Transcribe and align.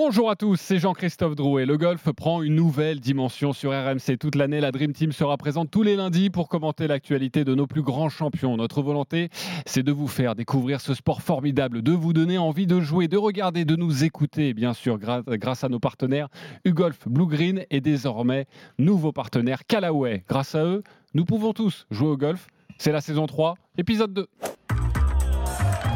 Bonjour 0.00 0.30
à 0.30 0.36
tous, 0.36 0.60
c'est 0.60 0.78
Jean-Christophe 0.78 1.34
Drouet. 1.34 1.66
Le 1.66 1.76
golf 1.76 2.12
prend 2.12 2.40
une 2.44 2.54
nouvelle 2.54 3.00
dimension 3.00 3.52
sur 3.52 3.72
RMC. 3.72 4.16
Toute 4.16 4.36
l'année, 4.36 4.60
la 4.60 4.70
Dream 4.70 4.92
Team 4.92 5.10
sera 5.10 5.36
présente 5.36 5.72
tous 5.72 5.82
les 5.82 5.96
lundis 5.96 6.30
pour 6.30 6.48
commenter 6.48 6.86
l'actualité 6.86 7.42
de 7.42 7.52
nos 7.56 7.66
plus 7.66 7.82
grands 7.82 8.08
champions. 8.08 8.56
Notre 8.56 8.80
volonté, 8.80 9.28
c'est 9.66 9.82
de 9.82 9.90
vous 9.90 10.06
faire 10.06 10.36
découvrir 10.36 10.80
ce 10.80 10.94
sport 10.94 11.20
formidable, 11.20 11.82
de 11.82 11.90
vous 11.90 12.12
donner 12.12 12.38
envie 12.38 12.68
de 12.68 12.80
jouer, 12.80 13.08
de 13.08 13.16
regarder, 13.16 13.64
de 13.64 13.74
nous 13.74 14.04
écouter, 14.04 14.54
bien 14.54 14.72
sûr, 14.72 15.00
grâce 15.00 15.64
à 15.64 15.68
nos 15.68 15.80
partenaires 15.80 16.28
UGolf, 16.64 17.08
Blue 17.08 17.26
Green 17.26 17.64
et 17.68 17.80
désormais 17.80 18.46
nouveaux 18.78 19.10
partenaires 19.10 19.66
Callaway. 19.66 20.22
Grâce 20.28 20.54
à 20.54 20.64
eux, 20.64 20.84
nous 21.12 21.24
pouvons 21.24 21.52
tous 21.52 21.88
jouer 21.90 22.10
au 22.10 22.16
golf. 22.16 22.46
C'est 22.78 22.92
la 22.92 23.00
saison 23.00 23.26
3, 23.26 23.56
épisode 23.78 24.14
2. 24.14 24.28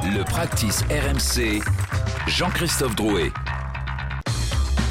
Le 0.06 0.24
practice 0.24 0.82
RMC, 0.90 1.62
Jean-Christophe 2.26 2.96
Drouet. 2.96 3.30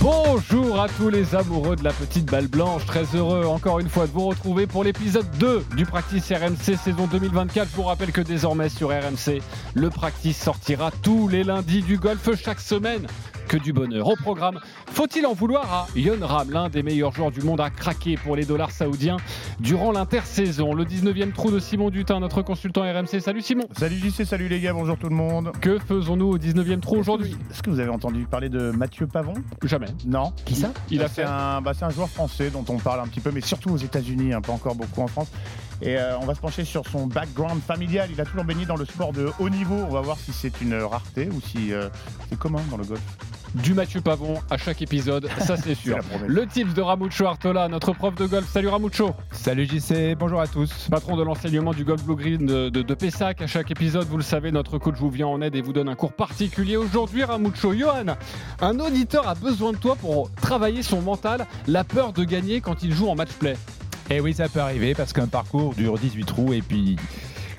Bonjour 0.01 0.81
à 0.81 0.89
tous 0.89 1.09
les 1.09 1.35
amoureux 1.35 1.75
de 1.75 1.83
la 1.83 1.93
petite 1.93 2.25
balle 2.25 2.47
blanche. 2.47 2.87
Très 2.87 3.05
heureux 3.15 3.45
encore 3.45 3.77
une 3.77 3.87
fois 3.87 4.07
de 4.07 4.11
vous 4.11 4.25
retrouver 4.25 4.65
pour 4.65 4.83
l'épisode 4.83 5.29
2 5.37 5.63
du 5.77 5.85
Practice 5.85 6.31
RMC 6.31 6.75
saison 6.75 7.05
2024. 7.05 7.69
Je 7.69 7.75
vous 7.75 7.83
rappelle 7.83 8.11
que 8.11 8.21
désormais 8.21 8.69
sur 8.69 8.89
RMC, 8.89 9.43
le 9.75 9.91
Practice 9.91 10.41
sortira 10.41 10.89
tous 11.03 11.27
les 11.27 11.43
lundis 11.43 11.83
du 11.83 11.99
golf 11.99 12.35
chaque 12.35 12.61
semaine 12.61 13.05
que 13.47 13.57
du 13.57 13.73
bonheur. 13.73 14.07
Au 14.07 14.15
programme, 14.15 14.59
faut-il 14.87 15.25
en 15.25 15.33
vouloir 15.33 15.73
à 15.73 15.87
Yon 15.95 16.17
Ram, 16.21 16.51
l'un 16.51 16.69
des 16.69 16.83
meilleurs 16.83 17.11
joueurs 17.11 17.31
du 17.31 17.41
monde, 17.41 17.61
à 17.61 17.69
craquer 17.69 18.15
pour 18.17 18.35
les 18.35 18.45
dollars 18.45 18.71
saoudiens 18.71 19.17
durant 19.59 19.91
l'intersaison. 19.91 20.73
Le 20.73 20.85
19e 20.85 21.31
trou 21.31 21.51
de 21.51 21.59
Simon 21.59 21.89
Dutin, 21.89 22.19
notre 22.19 22.41
consultant 22.41 22.81
RMC. 22.81 23.19
Salut 23.19 23.41
Simon. 23.41 23.67
Salut 23.77 23.97
JC, 23.97 24.25
salut 24.25 24.47
les 24.47 24.59
gars, 24.59 24.73
bonjour 24.73 24.97
tout 24.97 25.09
le 25.09 25.15
monde. 25.15 25.51
Que 25.61 25.79
faisons-nous 25.79 26.27
au 26.27 26.37
19e 26.37 26.79
trou 26.79 26.97
aujourd'hui 26.97 27.35
Est-ce 27.49 27.61
que 27.61 27.69
vous 27.69 27.79
avez 27.79 27.89
entendu 27.89 28.25
parler 28.25 28.49
de 28.49 28.71
Mathieu 28.71 29.07
Pavon? 29.07 29.33
Jamais. 29.63 29.87
Non. 30.05 30.33
Qui 30.45 30.55
ça? 30.55 30.71
Il 30.89 31.01
a 31.03 31.07
fait 31.07 31.23
un, 31.23 31.61
bah, 31.61 31.73
c'est 31.73 31.85
un 31.85 31.89
joueur 31.89 32.09
français 32.09 32.49
dont 32.49 32.65
on 32.69 32.77
parle 32.77 32.99
un 32.99 33.07
petit 33.07 33.19
peu, 33.19 33.31
mais 33.31 33.41
surtout 33.41 33.71
aux 33.71 33.77
États-Unis, 33.77 34.33
hein, 34.33 34.41
pas 34.41 34.53
encore 34.53 34.75
beaucoup 34.75 35.01
en 35.01 35.07
France. 35.07 35.31
Et 35.81 35.97
euh, 35.97 36.17
on 36.19 36.25
va 36.25 36.35
se 36.35 36.39
pencher 36.39 36.63
sur 36.63 36.87
son 36.87 37.07
background 37.07 37.61
familial. 37.61 38.09
Il 38.11 38.21
a 38.21 38.25
toujours 38.25 38.43
baigné 38.43 38.65
dans 38.65 38.75
le 38.75 38.85
sport 38.85 39.13
de 39.13 39.31
haut 39.39 39.49
niveau. 39.49 39.75
On 39.75 39.89
va 39.91 40.01
voir 40.01 40.17
si 40.17 40.31
c'est 40.31 40.61
une 40.61 40.75
rareté 40.75 41.29
ou 41.29 41.41
si 41.41 41.73
euh, 41.73 41.89
c'est 42.29 42.37
commun 42.37 42.61
dans 42.69 42.77
le 42.77 42.85
golf 42.85 43.01
du 43.55 43.73
Mathieu 43.73 44.01
Pavon 44.01 44.35
à 44.49 44.57
chaque 44.57 44.81
épisode, 44.81 45.27
ça 45.39 45.57
c'est 45.57 45.75
sûr. 45.75 45.97
le 46.25 46.47
tips 46.47 46.73
de 46.73 46.81
Ramucho 46.81 47.25
Artola, 47.25 47.67
notre 47.67 47.93
prof 47.93 48.15
de 48.15 48.25
golf. 48.25 48.49
Salut 48.49 48.69
Ramucho. 48.69 49.13
Salut 49.31 49.65
JC, 49.65 50.15
bonjour 50.17 50.39
à 50.39 50.47
tous. 50.47 50.87
Patron 50.89 51.17
de 51.17 51.23
l'enseignement 51.23 51.73
du 51.73 51.83
golf 51.83 52.03
blue 52.03 52.15
green 52.15 52.45
de, 52.45 52.69
de, 52.69 52.93
Pessac. 52.93 53.41
À 53.41 53.47
chaque 53.47 53.71
épisode, 53.71 54.07
vous 54.07 54.17
le 54.17 54.23
savez, 54.23 54.51
notre 54.51 54.77
coach 54.77 54.95
vous 54.97 55.09
vient 55.09 55.27
en 55.27 55.41
aide 55.41 55.55
et 55.55 55.61
vous 55.61 55.73
donne 55.73 55.89
un 55.89 55.95
cours 55.95 56.13
particulier. 56.13 56.77
Aujourd'hui, 56.77 57.23
Ramucho, 57.23 57.73
Johan, 57.73 58.15
un 58.61 58.79
auditeur 58.79 59.27
a 59.27 59.35
besoin 59.35 59.73
de 59.73 59.77
toi 59.77 59.95
pour 59.95 60.31
travailler 60.35 60.83
son 60.83 61.01
mental, 61.01 61.45
la 61.67 61.83
peur 61.83 62.13
de 62.13 62.23
gagner 62.23 62.61
quand 62.61 62.83
il 62.83 62.93
joue 62.93 63.09
en 63.09 63.15
match 63.15 63.33
play. 63.33 63.57
Eh 64.13 64.19
oui, 64.19 64.33
ça 64.33 64.49
peut 64.49 64.59
arriver 64.59 64.93
parce 64.93 65.13
qu'un 65.13 65.27
parcours 65.27 65.73
dure 65.73 65.97
18 65.97 66.25
trous 66.25 66.51
et 66.51 66.61
puis 66.61 66.97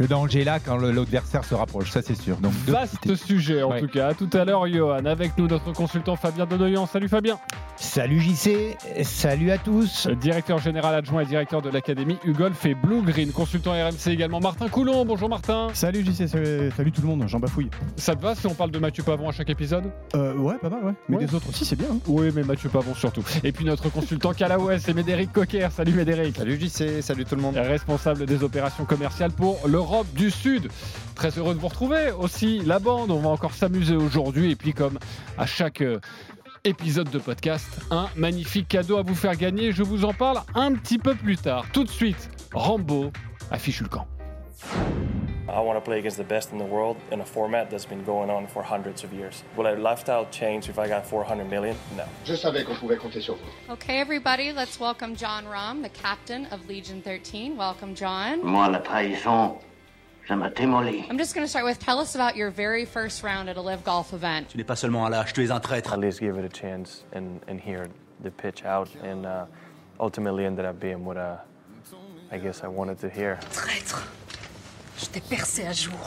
le 0.03 0.09
danger 0.09 0.41
est 0.41 0.45
là 0.45 0.59
quand 0.59 0.79
l'adversaire 0.79 1.45
se 1.45 1.55
rapproche, 1.55 1.93
ça 1.93 2.03
c'est 2.03 2.21
sûr. 2.21 2.37
Donc, 2.39 2.53
Vaste 2.67 3.15
sujet 3.15 3.63
en 3.63 3.79
tout 3.79 3.87
cas. 3.87 4.09
À 4.09 4.15
tout 4.15 4.29
à 4.33 4.45
l'heure, 4.45 4.67
Johan. 4.67 5.05
Avec 5.05 5.39
nous, 5.39 5.47
notre 5.47 5.73
consultant 5.73 6.17
Fabien 6.17 6.45
Donoyan. 6.45 6.87
Salut 6.87 7.09
Fabien. 7.09 7.39
Salut 7.77 8.21
JC, 8.21 8.77
salut 9.05 9.51
à 9.53 9.59
tous. 9.59 10.09
Directeur 10.21 10.59
général 10.59 10.95
adjoint 10.95 11.23
et 11.23 11.27
directeur 11.27 11.63
de 11.63 11.71
l'académie 11.71 12.19
Ugolf 12.25 12.67
et 12.67 12.75
Blue 12.75 13.03
Green. 13.03 13.31
Consultant 13.31 13.73
RMC 13.73 14.09
également 14.09 14.41
Martin 14.41 14.69
Coulon. 14.69 15.05
Bonjour 15.05 15.29
Martin. 15.29 15.69
Salut 15.73 16.05
JC, 16.05 16.27
salut, 16.27 16.93
tout 16.93 17.01
le 17.03 17.07
monde, 17.07 17.29
Jean 17.29 17.39
Bafouille. 17.39 17.71
Ça 17.97 18.17
te 18.17 18.23
va 18.23 18.35
si 18.35 18.47
on 18.49 18.55
parle 18.55 18.73
de 18.73 18.79
Mathieu 18.81 19.05
Pavon 19.05 19.29
à 19.29 19.33
chaque 19.33 19.51
épisode? 19.51 19.85
Euh, 20.17 20.35
Ouais, 20.35 20.55
pas 20.61 20.69
mal, 20.71 20.83
ouais. 20.85 20.93
Mais 21.09 21.19
les 21.19 21.35
autres 21.35 21.49
aussi, 21.49 21.65
c'est 21.65 21.77
bien. 21.77 21.89
Hein. 21.93 21.99
Oui, 22.09 22.31
mais 22.35 22.43
Mathieu 22.43 22.69
Pavon 22.69 22.95
surtout. 22.95 23.25
Et 23.45 23.53
puis 23.53 23.65
notre 23.65 23.89
consultant 23.89 24.33
Calaouès 24.33 24.83
c'est 24.83 24.95
Médéric 24.95 25.33
Coquer. 25.33 25.69
Salut 25.71 25.93
Médéric. 25.93 26.37
Salut 26.37 26.59
JC, 26.61 27.03
salut 27.03 27.25
tout 27.25 27.37
le 27.37 27.43
monde. 27.43 27.57
Responsable 27.57 28.27
des 28.27 28.43
opérations 28.43 28.85
commerciales 28.85 29.31
pour 29.33 29.61
l'Europe 29.69 29.92
du 30.15 30.31
Sud. 30.31 30.69
Très 31.15 31.31
heureux 31.39 31.55
de 31.55 31.61
vous 31.61 31.69
retrouver 31.69 32.11
aussi. 32.11 32.61
La 32.61 32.79
bande, 32.79 33.11
on 33.11 33.21
va 33.21 33.29
encore 33.29 33.55
s'amuser 33.55 33.95
aujourd'hui. 33.95 34.51
Et 34.51 34.57
puis 34.57 34.73
comme 34.73 34.99
à 35.39 35.47
chaque 35.47 35.83
euh, 35.83 36.01
épisode 36.65 37.11
de 37.11 37.19
podcast. 37.19 37.69
Un 37.91 38.09
magnifique 38.17 38.69
cadeau 38.69 38.97
à 38.97 39.03
vous 39.03 39.15
faire 39.15 39.37
gagner. 39.37 39.73
Je 39.73 39.83
vous 39.83 40.05
en 40.05 40.13
parle 40.13 40.41
un 40.55 40.75
petit 40.75 40.99
peu 40.99 41.15
plus 41.15 41.37
tard. 41.37 41.67
Tout 41.73 41.85
de 41.85 41.91
suite, 41.91 42.31
Rambo 42.53 43.13
affiche 43.51 43.81
le 43.83 43.89
camp. 43.89 44.07
I 45.49 45.61
want 45.61 45.77
to 45.77 45.83
play 45.83 45.99
against 45.99 46.17
the 46.17 46.25
best 46.25 46.53
in 46.53 46.59
the 46.59 46.65
world 46.65 46.97
in 47.11 47.21
a 47.21 47.25
format 47.25 47.69
that's 47.69 47.85
been 47.85 48.03
going 48.05 48.31
on 48.31 48.47
for 48.47 48.63
hundreds 48.63 49.05
of 49.05 49.13
years. 49.13 49.43
Will 49.57 49.67
our 49.67 49.77
lifestyle 49.77 50.27
change 50.31 50.71
if 50.71 50.79
I 50.79 50.89
got 50.89 51.05
400 51.05 51.45
million? 51.51 51.77
No. 51.95 52.05
Je 52.25 52.35
savais 52.35 52.65
qu'on 52.65 52.77
pouvait 52.77 52.97
compter 52.97 53.21
sur 53.21 53.35
vous. 53.35 53.73
Okay, 53.73 54.01
everybody, 54.01 54.53
let's 54.53 54.81
welcome 54.81 55.15
John 55.15 55.45
Rahm, 55.45 55.83
the 55.83 55.91
captain 55.91 56.47
of 56.53 56.67
Legion 56.69 57.03
13. 57.03 57.57
Welcome, 57.59 57.95
John. 57.95 58.41
Moi, 58.43 58.69
m'a 58.71 58.79
démoli. 58.79 59.59
I'm 60.29 61.19
just 61.19 61.35
going 61.35 61.45
to 61.45 61.49
start 61.49 61.65
with 61.65 61.79
tell 61.79 61.99
us 61.99 62.15
about 62.15 62.37
your 62.37 62.51
very 62.51 62.85
first 62.85 63.23
round 63.23 63.49
at 63.49 63.57
a 63.57 63.61
live 63.61 63.83
golf 63.85 64.13
event. 64.13 64.49
Tu 64.49 64.57
n'es 64.57 64.65
pas 64.65 64.77
seulement 64.77 65.05
un 65.07 65.11
lâche, 65.11 65.33
tu 65.33 65.43
es 65.43 65.51
un 65.51 65.61
traître. 65.61 65.93
At 65.93 65.99
least 65.99 66.21
give 66.21 66.37
it 66.39 66.45
a 66.45 66.49
chance 66.49 67.05
and, 67.13 67.41
and 67.49 67.61
hear 67.61 67.89
the 68.23 68.31
pitch 68.31 68.65
out 68.65 68.89
and 69.03 69.27
uh, 69.27 69.47
ultimately 69.99 70.45
ended 70.45 70.65
up 70.65 70.79
being 70.79 71.05
what 71.05 71.17
uh, 71.17 71.37
I 72.31 72.39
guess 72.39 72.63
I 72.63 72.69
wanted 72.69 72.99
to 73.01 73.11
hear. 73.11 73.39
Traître, 73.53 74.07
je 74.99 75.07
t'ai 75.07 75.21
percé 75.21 75.67
à 75.67 75.73
jour. 75.73 75.99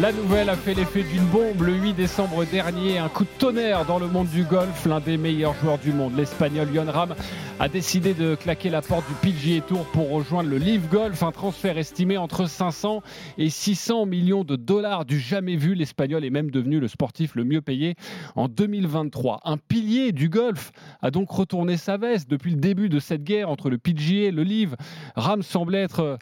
La 0.00 0.10
nouvelle 0.10 0.48
a 0.48 0.56
fait 0.56 0.72
l'effet 0.72 1.02
d'une 1.02 1.26
bombe 1.26 1.60
le 1.60 1.74
8 1.74 1.92
décembre 1.92 2.46
dernier. 2.46 2.96
Un 2.96 3.10
coup 3.10 3.24
de 3.24 3.38
tonnerre 3.38 3.84
dans 3.84 3.98
le 3.98 4.06
monde 4.06 4.28
du 4.28 4.42
golf. 4.42 4.86
L'un 4.86 5.00
des 5.00 5.18
meilleurs 5.18 5.52
joueurs 5.54 5.78
du 5.78 5.92
monde, 5.92 6.16
l'Espagnol 6.16 6.72
Yon 6.72 6.90
Ram, 6.90 7.14
a 7.60 7.68
décidé 7.68 8.14
de 8.14 8.34
claquer 8.34 8.70
la 8.70 8.80
porte 8.80 9.04
du 9.06 9.14
PGA 9.20 9.60
Tour 9.60 9.84
pour 9.92 10.10
rejoindre 10.10 10.48
le 10.48 10.56
Live 10.56 10.88
Golf. 10.90 11.22
Un 11.22 11.30
transfert 11.30 11.76
estimé 11.76 12.16
entre 12.16 12.46
500 12.46 13.02
et 13.36 13.50
600 13.50 14.06
millions 14.06 14.44
de 14.44 14.56
dollars 14.56 15.04
du 15.04 15.20
jamais 15.20 15.56
vu. 15.56 15.74
L'Espagnol 15.74 16.24
est 16.24 16.30
même 16.30 16.50
devenu 16.50 16.80
le 16.80 16.88
sportif 16.88 17.34
le 17.34 17.44
mieux 17.44 17.60
payé 17.60 17.94
en 18.34 18.48
2023. 18.48 19.40
Un 19.44 19.58
pilier 19.58 20.12
du 20.12 20.30
golf 20.30 20.72
a 21.02 21.10
donc 21.10 21.30
retourné 21.30 21.76
sa 21.76 21.98
veste 21.98 22.30
depuis 22.30 22.52
le 22.52 22.60
début 22.60 22.88
de 22.88 22.98
cette 22.98 23.24
guerre 23.24 23.50
entre 23.50 23.68
le 23.68 23.76
PGA 23.76 24.28
et 24.28 24.30
le 24.30 24.42
Live. 24.42 24.74
Ram 25.16 25.42
semblait 25.42 25.82
être 25.82 26.18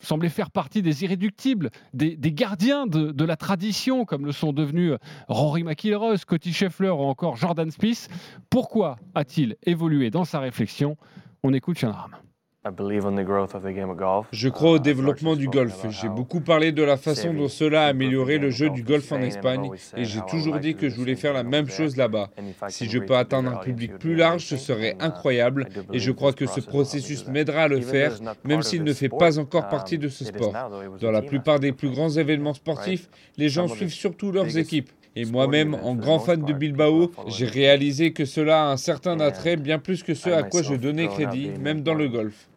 semblait 0.00 0.28
faire 0.28 0.50
partie 0.50 0.82
des 0.82 1.04
irréductibles, 1.04 1.70
des, 1.92 2.16
gardiens 2.32 2.86
de, 2.86 3.24
la 3.24 3.36
tradition, 3.36 4.04
comme 4.04 4.24
le 4.24 4.32
sont 4.32 4.52
devenus 4.52 4.94
Rory 5.28 5.64
McIlroy, 5.64 6.16
Scotty 6.16 6.52
Scheffler 6.52 6.90
ou 6.90 7.02
encore 7.02 7.36
Jordan 7.36 7.70
Spieth. 7.70 8.08
Pourquoi 8.50 8.96
a-t-il 9.14 9.56
évolué 9.64 10.10
dans 10.10 10.24
sa 10.24 10.40
réflexion? 10.40 10.96
On 11.42 11.52
écoute 11.52 11.78
Ram. 11.80 12.16
Je 14.32 14.48
crois 14.48 14.72
au 14.72 14.78
développement 14.78 15.36
du 15.36 15.48
golf. 15.48 15.86
J'ai 15.90 16.08
beaucoup 16.08 16.40
parlé 16.40 16.72
de 16.72 16.82
la 16.82 16.96
façon 16.96 17.32
dont 17.32 17.48
cela 17.48 17.84
a 17.84 17.88
amélioré 17.88 18.38
le 18.38 18.50
jeu 18.50 18.70
du 18.70 18.82
golf 18.82 19.10
en 19.12 19.20
Espagne 19.20 19.70
et 19.96 20.04
j'ai 20.04 20.20
toujours 20.28 20.58
dit 20.58 20.74
que 20.74 20.88
je 20.88 20.96
voulais 20.96 21.16
faire 21.16 21.32
la 21.32 21.42
même 21.42 21.68
chose 21.68 21.96
là-bas. 21.96 22.30
Si 22.68 22.88
je 22.88 22.98
peux 22.98 23.16
atteindre 23.16 23.52
un 23.52 23.56
public 23.56 23.98
plus 23.98 24.14
large, 24.14 24.44
ce 24.44 24.56
serait 24.56 24.96
incroyable 25.00 25.68
et 25.92 25.98
je 25.98 26.12
crois 26.12 26.32
que 26.32 26.46
ce 26.46 26.60
processus 26.60 27.26
m'aidera 27.26 27.62
à 27.62 27.68
le 27.68 27.80
faire, 27.80 28.12
même 28.44 28.62
s'il 28.62 28.84
ne 28.84 28.92
fait 28.92 29.08
pas 29.08 29.38
encore 29.38 29.68
partie 29.68 29.98
de 29.98 30.08
ce 30.08 30.24
sport. 30.24 30.52
Dans 31.00 31.10
la 31.10 31.22
plupart 31.22 31.60
des 31.60 31.72
plus 31.72 31.90
grands 31.90 32.10
événements 32.10 32.54
sportifs, 32.54 33.08
les 33.36 33.48
gens 33.48 33.68
suivent 33.68 33.92
surtout 33.92 34.32
leurs 34.32 34.56
équipes. 34.58 34.90
Et 35.20 35.24
moi-même, 35.24 35.74
en 35.74 35.96
grand 35.96 36.20
fan 36.20 36.44
de 36.44 36.52
Bilbao, 36.52 37.10
j'ai 37.26 37.46
réalisé 37.46 38.12
que 38.12 38.24
cela 38.24 38.68
a 38.68 38.70
un 38.70 38.76
certain 38.76 39.18
attrait 39.18 39.56
bien 39.56 39.80
plus 39.80 40.04
que 40.04 40.14
ce 40.14 40.30
à 40.30 40.44
quoi 40.44 40.62
je 40.62 40.74
donnais 40.76 41.08
crédit, 41.08 41.50
même 41.58 41.82
dans 41.82 41.94
le 41.94 42.08
golf. 42.08 42.48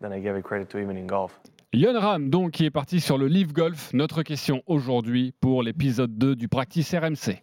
Yon 1.74 2.00
Ram, 2.00 2.30
donc, 2.30 2.52
qui 2.52 2.66
est 2.66 2.70
parti 2.70 3.00
sur 3.02 3.18
le 3.18 3.28
Live 3.28 3.52
Golf. 3.52 3.90
Notre 3.94 4.22
question 4.22 4.62
aujourd'hui 4.68 5.34
pour 5.42 5.64
l'épisode 5.64 6.16
2 6.16 6.36
du 6.36 6.48
Practice 6.48 6.94
RMC. 6.94 7.42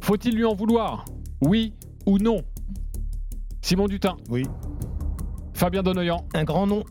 Faut-il 0.00 0.36
lui 0.36 0.44
en 0.44 0.54
vouloir? 0.54 1.04
Oui 1.40 1.72
ou 2.06 2.18
non? 2.18 2.40
Simon 3.62 3.88
Dutin 3.88 4.16
Oui. 4.28 4.44
Fabien 5.54 5.82
Donoyan 5.82 6.24
Un 6.34 6.44
grand 6.44 6.68
non. 6.68 6.84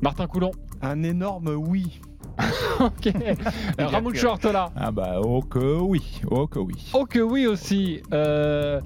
Martin 0.00 0.26
Coulon 0.26 0.52
Un 0.80 1.02
énorme 1.02 1.48
oui. 1.48 2.00
ok. 2.80 3.12
Ramon 3.78 4.14
Shortola. 4.14 4.72
Ah 4.76 4.90
bah, 4.90 5.20
oh 5.22 5.42
que 5.42 5.80
oui. 5.80 6.20
Oh 6.30 6.46
que 6.46 6.58
oui. 6.58 6.90
Oh 6.94 7.04
que 7.04 7.20
oui 7.20 7.46
aussi. 7.46 8.02
Euh, 8.12 8.80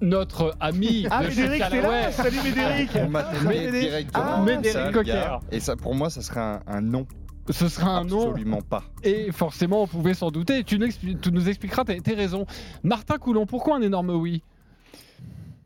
notre 0.00 0.54
ami 0.60 1.06
ah, 1.10 1.22
de 1.22 1.28
Médéric, 1.28 1.64
chez 1.64 2.12
Salut 2.12 2.42
Médéric. 2.44 2.90
On 2.96 3.08
m'a 3.08 3.22
directement. 3.70 4.24
Ah, 4.24 4.42
Médéric 4.42 4.92
Coquer. 4.92 5.38
Et 5.50 5.60
ça, 5.60 5.76
pour 5.76 5.94
moi, 5.94 6.10
ça 6.10 6.22
serait 6.22 6.40
un, 6.40 6.60
un 6.66 6.80
non. 6.80 7.06
Ce 7.50 7.68
sera 7.68 7.98
un 7.98 8.04
non. 8.04 8.30
Absolument 8.30 8.62
pas. 8.62 8.84
Et 9.02 9.30
forcément, 9.32 9.82
on 9.82 9.86
pouvait 9.86 10.14
s'en 10.14 10.30
douter. 10.30 10.64
Tu, 10.64 10.78
tu, 11.20 11.32
nous 11.32 11.48
expliqueras 11.48 11.84
tes, 11.84 12.00
tes 12.00 12.14
raisons. 12.14 12.46
Martin 12.82 13.18
Coulon, 13.18 13.46
pourquoi 13.46 13.76
un 13.76 13.82
énorme 13.82 14.10
oui? 14.10 14.42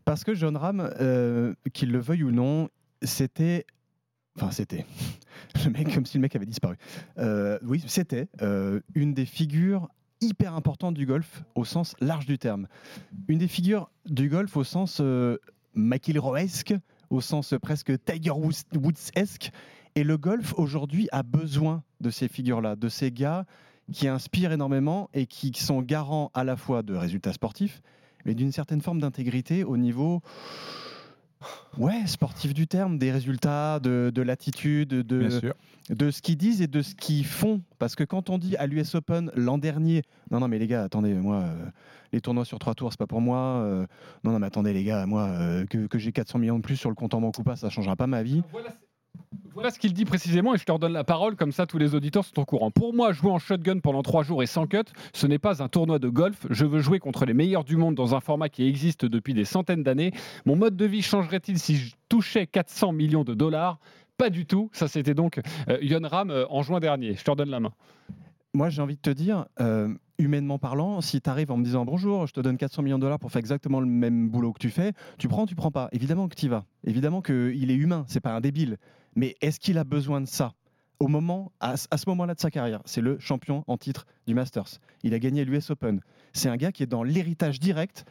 Parce 0.04 0.24
que 0.24 0.34
John 0.34 0.56
Ram, 0.56 0.90
euh, 1.00 1.54
qu'il 1.72 1.92
le 1.92 1.98
veuille 1.98 2.24
ou 2.24 2.32
non, 2.32 2.68
c'était 3.02 3.66
Enfin, 4.40 4.52
c'était. 4.52 4.86
Le 5.64 5.70
mec, 5.70 5.92
comme 5.92 6.06
si 6.06 6.16
le 6.16 6.22
mec 6.22 6.36
avait 6.36 6.46
disparu. 6.46 6.76
Euh, 7.18 7.58
oui, 7.64 7.82
c'était 7.86 8.28
euh, 8.42 8.80
une 8.94 9.14
des 9.14 9.24
figures 9.24 9.88
hyper 10.20 10.54
importantes 10.54 10.94
du 10.94 11.06
golf 11.06 11.42
au 11.56 11.64
sens 11.64 11.96
large 12.00 12.26
du 12.26 12.38
terme. 12.38 12.68
Une 13.26 13.38
des 13.38 13.48
figures 13.48 13.90
du 14.06 14.28
golf 14.28 14.56
au 14.56 14.62
sens 14.62 14.98
euh, 15.00 15.38
au 17.10 17.20
sens 17.20 17.54
presque 17.60 18.04
Tiger 18.04 18.30
Woods-esque. 18.30 19.50
Et 19.96 20.04
le 20.04 20.16
golf 20.18 20.54
aujourd'hui 20.56 21.08
a 21.10 21.24
besoin 21.24 21.82
de 22.00 22.10
ces 22.10 22.28
figures-là, 22.28 22.76
de 22.76 22.88
ces 22.88 23.10
gars 23.10 23.44
qui 23.92 24.06
inspirent 24.06 24.52
énormément 24.52 25.08
et 25.14 25.26
qui 25.26 25.52
sont 25.54 25.82
garants 25.82 26.30
à 26.34 26.44
la 26.44 26.56
fois 26.56 26.82
de 26.82 26.94
résultats 26.94 27.32
sportifs, 27.32 27.80
mais 28.24 28.34
d'une 28.34 28.52
certaine 28.52 28.82
forme 28.82 29.00
d'intégrité 29.00 29.64
au 29.64 29.76
niveau 29.76 30.20
Ouais, 31.76 32.06
sportif 32.06 32.54
du 32.54 32.66
terme, 32.66 32.98
des 32.98 33.12
résultats, 33.12 33.78
de, 33.80 34.10
de 34.12 34.22
l'attitude, 34.22 34.88
de, 34.88 35.40
de 35.90 36.10
ce 36.10 36.22
qu'ils 36.22 36.36
disent 36.36 36.60
et 36.60 36.66
de 36.66 36.82
ce 36.82 36.94
qu'ils 36.94 37.24
font. 37.24 37.62
Parce 37.78 37.94
que 37.94 38.04
quand 38.04 38.30
on 38.30 38.38
dit 38.38 38.56
à 38.56 38.66
l'US 38.66 38.94
Open 38.94 39.30
l'an 39.34 39.58
dernier, 39.58 40.02
non, 40.30 40.40
non, 40.40 40.48
mais 40.48 40.58
les 40.58 40.66
gars, 40.66 40.82
attendez, 40.82 41.14
moi, 41.14 41.36
euh, 41.36 41.66
les 42.12 42.20
tournois 42.20 42.44
sur 42.44 42.58
trois 42.58 42.74
tours, 42.74 42.92
c'est 42.92 42.98
pas 42.98 43.06
pour 43.06 43.20
moi. 43.20 43.38
Euh, 43.38 43.86
non, 44.24 44.32
non, 44.32 44.38
mais 44.40 44.46
attendez, 44.46 44.72
les 44.72 44.84
gars, 44.84 45.06
moi, 45.06 45.28
euh, 45.28 45.66
que, 45.66 45.86
que 45.86 45.98
j'ai 45.98 46.12
400 46.12 46.38
millions 46.40 46.56
de 46.58 46.62
plus 46.62 46.76
sur 46.76 46.88
le 46.90 46.96
compte 46.96 47.14
en 47.14 47.20
banque 47.20 47.38
ou 47.38 47.44
pas, 47.44 47.56
ça 47.56 47.70
changera 47.70 47.94
pas 47.96 48.06
ma 48.06 48.22
vie. 48.22 48.42
Voilà, 48.50 48.70
voilà 49.58 49.72
ce 49.72 49.78
qu'il 49.80 49.92
dit 49.92 50.04
précisément 50.04 50.54
et 50.54 50.58
je 50.58 50.64
te 50.64 50.70
redonne 50.70 50.92
la 50.92 51.02
parole, 51.02 51.34
comme 51.34 51.50
ça 51.50 51.66
tous 51.66 51.78
les 51.78 51.96
auditeurs 51.96 52.24
sont 52.24 52.38
au 52.38 52.44
courant. 52.44 52.70
Pour 52.70 52.94
moi, 52.94 53.10
jouer 53.12 53.32
en 53.32 53.40
shotgun 53.40 53.80
pendant 53.80 54.02
trois 54.02 54.22
jours 54.22 54.40
et 54.42 54.46
sans 54.46 54.68
cut, 54.68 54.84
ce 55.12 55.26
n'est 55.26 55.40
pas 55.40 55.64
un 55.64 55.68
tournoi 55.68 55.98
de 55.98 56.08
golf. 56.08 56.46
Je 56.48 56.64
veux 56.64 56.78
jouer 56.78 57.00
contre 57.00 57.24
les 57.24 57.34
meilleurs 57.34 57.64
du 57.64 57.76
monde 57.76 57.96
dans 57.96 58.14
un 58.14 58.20
format 58.20 58.48
qui 58.48 58.68
existe 58.68 59.04
depuis 59.04 59.34
des 59.34 59.44
centaines 59.44 59.82
d'années. 59.82 60.12
Mon 60.46 60.54
mode 60.54 60.76
de 60.76 60.84
vie 60.84 61.02
changerait-il 61.02 61.58
si 61.58 61.76
je 61.76 61.96
touchais 62.08 62.46
400 62.46 62.92
millions 62.92 63.24
de 63.24 63.34
dollars? 63.34 63.80
Pas 64.16 64.30
du 64.30 64.46
tout. 64.46 64.70
Ça, 64.72 64.86
c'était 64.86 65.14
donc 65.14 65.40
euh, 65.68 65.78
Yon 65.82 66.06
Ram 66.06 66.30
euh, 66.30 66.44
en 66.50 66.62
juin 66.62 66.78
dernier. 66.78 67.14
Je 67.14 67.24
te 67.24 67.30
redonne 67.30 67.50
la 67.50 67.58
main. 67.58 67.72
Moi, 68.54 68.68
j'ai 68.68 68.80
envie 68.80 68.96
de 68.96 69.00
te 69.00 69.10
dire, 69.10 69.46
euh, 69.60 69.88
humainement 70.18 70.58
parlant, 70.58 71.00
si 71.00 71.20
tu 71.20 71.30
arrives 71.30 71.50
en 71.50 71.56
me 71.56 71.64
disant 71.64 71.84
bonjour, 71.84 72.26
je 72.26 72.32
te 72.32 72.40
donne 72.40 72.56
400 72.56 72.82
millions 72.82 72.98
de 72.98 73.02
dollars 73.02 73.18
pour 73.18 73.30
faire 73.30 73.40
exactement 73.40 73.80
le 73.80 73.86
même 73.86 74.28
boulot 74.28 74.52
que 74.52 74.58
tu 74.58 74.70
fais, 74.70 74.92
tu 75.16 75.28
prends, 75.28 75.46
tu 75.46 75.54
prends 75.54 75.70
pas. 75.70 75.88
Évidemment 75.92 76.28
que 76.28 76.34
tu 76.34 76.46
y 76.46 76.48
vas. 76.48 76.64
Évidemment 76.84 77.22
qu'il 77.22 77.70
est 77.70 77.74
humain, 77.74 78.04
c'est 78.08 78.20
pas 78.20 78.34
un 78.34 78.40
débile. 78.40 78.78
Mais 79.14 79.36
est-ce 79.40 79.60
qu'il 79.60 79.78
a 79.78 79.84
besoin 79.84 80.20
de 80.20 80.26
ça 80.26 80.54
au 81.00 81.06
moment, 81.06 81.52
à, 81.60 81.76
ce 81.76 82.08
moment-là 82.08 82.34
de 82.34 82.40
sa 82.40 82.50
carrière? 82.50 82.82
C'est 82.84 83.00
le 83.00 83.18
champion 83.18 83.64
en 83.68 83.76
titre 83.76 84.06
du 84.26 84.34
Masters. 84.34 84.80
Il 85.04 85.14
a 85.14 85.18
gagné 85.18 85.44
l'US 85.44 85.70
Open. 85.70 86.00
C'est 86.32 86.48
un 86.48 86.56
gars 86.56 86.72
qui 86.72 86.82
est 86.82 86.86
dans 86.86 87.04
l'héritage 87.04 87.60
direct 87.60 88.04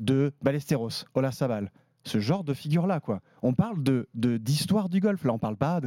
de 0.00 0.32
Ballesteros, 0.42 1.04
Ola 1.14 1.32
Sabal, 1.32 1.70
ce 2.06 2.20
genre 2.20 2.44
de 2.44 2.54
figure-là. 2.54 3.00
quoi. 3.00 3.20
On 3.42 3.52
parle 3.52 3.82
de 3.82 4.08
d'histoire 4.14 4.88
du 4.88 5.00
golf. 5.00 5.24
Là, 5.24 5.32
on 5.32 5.38
parle 5.38 5.56
pas 5.56 5.80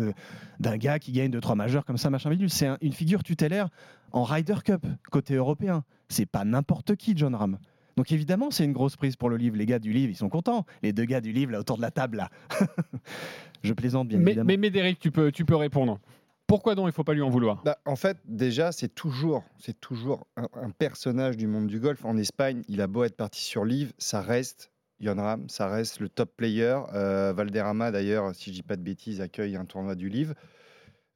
d'un 0.59 0.77
gars 0.77 0.99
qui 0.99 1.11
gagne 1.11 1.31
de 1.31 1.39
trois 1.39 1.55
majeurs 1.55 1.85
comme 1.85 1.97
ça, 1.97 2.09
machin 2.09 2.29
bidule. 2.29 2.49
C'est 2.49 2.69
une 2.81 2.93
figure 2.93 3.23
tutélaire 3.23 3.69
en 4.11 4.23
Ryder 4.23 4.57
Cup, 4.63 4.85
côté 5.11 5.35
européen. 5.35 5.83
C'est 6.09 6.25
pas 6.25 6.45
n'importe 6.45 6.95
qui, 6.95 7.13
John 7.15 7.35
Ram. 7.35 7.57
Donc 7.95 8.11
évidemment, 8.11 8.51
c'est 8.51 8.63
une 8.63 8.73
grosse 8.73 8.95
prise 8.95 9.15
pour 9.15 9.29
le 9.29 9.37
livre. 9.37 9.57
Les 9.57 9.65
gars 9.65 9.79
du 9.79 9.91
livre, 9.91 10.11
ils 10.11 10.15
sont 10.15 10.29
contents. 10.29 10.65
Les 10.83 10.93
deux 10.93 11.05
gars 11.05 11.21
du 11.21 11.31
livre, 11.31 11.51
là, 11.51 11.59
autour 11.59 11.77
de 11.77 11.81
la 11.81 11.91
table, 11.91 12.17
là. 12.17 12.29
Je 13.63 13.73
plaisante 13.73 14.07
bien 14.07 14.19
mais, 14.19 14.31
évidemment. 14.31 14.47
Mais 14.47 14.57
Médéric, 14.57 14.99
tu 14.99 15.11
peux, 15.11 15.31
tu 15.31 15.43
peux 15.43 15.55
répondre. 15.55 15.99
Pourquoi 16.47 16.75
donc 16.75 16.85
il 16.85 16.87
ne 16.87 16.93
faut 16.93 17.03
pas 17.03 17.13
lui 17.13 17.21
en 17.21 17.29
vouloir? 17.29 17.61
Bah, 17.63 17.77
En 17.85 17.95
fait, 17.95 18.17
déjà, 18.25 18.71
c'est 18.71 18.87
toujours, 18.87 19.43
c'est 19.59 19.79
toujours 19.79 20.25
un, 20.35 20.71
personnage 20.71 21.37
du 21.37 21.45
monde 21.45 21.67
du 21.67 21.79
golf. 21.79 22.03
En 22.05 22.17
Espagne, 22.17 22.63
il 22.67 22.81
a 22.81 22.87
beau 22.87 23.03
être 23.03 23.15
parti 23.15 23.41
sur 23.41 23.65
livre, 23.65 23.91
ça 23.97 24.21
reste 24.21 24.71
Ram, 25.05 25.47
ça 25.49 25.67
reste 25.67 25.99
le 25.99 26.09
top 26.09 26.35
player. 26.35 26.77
Euh, 26.93 27.33
Valderrama, 27.33 27.91
d'ailleurs, 27.91 28.35
si 28.35 28.49
je 28.49 28.55
dis 28.55 28.63
pas 28.63 28.75
de 28.75 28.81
bêtises, 28.81 29.21
accueille 29.21 29.55
un 29.55 29.65
tournoi 29.65 29.95
du 29.95 30.09
livre. 30.09 30.33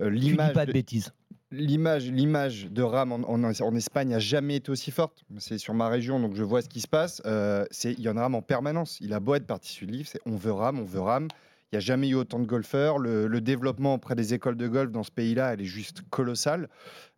Euh, 0.01 0.09
l'image 0.09 0.53
pas 0.53 0.65
de, 0.65 0.71
bêtises. 0.71 1.11
L'image, 1.51 2.09
l'image 2.09 2.67
de 2.71 2.81
Ram 2.81 3.11
en, 3.11 3.75
Espagne 3.75 4.09
n'a 4.09 4.19
jamais 4.19 4.55
été 4.57 4.71
aussi 4.71 4.91
forte. 4.91 5.23
C'est 5.37 5.57
sur 5.57 5.73
ma 5.73 5.89
région, 5.89 6.19
donc 6.19 6.35
je 6.35 6.43
vois 6.43 6.61
ce 6.61 6.69
qui 6.69 6.81
se 6.81 6.87
passe. 6.87 7.21
Euh, 7.25 7.65
c'est 7.71 7.99
Yon 7.99 8.15
Ram 8.15 8.35
en 8.35 8.41
permanence. 8.41 8.97
Il 9.01 9.13
a 9.13 9.19
beau 9.19 9.35
être 9.35 9.45
parti 9.45 9.69
sur 9.69 9.85
le 9.85 9.93
livre, 9.93 10.09
c'est 10.09 10.21
on 10.25 10.35
veut 10.35 10.51
Ram, 10.51 10.79
on 10.79 10.85
veut 10.85 11.01
Ram. 11.01 11.27
Il 11.73 11.77
n'y 11.77 11.85
a 11.85 11.87
jamais 11.87 12.09
eu 12.09 12.13
autant 12.13 12.37
de 12.37 12.45
golfeurs. 12.45 12.99
Le, 12.99 13.41
développement 13.41 13.95
auprès 13.95 14.13
des 14.13 14.35
écoles 14.35 14.57
de 14.57 14.67
golf 14.67 14.91
dans 14.91 15.01
ce 15.01 15.09
pays-là, 15.09 15.53
elle 15.53 15.61
est 15.61 15.65
juste 15.65 16.03
colossale. 16.11 16.69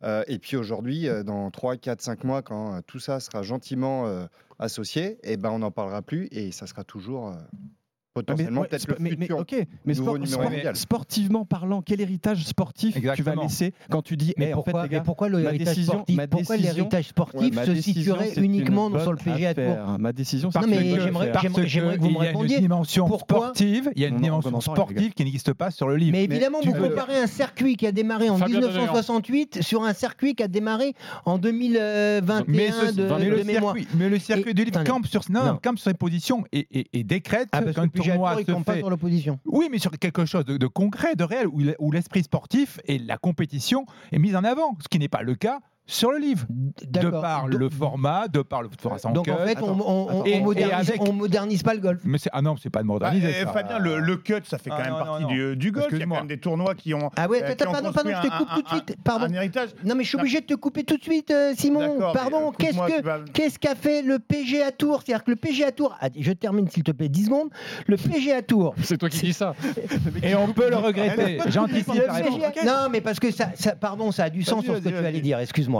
Euh, 0.01 0.23
et 0.29 0.39
puis 0.39 0.55
aujourd'hui, 0.55 1.09
euh, 1.09 1.23
dans 1.23 1.51
3, 1.51 1.75
4, 1.75 1.99
5 1.99 2.23
mois, 2.23 2.41
quand 2.41 2.75
euh, 2.75 2.79
tout 2.87 2.99
ça 2.99 3.19
sera 3.19 3.43
gentiment 3.43 4.07
associé, 4.57 5.17
eh 5.23 5.35
ben, 5.35 5.49
on 5.49 5.59
n'en 5.59 5.71
parlera 5.71 6.01
plus 6.01 6.29
et 6.31 6.53
ça 6.53 6.67
sera 6.67 6.85
toujours 6.85 7.35
potentiellement 8.15 8.61
mais, 8.61 8.67
peut-être 8.69 8.87
le 8.87 8.95
mais, 8.99 9.09
futur 9.11 9.45
mais, 9.51 9.67
mais 9.85 9.93
sport, 9.93 10.17
sportivement 10.73 11.45
parlant, 11.45 11.81
quel 11.81 11.99
héritage 11.99 12.45
sportif 12.45 12.97
tu 13.15 13.23
vas 13.23 13.35
laisser 13.35 13.73
quand 13.89 14.01
tu 14.01 14.15
dis 14.15 14.33
mais 14.37 14.51
pourquoi, 14.51 14.79
en 14.79 14.83
fait, 14.83 14.89
les 14.89 14.95
gars, 14.95 15.01
pourquoi 15.01 15.29
l'héritage 15.29 15.75
sportif, 15.75 16.19
pourquoi 16.29 16.57
l'héritage 16.57 17.07
sportif 17.09 17.63
se 17.65 17.75
situerait 17.75 18.33
uniquement 18.37 18.89
sur 18.99 19.11
le 19.11 19.17
PGA 19.17 19.53
Tour 19.53 19.99
Ma 19.99 20.13
décision, 20.13 20.49
c'est 20.49 20.65
mais 20.65 20.99
j'aimerais 20.99 21.31
que 21.31 21.99
vous 21.99 22.09
me 22.09 22.17
répondiez. 22.17 22.45
Il 22.45 22.51
y 22.51 22.55
a 22.55 22.57
une 22.57 22.61
dimension 22.61 23.17
sportive, 23.19 23.91
il 23.95 24.01
y 24.01 24.05
a 24.05 24.07
une 24.07 24.21
dimension 24.21 24.61
sportive 24.61 25.13
qui 25.13 25.25
n'existe 25.25 25.53
pas 25.53 25.69
sur 25.71 25.87
le 25.89 25.97
livre. 25.97 26.13
Mais 26.13 26.23
évidemment, 26.23 26.59
vous 26.63 26.73
comparez 26.73 27.17
un 27.17 27.27
circuit 27.27 27.75
qui 27.75 27.85
a 27.85 27.91
démarré 27.91 28.29
en 28.29 28.37
1968 28.37 29.61
sur 29.61 29.83
un 29.83 29.93
circuit 29.93 30.35
qui 30.35 30.43
a 30.43 30.47
démarré 30.47 30.93
en 31.25 31.37
2021 31.37 32.91
de 32.93 33.43
mémoire. 33.43 33.75
Mais 33.95 34.09
le 34.09 34.19
circuit 34.19 34.53
du 34.53 34.63
livre 34.63 34.83
campe 34.85 35.05
sur 35.05 35.23
ses 35.23 35.93
positions 35.93 36.45
et 36.53 37.03
décrète 37.03 37.49
quand 37.51 38.04
tournoi 38.05 38.35
se 38.37 38.63
fait. 38.63 38.79
sur 38.79 38.89
l'opposition. 38.89 39.39
Oui, 39.45 39.67
mais 39.71 39.79
sur 39.79 39.91
quelque 39.91 40.25
chose 40.25 40.45
de, 40.45 40.67
concret, 40.67 41.15
de 41.15 41.23
réel, 41.23 41.47
où 41.47 41.91
l'esprit 41.91 42.23
sportif 42.23 42.79
et 42.85 42.97
la 42.99 43.17
compétition 43.17 43.85
est 44.11 44.19
mise 44.19 44.35
en 44.35 44.43
avant, 44.43 44.77
ce 44.81 44.87
qui 44.87 44.99
n'est 44.99 45.07
pas 45.07 45.21
le 45.21 45.35
cas 45.35 45.59
sur 45.87 46.11
le 46.11 46.17
livre. 46.17 46.45
De 46.49 47.09
par 47.09 47.47
le 47.47 47.69
format, 47.69 48.27
de 48.27 48.41
par 48.41 48.63
le 48.63 48.69
format 48.79 48.97
Donc 49.13 49.27
en 49.27 49.37
fait, 49.37 49.57
on, 49.61 49.79
on, 49.79 50.23
on, 50.25 50.41
modernise, 50.41 50.93
on, 50.99 51.13
modernise, 51.13 51.63
pas 51.63 51.73
le 51.73 51.79
golf. 51.79 52.01
Mais 52.03 52.17
ah 52.31 52.41
non, 52.41 52.55
c'est 52.57 52.69
pas 52.69 52.81
de 52.81 52.87
moderniser. 52.87 53.27
Bah, 53.27 53.45
ça. 53.45 53.53
Fabien, 53.53 53.79
le, 53.79 53.99
le, 53.99 54.17
cut, 54.17 54.41
ça 54.43 54.57
fait 54.57 54.69
quand 54.69 54.77
ah, 54.79 54.83
même 54.83 54.97
partie 54.97 55.23
non, 55.23 55.29
Du, 55.29 55.55
du, 55.55 55.71
golf. 55.71 55.87
Il 55.91 55.99
y 55.99 56.01
a 56.01 56.05
quand 56.05 56.15
même 56.15 56.27
des 56.27 56.39
tournois 56.39 56.75
qui 56.75 56.93
ont. 56.93 57.11
Ah 57.15 57.27
ouais, 57.27 57.43
euh, 57.43 57.55
pardon, 57.55 57.91
pardon, 57.91 58.11
je 58.15 58.27
te 58.27 58.37
coupe 58.37 58.47
tout 58.55 58.61
de 58.61 58.67
suite. 58.67 58.97
Pardon. 59.03 59.27
Non, 59.83 59.95
mais 59.95 60.03
je 60.03 60.09
suis 60.09 60.17
obligé 60.17 60.41
de 60.41 60.45
te 60.45 60.55
couper 60.55 60.83
tout 60.83 60.97
de 60.97 61.03
suite, 61.03 61.31
euh, 61.31 61.53
Simon. 61.55 61.99
Pardon, 62.13 62.51
qu'est-ce 62.51 62.77
que 62.77 63.31
qu'est-ce 63.31 63.59
qu'a 63.59 63.75
fait 63.75 64.01
le 64.01 64.19
PGA 64.19 64.71
Tour 64.71 65.01
C'est-à-dire 65.05 65.23
que 65.23 65.31
le 65.31 65.37
PGA 65.37 65.71
Tour, 65.71 65.95
je 66.17 66.31
termine 66.31 66.67
s'il 66.69 66.83
te 66.83 66.91
plaît 66.91 67.09
10 67.09 67.25
secondes. 67.25 67.49
Le 67.87 67.97
PGA 67.97 68.41
Tour. 68.41 68.73
C'est 68.83 68.97
toi 68.97 69.09
qui 69.09 69.19
dis 69.19 69.33
ça. 69.33 69.55
Et 70.23 70.35
on 70.35 70.51
peut 70.51 70.69
le 70.69 70.77
regretter. 70.77 71.39
J'anticipe. 71.49 72.01
Non, 72.65 72.87
mais 72.91 73.01
parce 73.01 73.19
que 73.19 73.31
ça, 73.31 73.47
pardon, 73.79 74.11
ça 74.11 74.25
a 74.25 74.29
du 74.29 74.43
sens 74.43 74.63
sur 74.63 74.75
ce 74.75 74.81
que 74.81 74.89
tu 74.89 74.95
allais 74.95 75.21
dire. 75.21 75.39
Excuse-moi 75.39 75.74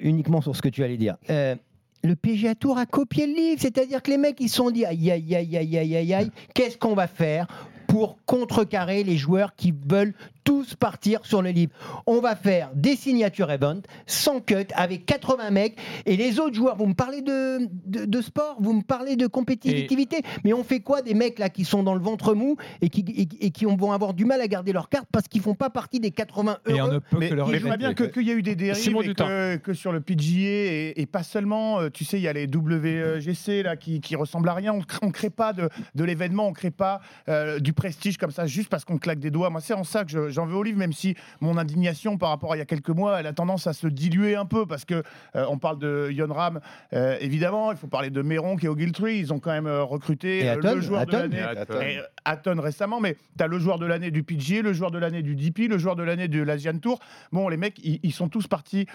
uniquement 0.00 0.40
sur 0.40 0.56
ce 0.56 0.62
que 0.62 0.68
tu 0.68 0.84
allais 0.84 0.96
dire. 0.96 1.16
Euh, 1.30 1.54
le 2.02 2.14
PGA 2.14 2.54
Tour 2.54 2.78
a 2.78 2.86
copié 2.86 3.26
le 3.26 3.34
livre, 3.34 3.60
c'est-à-dire 3.60 4.02
que 4.02 4.10
les 4.10 4.18
mecs 4.18 4.40
ils 4.40 4.48
se 4.48 4.56
sont 4.56 4.70
dit 4.70 4.84
aïe 4.84 5.10
aïe 5.10 5.34
aïe 5.34 5.56
aïe 5.56 5.78
aïe 5.78 5.96
aïe 5.96 6.14
aïe, 6.14 6.30
qu'est-ce 6.54 6.78
qu'on 6.78 6.94
va 6.94 7.06
faire 7.06 7.46
pour 7.88 8.18
contrecarrer 8.26 9.04
les 9.04 9.16
joueurs 9.16 9.54
qui 9.54 9.72
veulent 9.88 10.14
tous 10.46 10.76
partir 10.76 11.26
sur 11.26 11.42
le 11.42 11.50
livre. 11.50 11.72
On 12.06 12.20
va 12.20 12.36
faire 12.36 12.70
des 12.72 12.94
signatures 12.94 13.50
event, 13.50 13.80
sans 14.06 14.40
cut, 14.40 14.68
avec 14.74 15.04
80 15.04 15.50
mecs, 15.50 15.76
et 16.06 16.16
les 16.16 16.38
autres 16.38 16.54
joueurs, 16.54 16.76
vous 16.76 16.86
me 16.86 16.94
parlez 16.94 17.20
de, 17.20 17.68
de, 17.84 18.20
sport, 18.20 18.56
vous 18.60 18.72
me 18.72 18.82
parlez 18.82 19.16
de 19.16 19.26
compétitivité, 19.26 20.22
mais 20.44 20.52
on 20.52 20.62
fait 20.62 20.78
quoi 20.78 21.02
des 21.02 21.14
mecs 21.14 21.40
là 21.40 21.50
qui 21.50 21.64
sont 21.64 21.82
dans 21.82 21.94
le 21.94 22.00
ventre 22.00 22.34
mou 22.34 22.56
et 22.80 22.88
qui, 22.88 23.04
et, 23.40 23.50
qui 23.50 23.64
vont 23.64 23.90
avoir 23.90 24.14
du 24.14 24.24
mal 24.24 24.40
à 24.40 24.46
garder 24.46 24.72
leur 24.72 24.88
carte 24.88 25.08
parce 25.10 25.26
qu'ils 25.26 25.42
font 25.42 25.56
pas 25.56 25.68
partie 25.68 25.98
des 25.98 26.12
80 26.12 26.58
heureux 26.66 26.76
et 26.76 26.80
on 26.80 26.92
ne 26.92 26.98
peut 27.00 27.18
mais, 27.18 27.28
que 27.28 27.34
leur 27.34 27.48
vois 27.48 27.76
bien 27.76 27.92
qu'il 27.92 28.22
y 28.22 28.30
a 28.30 28.34
eu 28.34 28.42
des 28.42 28.54
dérives 28.54 28.96
et 29.02 29.14
que, 29.14 29.56
que, 29.56 29.74
sur 29.74 29.90
le 29.90 30.00
PGA 30.00 30.92
et, 30.96 31.08
pas 31.10 31.24
seulement, 31.24 31.80
euh, 31.80 31.90
tu 31.90 32.04
sais, 32.04 32.18
il 32.18 32.22
y 32.22 32.28
a 32.28 32.32
les 32.32 32.46
WGC 32.46 33.64
là 33.64 33.76
qui, 33.76 34.00
qui 34.00 34.14
ressemblent 34.14 34.48
à 34.48 34.54
rien, 34.54 34.72
on 35.02 35.06
ne 35.06 35.12
crée 35.12 35.30
pas 35.30 35.52
de, 35.52 35.68
de 35.96 36.04
l'événement, 36.04 36.46
on 36.46 36.52
crée 36.52 36.70
pas 36.70 37.00
euh, 37.28 37.58
du 37.58 37.72
prestige 37.72 38.16
comme 38.16 38.30
ça 38.30 38.46
juste 38.46 38.68
parce 38.68 38.84
qu'on 38.84 38.98
claque 38.98 39.18
des 39.18 39.30
doigts. 39.30 39.50
Moi, 39.50 39.60
c'est 39.60 39.74
en 39.74 39.82
ça 39.82 40.04
que 40.04 40.30
je, 40.30 40.35
j'en 40.36 40.46
veux 40.46 40.56
au 40.56 40.62
livre, 40.62 40.78
même 40.78 40.92
si 40.92 41.16
mon 41.40 41.56
indignation 41.56 42.18
par 42.18 42.28
rapport 42.28 42.52
à 42.52 42.56
il 42.56 42.58
y 42.60 42.62
a 42.62 42.66
quelques 42.66 42.90
mois, 42.90 43.18
elle 43.18 43.26
a 43.26 43.32
tendance 43.32 43.66
à 43.66 43.72
se 43.72 43.86
diluer 43.86 44.36
un 44.36 44.44
peu 44.44 44.66
parce 44.66 44.84
que 44.84 45.02
euh, 45.34 45.46
on 45.48 45.58
parle 45.58 45.78
de 45.78 46.10
Yon 46.12 46.32
Ram, 46.32 46.60
euh, 46.92 47.16
évidemment, 47.20 47.72
il 47.72 47.78
faut 47.78 47.86
parler 47.86 48.10
de 48.10 48.22
Méron 48.22 48.56
qui 48.56 48.66
est 48.66 48.68
au 48.68 48.76
Guiltree, 48.76 49.18
ils 49.18 49.32
ont 49.32 49.38
quand 49.38 49.50
même 49.50 49.66
euh, 49.66 49.82
recruté 49.82 50.54
le 50.54 50.80
joueur 50.80 51.06
de 51.06 51.12
l'année, 51.12 52.00
Hatton 52.24 52.60
récemment, 52.60 53.00
mais 53.00 53.16
tu 53.36 53.44
as 53.44 53.46
le 53.46 53.58
joueur 53.58 53.78
de 53.78 53.86
l'année 53.86 54.10
du 54.10 54.22
PGA, 54.22 54.62
le 54.62 54.72
joueur 54.72 54.90
de 54.90 54.98
l'année 54.98 55.22
du 55.22 55.34
DP, 55.34 55.68
le 55.68 55.78
joueur 55.78 55.96
de 55.96 56.02
l'année 56.02 56.28
de 56.28 56.42
l'Asian 56.42 56.78
Tour. 56.78 56.98
Bon, 57.32 57.48
les 57.48 57.56
mecs, 57.56 57.80
ils, 57.82 58.12
sont 58.12 58.28
tous 58.28 58.46
partis 58.46 58.86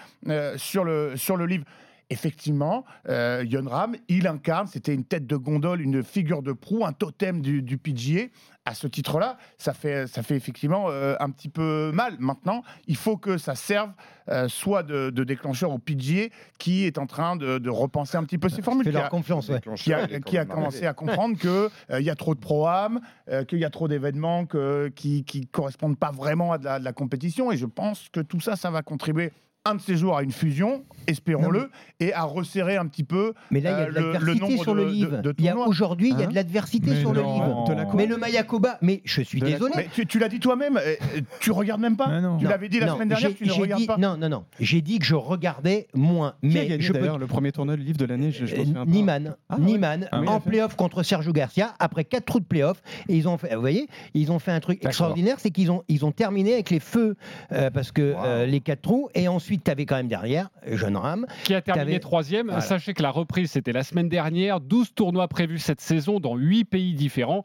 sur, 0.56 0.84
le, 0.84 1.16
sur 1.16 1.36
le 1.36 1.46
livre. 1.46 1.64
Effectivement, 2.12 2.84
euh, 3.08 3.44
Yon 3.48 3.68
Ram, 3.68 3.96
il 4.08 4.26
incarne, 4.26 4.66
c'était 4.66 4.94
une 4.94 5.04
tête 5.04 5.26
de 5.26 5.36
gondole, 5.36 5.80
une 5.80 6.02
figure 6.02 6.42
de 6.42 6.52
proue, 6.52 6.84
un 6.84 6.92
totem 6.92 7.40
du, 7.40 7.62
du 7.62 7.78
PGA. 7.78 8.26
À 8.64 8.74
ce 8.74 8.86
titre-là, 8.86 9.38
ça 9.58 9.72
fait, 9.74 10.06
ça 10.06 10.22
fait 10.22 10.36
effectivement 10.36 10.86
euh, 10.88 11.16
un 11.18 11.30
petit 11.30 11.48
peu 11.48 11.90
mal. 11.92 12.14
Maintenant, 12.20 12.62
il 12.86 12.94
faut 12.96 13.16
que 13.16 13.36
ça 13.36 13.56
serve 13.56 13.90
euh, 14.28 14.46
soit 14.46 14.84
de, 14.84 15.10
de 15.10 15.24
déclencheur 15.24 15.72
au 15.72 15.78
PGA 15.78 16.28
qui 16.60 16.84
est 16.84 16.96
en 16.98 17.06
train 17.06 17.34
de, 17.34 17.58
de 17.58 17.70
repenser 17.70 18.16
un 18.16 18.22
petit 18.22 18.38
peu 18.38 18.48
ses 18.48 18.62
formules. 18.62 18.84
Qui 18.86 18.92
leur 18.92 19.06
a- 19.06 19.08
confiance, 19.08 19.48
ouais. 19.48 19.60
qui 19.74 19.92
a, 19.92 20.06
qui 20.20 20.38
a 20.38 20.44
commencé 20.44 20.86
à 20.86 20.94
comprendre 20.94 21.36
qu'il 21.36 21.98
il 21.98 22.04
y 22.04 22.10
a 22.10 22.14
trop 22.14 22.36
de 22.36 22.40
pro-am, 22.40 23.00
euh, 23.28 23.42
qu'il 23.44 23.58
y 23.58 23.64
a 23.64 23.70
trop 23.70 23.88
d'événements 23.88 24.46
que- 24.46 24.92
qui 24.94 25.24
ne 25.34 25.44
correspondent 25.46 25.98
pas 25.98 26.12
vraiment 26.12 26.52
à 26.52 26.58
de 26.58 26.64
la, 26.64 26.78
de 26.78 26.84
la 26.84 26.92
compétition. 26.92 27.50
Et 27.50 27.56
je 27.56 27.66
pense 27.66 28.08
que 28.10 28.20
tout 28.20 28.38
ça, 28.40 28.54
ça 28.54 28.70
va 28.70 28.82
contribuer 28.82 29.32
un 29.64 29.76
de 29.76 29.80
ces 29.80 29.96
jours 29.96 30.16
à 30.16 30.24
une 30.24 30.32
fusion, 30.32 30.82
espérons-le, 31.06 31.70
et 32.00 32.12
à 32.12 32.24
resserrer 32.24 32.76
un 32.76 32.86
petit 32.88 33.04
peu 33.04 33.32
Mais 33.52 33.60
là, 33.60 33.70
il 33.70 33.72
y 33.74 33.76
a 33.76 33.86
euh, 33.86 33.90
de 33.92 33.94
le, 33.94 34.00
le 34.00 34.12
l'adversité 34.12 34.40
nombre 34.50 34.62
sur 34.64 34.74
le 34.74 34.88
livre. 34.88 35.22
de 35.22 35.34
Il 35.38 35.44
y 35.44 35.48
a 35.48 35.52
tournois. 35.52 35.68
aujourd'hui, 35.68 36.08
il 36.10 36.18
y 36.18 36.22
a 36.22 36.24
Hein 36.24 36.30
de 36.30 36.34
l'adversité 36.34 36.90
Mais 36.90 37.00
sur 37.00 37.12
le 37.12 37.20
livre. 37.22 37.92
Mais 37.94 38.06
le 38.06 38.16
Mayakoba, 38.16 38.78
mais 38.82 39.02
je 39.04 39.22
suis 39.22 39.38
De 39.40 39.46
désolé. 39.46 39.72
Mais 39.76 39.88
tu, 39.94 40.04
tu 40.06 40.18
l'as 40.18 40.28
dit 40.28 40.40
toi-même, 40.40 40.78
euh, 40.78 40.96
tu 41.38 41.52
regardes 41.52 41.80
même 41.80 41.96
pas 41.96 42.10
Tu 42.40 42.44
l'avais 42.46 42.68
dit 42.68 42.80
la 42.80 42.86
non, 42.86 42.94
semaine 42.94 43.08
dernière, 43.08 43.34
tu 43.36 43.46
ne 43.46 43.52
regardes 43.52 43.80
dit- 43.82 43.86
pas 43.86 43.96
Non, 43.98 44.16
non, 44.16 44.28
non. 44.28 44.44
J'ai 44.58 44.80
dit 44.80 44.98
que 44.98 45.04
je 45.04 45.14
regardais 45.14 45.86
moins. 45.94 46.34
Qui 46.42 46.58
a 46.58 46.62
mais 46.62 46.68
gagné 46.68 46.86
peux 46.88 46.92
d'ailleurs 46.94 47.18
le 47.18 47.26
premier 47.28 47.52
tournoi 47.52 47.76
de 47.76 47.82
livre 47.82 47.98
de 47.98 48.04
l'année 48.04 48.32
je, 48.32 48.46
je 48.46 48.56
Euh. 48.56 48.84
Niman, 48.84 49.36
Ah. 49.48 49.58
Niman 49.60 50.08
Ah 50.10 50.20
oui, 50.22 50.28
en 50.28 50.40
playoff 50.40 50.74
contre 50.74 51.04
Sergio 51.04 51.32
Garcia 51.32 51.72
après 51.78 52.04
quatre 52.04 52.24
trous 52.24 52.40
de 52.40 52.44
playoff 52.46 52.82
et 53.08 53.14
ils 53.16 53.28
ont 53.28 53.38
fait, 53.38 53.54
vous 53.54 53.60
voyez, 53.60 53.86
ils 54.14 54.32
ont 54.32 54.40
fait 54.40 54.50
un 54.52 54.60
truc 54.60 54.84
extraordinaire, 54.84 55.36
c'est 55.38 55.50
qu'ils 55.50 55.70
ont 55.70 55.84
ils 55.88 56.04
ont 56.04 56.10
terminé 56.12 56.54
avec 56.54 56.70
les 56.70 56.80
feux 56.80 57.14
euh, 57.52 57.70
parce 57.70 57.92
que 57.92 58.14
euh, 58.16 58.44
les 58.46 58.60
quatre 58.60 58.82
trous 58.82 59.08
et 59.14 59.28
ensuite 59.28 59.51
tu 59.58 59.70
avais 59.70 59.86
quand 59.86 59.96
même 59.96 60.08
derrière 60.08 60.50
John 60.66 60.96
Ram 60.96 61.26
qui 61.44 61.54
a 61.54 61.60
terminé 61.62 62.00
troisième. 62.00 62.46
Voilà. 62.46 62.60
Sachez 62.60 62.94
que 62.94 63.02
la 63.02 63.10
reprise, 63.10 63.50
c'était 63.50 63.72
la 63.72 63.82
semaine 63.82 64.08
dernière. 64.08 64.60
12 64.60 64.94
tournois 64.94 65.28
prévus 65.28 65.58
cette 65.58 65.80
saison 65.80 66.20
dans 66.20 66.36
8 66.36 66.64
pays 66.64 66.94
différents. 66.94 67.44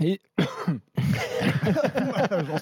Et 0.00 0.20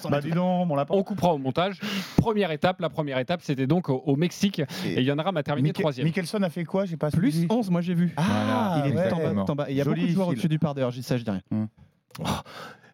Bah, 0.09 0.21
dis 0.21 0.31
donc, 0.31 0.67
mon 0.67 0.75
lapin. 0.75 0.93
on 0.95 1.03
coupera 1.03 1.33
au 1.33 1.37
montage. 1.37 1.79
Première 2.17 2.51
étape, 2.51 2.81
la 2.81 2.89
première 2.89 3.17
étape, 3.19 3.41
c'était 3.41 3.67
donc 3.67 3.89
au, 3.89 4.03
au 4.05 4.15
Mexique. 4.15 4.61
Et 4.85 5.01
Yann 5.01 5.19
a 5.19 5.43
terminé 5.43 5.71
troisième. 5.71 6.05
Mickelson 6.05 6.41
a 6.41 6.49
fait 6.49 6.65
quoi? 6.65 6.85
J'ai 6.85 6.97
pas 6.97 7.09
Plus 7.09 7.31
suivi. 7.31 7.47
11, 7.49 7.69
moi 7.69 7.81
j'ai 7.81 7.93
vu. 7.93 8.13
Ah, 8.17 8.83
il 8.85 8.91
est 8.91 8.95
ouais. 8.95 9.09
tout 9.09 9.15
en 9.15 9.33
bas, 9.33 9.43
tout 9.45 9.51
en 9.51 9.55
bas. 9.55 9.69
Et 9.69 9.73
Il 9.73 9.77
y 9.77 9.81
a 9.81 9.83
Joli 9.83 10.01
beaucoup 10.01 10.07
de 10.09 10.13
joueurs 10.13 10.27
au-dessus 10.29 10.49
du 10.49 10.59
par 10.59 10.73
d'ailleurs, 10.73 10.91
je 10.91 10.97
dis 10.97 11.03
ça, 11.03 11.17
je 11.17 11.23
dis 11.23 11.31
rien. 11.31 11.41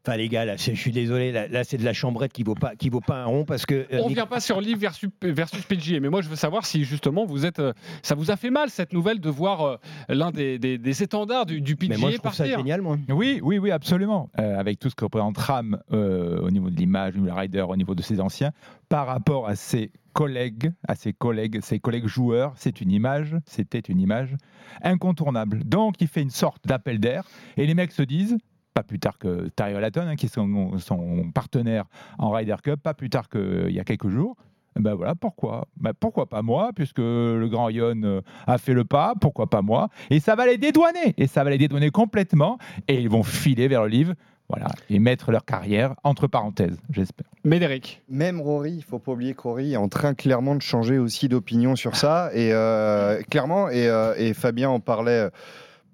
Enfin 0.08 0.16
les 0.16 0.30
gars, 0.30 0.46
là, 0.46 0.56
je 0.56 0.72
suis 0.72 0.92
désolé, 0.94 1.34
là, 1.34 1.50
là, 1.50 1.66
c'est 1.66 1.76
de 1.78 1.84
la 1.84 1.92
chambrette 1.92 2.32
qui 2.32 2.44
vaut 2.44 2.56
pas 2.56 2.78
qui 2.78 2.88
vaut 2.90 3.02
pas 3.02 3.24
un 3.24 3.26
rond 3.26 3.44
parce 3.44 3.66
que 3.66 3.76
euh, 3.76 4.00
On 4.04 4.08
Nick- 4.08 4.16
vient 4.16 4.26
pas 4.26 4.40
sur 4.40 4.62
Live 4.62 4.78
versus, 4.78 5.10
versus 5.22 5.62
PGA, 5.66 6.00
mais 6.00 6.08
moi 6.10 6.22
je 6.22 6.30
veux 6.30 6.38
savoir 6.38 6.66
si 6.66 6.86
justement 6.86 7.26
vous 7.26 7.46
êtes, 7.46 7.60
euh, 7.60 7.74
ça 8.04 8.16
vous 8.16 8.32
a 8.32 8.38
fait 8.38 8.50
mal 8.50 8.70
cette 8.70 8.94
nouvelle 8.94 9.20
de 9.20 9.30
voir 9.30 9.62
euh, 9.66 9.76
l'un 10.08 10.32
des, 10.32 10.60
des- 10.60 10.78
des 10.78 11.04
étendards 11.04 11.46
du, 11.46 11.60
du 11.60 11.76
PGA 11.76 11.96
mais 11.96 12.00
moi 12.00 12.12
je 12.12 12.18
trouve 12.20 12.34
ça 12.34 12.46
génial 12.46 12.82
moi. 12.82 12.98
Oui, 13.10 13.42
oui, 13.44 13.58
oui, 13.60 13.70
absolument. 13.70 14.30
Euh, 14.40 14.58
avec 14.58 14.80
tout 14.80 14.90
ce 14.90 14.96
que 14.96 15.04
représente 15.04 15.38
Ram 15.38 15.78
euh, 15.92 16.40
au 16.40 16.52
niveau 16.52 16.70
de 16.70 16.76
l'image, 16.78 17.16
au 17.16 17.18
niveau 17.18 17.30
de 17.30 17.38
Ryder, 17.38 17.66
au 17.68 17.76
niveau 17.76 17.94
de 17.94 18.02
ses 18.02 18.22
anciens, 18.22 18.52
par 18.88 19.08
rapport 19.08 19.50
à 19.50 19.56
ses 19.58 19.92
collègues, 20.14 20.72
à 20.88 20.96
ses 20.96 21.12
collègues, 21.12 21.60
ses 21.62 21.80
collègues 21.80 22.08
joueurs, 22.08 22.54
c'est 22.56 22.80
une 22.80 22.92
image, 22.92 23.36
c'était 23.46 23.80
une 23.80 24.00
image 24.00 24.36
incontournable. 24.84 25.64
Donc 25.66 25.96
il 26.00 26.08
fait 26.08 26.22
une 26.22 26.30
sorte 26.30 26.66
d'appel 26.66 27.00
d'air 27.00 27.24
et 27.58 27.66
les 27.68 27.74
mecs 27.74 27.92
se 27.92 28.04
disent. 28.04 28.38
Pas 28.78 28.84
plus 28.84 29.00
tard 29.00 29.18
que 29.18 29.50
Hatton, 29.60 30.02
hein, 30.02 30.16
qui 30.16 30.28
est 30.28 30.30
son, 30.32 30.78
son 30.78 31.32
partenaire 31.34 31.86
en 32.20 32.30
Ryder 32.30 32.58
Cup, 32.64 32.80
pas 32.84 32.94
plus 32.94 33.10
tard 33.10 33.28
qu'il 33.28 33.72
y 33.72 33.80
a 33.80 33.84
quelques 33.84 34.10
jours. 34.10 34.36
Ben 34.76 34.94
voilà, 34.94 35.16
pourquoi? 35.16 35.68
Ben 35.78 35.94
Pourquoi 36.00 36.28
pas 36.30 36.44
moi, 36.44 36.70
puisque 36.76 37.00
le 37.00 37.48
grand 37.50 37.70
Yon 37.70 38.04
euh, 38.04 38.22
a 38.46 38.60
fait 38.60 38.76
le 38.76 38.86
pas, 38.86 39.16
pourquoi 39.20 39.50
pas 39.50 39.64
moi? 39.64 39.90
Et 40.12 40.20
ça 40.20 40.36
va 40.36 40.46
les 40.46 40.60
dédouaner, 40.60 41.16
et 41.18 41.26
ça 41.26 41.44
va 41.44 41.50
les 41.50 41.58
dédouaner 41.58 41.90
complètement, 41.90 42.60
et 42.88 43.02
ils 43.02 43.10
vont 43.10 43.24
filer 43.24 43.68
vers 43.68 43.82
le 43.82 43.88
livre, 43.88 44.14
voilà, 44.48 44.68
et 44.92 45.00
mettre 45.00 45.32
leur 45.32 45.44
carrière 45.44 45.96
entre 46.04 46.28
parenthèses, 46.28 46.78
j'espère. 46.92 47.26
Médéric. 47.44 48.04
Même 48.10 48.40
Rory, 48.40 48.74
il 48.74 48.84
faut 48.84 49.00
pas 49.00 49.14
oublier 49.14 49.34
que 49.34 49.42
Rory 49.42 49.74
est 49.74 49.78
en 49.78 49.90
train 49.90 50.14
clairement 50.14 50.54
de 50.54 50.62
changer 50.62 51.00
aussi 51.00 51.30
d'opinion 51.30 51.76
sur 51.76 51.96
ça. 51.96 52.30
Et 52.34 52.54
euh, 52.54 53.22
clairement, 53.24 53.70
et, 53.70 53.88
euh, 53.88 54.14
et 54.18 54.36
Fabien 54.36 54.70
en 54.70 54.80
parlait 54.80 55.12
euh, 55.24 55.30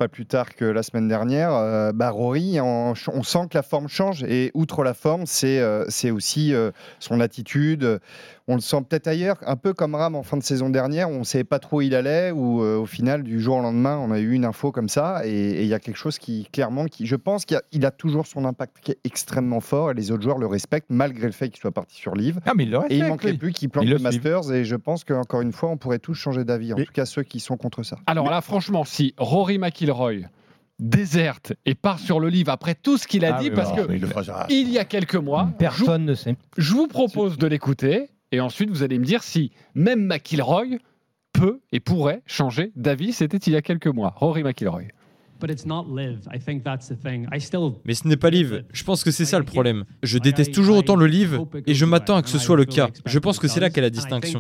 plus 0.08 0.26
tard 0.26 0.56
que 0.56 0.66
la 0.66 0.84
semaine 0.84 1.08
dernière, 1.08 1.54
euh, 1.54 1.92
bah 1.94 2.10
Rory, 2.10 2.60
on 2.60 2.96
sent 2.96 3.48
que 3.50 3.58
la 3.58 3.64
forme 3.64 3.88
change. 3.88 4.24
Et 4.24 4.52
outre 4.54 4.84
la 4.84 4.94
forme, 4.94 5.26
c'est 5.26 5.60
euh, 5.60 5.86
aussi 6.12 6.54
euh, 6.54 6.72
son 7.00 7.20
attitude. 7.20 8.00
On 8.50 8.56
le 8.56 8.62
sent 8.62 8.82
peut-être 8.90 9.08
ailleurs, 9.08 9.38
un 9.48 9.56
peu 9.56 9.74
comme 9.74 9.96
Ram 9.96 10.16
en 10.16 10.24
fin 10.24 10.36
de 10.36 10.44
saison 10.44 10.70
dernière, 10.70 11.10
où 11.10 11.14
on 11.14 11.20
ne 11.20 11.24
savait 11.24 11.46
pas 11.46 11.60
trop 11.60 11.78
où 11.78 11.82
il 11.82 11.96
allait, 11.96 12.32
où 12.32 12.62
euh, 12.62 12.76
au 12.78 12.86
final, 12.86 13.24
du 13.24 13.40
jour 13.40 13.56
au 13.56 13.62
lendemain, 13.62 13.98
on 13.98 14.12
a 14.12 14.20
eu 14.20 14.34
une 14.34 14.44
info 14.44 14.74
comme 14.74 14.90
ça. 14.90 15.26
Et 15.26 15.62
il 15.62 15.68
y 15.68 15.74
a 15.74 15.80
quelque 15.80 15.96
chose 15.96 16.20
qui, 16.20 16.50
clairement, 16.52 16.86
qui, 16.86 17.06
je 17.06 17.16
pense 17.16 17.46
qu'il 17.46 17.86
a, 17.86 17.92
toujours 17.92 18.28
son 18.28 18.44
impact 18.44 18.78
qui 18.82 18.92
est 18.92 19.00
extrêmement 19.06 19.62
fort 19.62 19.92
et 19.92 19.94
les 19.94 20.12
autres 20.12 20.24
joueurs 20.24 20.40
le 20.40 20.48
respectent, 20.48 20.90
malgré 20.90 21.26
le 21.28 21.32
fait 21.32 21.48
qu'il 21.48 21.62
soit 21.62 21.72
parti 21.72 21.96
sur 21.96 22.16
livre. 22.16 22.42
Ah, 22.46 22.52
mais 22.54 22.64
il 22.64 22.72
le 22.72 22.80
Et 22.80 22.98
il 22.98 23.04
respecte, 23.04 23.10
manquerait 23.10 23.32
lui. 23.32 23.38
plus 23.38 23.52
qu'il 23.54 23.70
plante 23.70 23.86
le. 23.86 23.98
Masters 23.98 24.52
et 24.52 24.66
je 24.66 24.76
pense 24.76 25.06
qu'encore 25.06 25.40
une 25.40 25.54
fois, 25.54 25.70
on 25.70 25.78
pourrait 25.78 26.00
tous 26.00 26.16
changer 26.16 26.44
d'avis, 26.44 26.74
en 26.74 26.76
tout 26.76 26.92
cas 26.92 27.06
ceux 27.06 27.24
qui 27.24 27.40
sont 27.40 27.56
contre 27.56 27.84
ça. 27.84 27.98
Alors 28.08 28.30
là, 28.30 28.42
franchement, 28.42 28.84
si 28.84 29.14
Rory 29.18 29.58
McIlroy 29.58 30.28
déserte 30.80 31.54
et 31.66 31.76
part 31.76 32.00
sur 32.00 32.20
le 32.20 32.28
livre 32.30 32.52
après 32.52 32.76
tout 32.76 32.98
ce 32.98 33.08
qu'il 33.08 33.24
a 33.24 33.36
Ah 33.38 33.40
dit, 33.40 33.50
oui, 33.50 33.56
parce 33.56 33.70
non, 33.70 33.86
que 33.88 33.94
il 34.52 34.70
y 34.70 34.80
a 34.80 34.86
quelques 34.86 35.16
mois, 35.16 35.50
Personne 35.58 36.04
ne 36.06 36.14
sait. 36.14 36.36
je 36.58 36.74
vous 36.74 36.88
propose 36.88 37.38
de 37.38 37.48
l'écouter 37.48 38.10
et 38.34 38.40
ensuite 38.40 38.72
vous 38.72 38.82
allez 38.82 38.98
me 38.98 39.06
dire 39.06 39.22
si 39.22 39.52
même 39.76 40.04
McIlroy 40.08 40.80
peut 41.34 41.62
et 41.72 41.80
pourrait 41.80 42.24
changer 42.26 42.72
d'avis. 42.76 43.14
C'était 43.14 43.38
il 43.38 43.54
y 43.54 43.56
a 43.56 43.62
quelques 43.62 43.88
mois. 43.88 44.14
Rory 44.18 44.44
McIlroy. 44.44 44.86
Mais 47.86 47.94
ce 47.94 48.08
n'est 48.08 48.18
pas 48.18 48.30
Live. 48.30 48.64
Je 48.72 48.84
pense 48.84 49.04
que 49.04 49.12
c'est 49.12 49.26
ça 49.26 49.40
le 49.40 49.46
problème. 49.46 49.84
Je 50.02 50.18
déteste 50.18 50.54
toujours 50.54 50.78
autant 50.78 50.96
le 50.96 51.08
Live 51.08 51.40
et 51.68 51.74
je 51.74 51.86
m'attends 51.86 52.16
à 52.16 52.22
que 52.22 52.30
ce 52.30 52.40
soit 52.40 52.58
le 52.58 52.66
cas. 52.66 52.90
Je 53.06 53.20
pense 53.20 53.40
que 53.40 53.48
c'est 53.48 53.60
là 53.60 53.70
qu'est 53.70 53.82
la 53.82 53.90
distinction. 53.90 54.40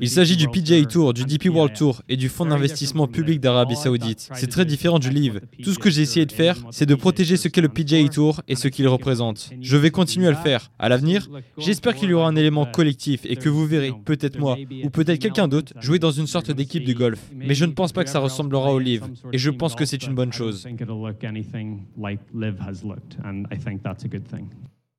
Il 0.00 0.08
s'agit 0.08 0.36
du 0.36 0.48
PGA 0.48 0.84
Tour, 0.84 1.14
du 1.14 1.24
DP 1.24 1.46
World 1.46 1.74
Tour 1.74 2.02
et 2.08 2.16
du 2.16 2.28
fonds 2.28 2.46
d'investissement 2.46 3.06
public 3.06 3.40
d'Arabie 3.40 3.76
Saoudite. 3.76 4.28
C'est 4.34 4.50
très 4.50 4.64
différent 4.64 4.98
du 4.98 5.10
Live. 5.10 5.40
Tout 5.62 5.72
ce 5.72 5.78
que 5.78 5.90
j'ai 5.90 6.02
essayé 6.02 6.26
de 6.26 6.32
faire, 6.32 6.56
c'est 6.70 6.86
de 6.86 6.94
protéger 6.94 7.36
ce 7.36 7.48
qu'est 7.48 7.60
le 7.60 7.68
PGA 7.68 8.06
Tour 8.08 8.40
et 8.48 8.54
ce 8.54 8.68
qu'il 8.68 8.86
représente. 8.88 9.50
Je 9.60 9.76
vais 9.76 9.90
continuer 9.90 10.28
à 10.28 10.30
le 10.30 10.36
faire. 10.36 10.70
À 10.78 10.88
l'avenir, 10.88 11.28
j'espère 11.58 11.94
qu'il 11.94 12.10
y 12.10 12.12
aura 12.12 12.28
un 12.28 12.36
élément 12.36 12.66
collectif 12.66 13.20
et 13.24 13.36
que 13.36 13.48
vous 13.48 13.66
verrez, 13.66 13.92
peut-être 14.04 14.38
moi, 14.38 14.56
ou 14.84 14.90
peut-être 14.90 15.18
quelqu'un 15.18 15.48
d'autre, 15.48 15.72
jouer 15.80 15.98
dans 15.98 16.10
une 16.10 16.26
sorte 16.26 16.50
d'équipe 16.50 16.84
du 16.84 16.94
golf. 16.94 17.20
Mais 17.34 17.54
je 17.54 17.64
ne 17.64 17.72
pense 17.72 17.92
pas 17.92 18.04
que 18.04 18.10
ça 18.12 18.18
ressemblera 18.18 18.72
au 18.72 18.78
Live. 18.78 19.04
Et 19.32 19.38
je 19.38 19.50
pense 19.50 19.74
que 19.74 19.84
c'est 19.84 20.02
une 20.04 20.14
bonne 20.14 20.32
chose. 20.32 20.66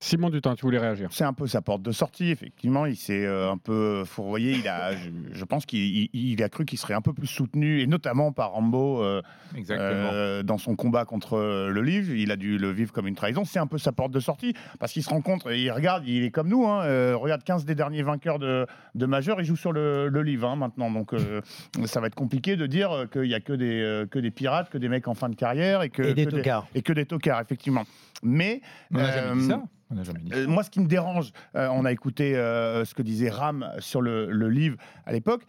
Simon 0.04 0.30
Dutin, 0.30 0.54
tu 0.56 0.64
voulais 0.64 0.80
réagir 0.80 1.08
C'est 1.12 1.24
un 1.24 1.32
peu 1.32 1.48
sa 1.48 1.62
porte 1.62 1.82
de 1.82 1.94
sortie, 1.94 2.30
effectivement. 2.30 2.86
Il 2.86 2.98
s'est 2.98 3.26
euh, 3.26 3.50
un 3.50 3.58
peu 3.58 4.04
fourvoyé. 4.04 4.52
Il 4.58 4.68
a, 4.68 4.94
je, 4.98 5.10
je 5.32 5.46
pense 5.46 5.66
qu'il 5.66 5.80
il- 5.80 6.10
il 6.14 6.44
a 6.44 6.50
cru 6.50 6.66
qu'il 6.66 6.78
serait 6.78 6.94
un 6.94 7.00
peu 7.02 7.14
plus 7.14 7.26
soutenu, 7.28 7.80
et 7.80 7.88
notamment 7.88 8.34
par 8.34 8.52
Rambo 8.52 9.02
euh, 9.02 9.22
euh, 9.70 10.44
dans 10.44 10.58
son 10.58 10.76
combat 10.76 11.06
contre 11.06 11.38
le 11.72 11.82
livre. 11.82 12.14
Il 12.14 12.32
a 12.32 12.36
dû 12.36 12.58
le 12.58 12.70
vivre 12.72 12.92
comme 12.92 13.08
une 13.08 13.16
trahison. 13.16 13.46
C'est 13.46 13.60
un 13.60 13.66
peu 13.68 13.78
sa 13.78 13.94
porte 13.94 14.12
de 14.12 14.20
sortie, 14.20 14.54
parce 14.78 14.92
qu'il 14.92 15.04
se 15.04 15.10
rend 15.10 15.22
compte, 15.22 15.48
et 15.50 15.62
il 15.62 15.72
regarde, 15.72 16.04
il 16.06 16.26
est 16.26 16.32
comme 16.32 16.50
nous. 16.50 16.68
Hein, 16.68 16.82
euh, 16.84 17.16
regarde 17.16 17.44
15 17.46 17.64
des 17.64 17.74
derniers 17.76 18.04
vainqueurs 18.04 18.40
de, 18.40 18.68
de 18.96 19.06
majeur, 19.06 19.40
il 19.40 19.46
joue 19.46 19.56
sur 19.56 19.72
le, 19.72 20.10
le 20.10 20.22
livre 20.22 20.50
hein, 20.50 20.58
maintenant. 20.58 20.92
Donc 20.92 21.14
euh, 21.14 21.40
ça 21.86 22.02
va 22.02 22.08
être 22.08 22.16
compliqué 22.16 22.58
de 22.58 22.66
dire 22.66 23.06
qu'il 23.10 23.22
n'y 23.22 23.36
a 23.36 23.40
que 23.40 23.54
des, 23.54 24.04
que 24.12 24.20
des 24.20 24.32
pirates, 24.32 24.70
que 24.70 24.78
des 24.78 24.90
mecs 24.90 25.08
en 25.08 25.14
fin 25.14 25.30
de 25.30 25.36
carrière, 25.36 25.82
et 25.82 25.90
que, 25.90 26.02
Et 26.04 26.14
des 26.14 26.26
que 26.26 26.32
tocards. 26.32 26.68
et 26.76 26.82
que 26.82 26.92
des 26.92 27.06
tocards, 27.06 27.40
effectivement. 27.40 27.84
Mais 28.22 28.60
On 28.92 28.98
n'a 28.98 29.12
jamais 29.14 29.42
dit 29.42 29.48
ça. 29.48 29.64
Euh, 29.92 30.48
moi, 30.48 30.64
ce 30.64 30.70
qui 30.70 30.80
me 30.80 30.88
dérange, 30.88 31.32
euh, 31.56 31.68
on 31.72 31.86
a 31.86 31.92
écouté 31.92 32.36
euh, 32.36 32.86
ce 32.86 32.94
que 32.94 33.02
disait 33.02 33.30
Ram 33.30 33.72
sur 33.80 34.02
le 34.02 34.50
livre 34.50 34.78
à 35.06 35.12
l'époque. 35.12 35.44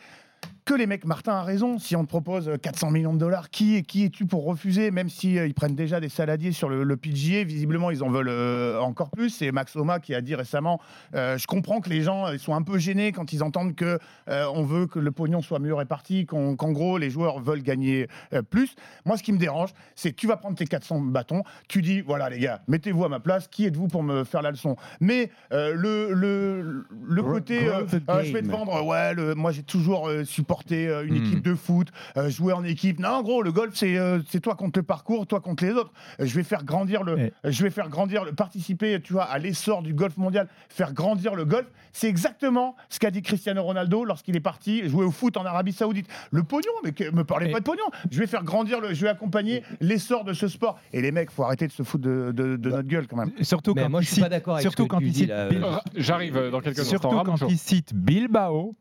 Que 0.66 0.72
les 0.72 0.86
mecs, 0.86 1.04
Martin 1.04 1.32
a 1.34 1.42
raison, 1.42 1.78
si 1.78 1.94
on 1.94 2.04
te 2.04 2.08
propose 2.08 2.50
400 2.62 2.90
millions 2.90 3.12
de 3.12 3.18
dollars, 3.18 3.50
qui, 3.50 3.82
qui 3.82 4.06
es-tu 4.06 4.24
pour 4.24 4.46
refuser 4.46 4.90
Même 4.90 5.10
si 5.10 5.38
euh, 5.38 5.46
ils 5.46 5.52
prennent 5.52 5.74
déjà 5.74 6.00
des 6.00 6.08
saladiers 6.08 6.52
sur 6.52 6.70
le, 6.70 6.84
le 6.84 6.96
PGA, 6.96 7.44
visiblement 7.44 7.90
ils 7.90 8.02
en 8.02 8.08
veulent 8.08 8.30
euh, 8.30 8.80
encore 8.80 9.10
plus. 9.10 9.28
C'est 9.28 9.52
Max 9.52 9.76
Homa 9.76 10.00
qui 10.00 10.14
a 10.14 10.22
dit 10.22 10.34
récemment 10.34 10.80
euh, 11.14 11.36
Je 11.36 11.46
comprends 11.46 11.82
que 11.82 11.90
les 11.90 12.00
gens 12.00 12.32
ils 12.32 12.38
sont 12.38 12.54
un 12.54 12.62
peu 12.62 12.78
gênés 12.78 13.12
quand 13.12 13.34
ils 13.34 13.42
entendent 13.42 13.74
que 13.74 13.98
euh, 14.30 14.46
on 14.54 14.62
veut 14.64 14.86
que 14.86 14.98
le 14.98 15.10
pognon 15.12 15.42
soit 15.42 15.58
mieux 15.58 15.74
réparti, 15.74 16.24
qu'en 16.24 16.54
gros 16.54 16.96
les 16.96 17.10
joueurs 17.10 17.40
veulent 17.40 17.62
gagner 17.62 18.08
euh, 18.32 18.40
plus. 18.40 18.74
Moi, 19.04 19.18
ce 19.18 19.22
qui 19.22 19.34
me 19.34 19.38
dérange, 19.38 19.68
c'est 19.94 20.16
tu 20.16 20.26
vas 20.26 20.38
prendre 20.38 20.56
tes 20.56 20.64
400 20.64 20.98
bâtons, 21.00 21.42
tu 21.68 21.82
dis 21.82 22.00
voilà 22.00 22.30
les 22.30 22.38
gars, 22.38 22.62
mettez-vous 22.68 23.04
à 23.04 23.10
ma 23.10 23.20
place, 23.20 23.48
qui 23.48 23.66
êtes-vous 23.66 23.88
pour 23.88 24.02
me 24.02 24.24
faire 24.24 24.40
la 24.40 24.50
leçon? 24.50 24.76
Mais 24.98 25.30
euh, 25.52 25.74
le, 25.74 26.14
le, 26.14 26.86
le 27.06 27.22
côté, 27.22 27.68
euh, 27.68 27.82
euh, 28.08 28.22
je 28.24 28.32
vais 28.32 28.40
te 28.40 28.48
vendre, 28.48 28.82
ouais, 28.82 29.12
le- 29.12 29.34
moi 29.34 29.52
j'ai 29.52 29.62
toujours 29.62 30.08
euh, 30.08 30.24
supporté 30.24 30.53
supporter 30.54 30.88
euh, 30.88 31.04
une 31.06 31.14
Hmm. 31.14 31.26
équipe 31.26 31.42
de 31.42 31.54
foot, 31.54 31.88
euh, 32.16 32.30
jouer 32.30 32.52
en 32.52 32.64
équipe. 32.64 32.98
Non, 33.00 33.08
en 33.10 33.22
gros, 33.22 33.42
le 33.42 33.50
golf, 33.52 33.72
c'est 33.74 33.96
euh, 33.98 34.20
c'est 34.28 34.40
toi 34.40 34.54
contre 34.54 34.78
le 34.78 34.82
parcours, 34.84 35.26
toi 35.26 35.40
contre 35.40 35.64
les 35.64 35.72
autres. 35.72 35.92
Euh, 36.20 36.26
je 36.26 36.34
vais 36.34 36.42
faire 36.44 36.64
grandir 36.64 37.02
le, 37.02 37.30
je 37.44 37.62
vais 37.62 37.70
faire 37.70 37.88
grandir, 37.88 38.24
le, 38.24 38.32
participer, 38.32 39.00
tu 39.00 39.12
vois, 39.12 39.24
à 39.24 39.38
l'essor 39.38 39.82
du 39.82 39.94
golf 39.94 40.16
mondial, 40.16 40.48
faire 40.68 40.92
grandir 40.92 41.34
le 41.34 41.44
golf. 41.44 41.66
C'est 41.92 42.08
exactement 42.08 42.74
ce 42.88 42.98
qu'a 42.98 43.10
dit 43.10 43.22
Cristiano 43.22 43.62
Ronaldo 43.62 44.04
lorsqu'il 44.04 44.36
est 44.36 44.40
parti 44.40 44.88
jouer 44.88 45.04
au 45.04 45.10
foot 45.10 45.36
en 45.36 45.44
Arabie 45.44 45.72
Saoudite. 45.72 46.06
Le 46.30 46.42
pognon, 46.42 46.72
mais 46.84 46.92
que, 46.92 47.10
me 47.10 47.24
parlez 47.24 47.48
Et- 47.48 47.52
pas 47.52 47.60
de 47.60 47.64
pognon. 47.64 47.84
Je 48.10 48.18
vais 48.18 48.26
faire 48.26 48.42
grandir 48.44 48.80
le, 48.80 48.94
je 48.94 49.02
vais 49.02 49.08
accompagner 49.10 49.62
l'essor 49.80 50.24
de 50.24 50.32
ce 50.32 50.48
sport. 50.48 50.78
Et 50.92 51.00
les 51.02 51.12
mecs, 51.12 51.30
faut 51.30 51.44
arrêter 51.44 51.66
de 51.66 51.72
se 51.72 51.82
foutre 51.82 52.04
de, 52.04 52.32
de- 52.32 52.56
de 52.56 52.70
notre 52.70 52.88
gueule 52.88 53.06
quand 53.06 53.16
même. 53.16 53.30
Surtout 53.42 53.74
Mais 53.74 53.82
quand 53.82 53.90
moi, 53.90 54.00
il 54.00 54.06
je 54.06 54.12
suis 54.12 54.20
pas 54.22 54.28
d'accord 54.28 54.54
avec 54.54 54.62
surtout 54.62 54.82
ce 54.84 54.88
que 54.88 54.90
quand 54.90 54.98
tu 54.98 55.06
il 55.06 55.12
dis, 55.12 55.18
cite 55.20 55.28
là, 55.28 55.48
Bill- 55.48 55.64
J'arrive 55.96 56.50
dans 56.50 56.60
quelques 56.60 56.78
Surtout 56.84 56.94
instants. 57.08 57.10
quand 57.10 57.16
Ramoncho. 57.32 57.46
il 57.48 57.58
cite 57.58 57.94
Bilbao, 57.94 58.74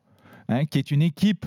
hein, 0.50 0.66
qui 0.66 0.78
est 0.80 0.92
une 0.92 1.02
équipe 1.02 1.46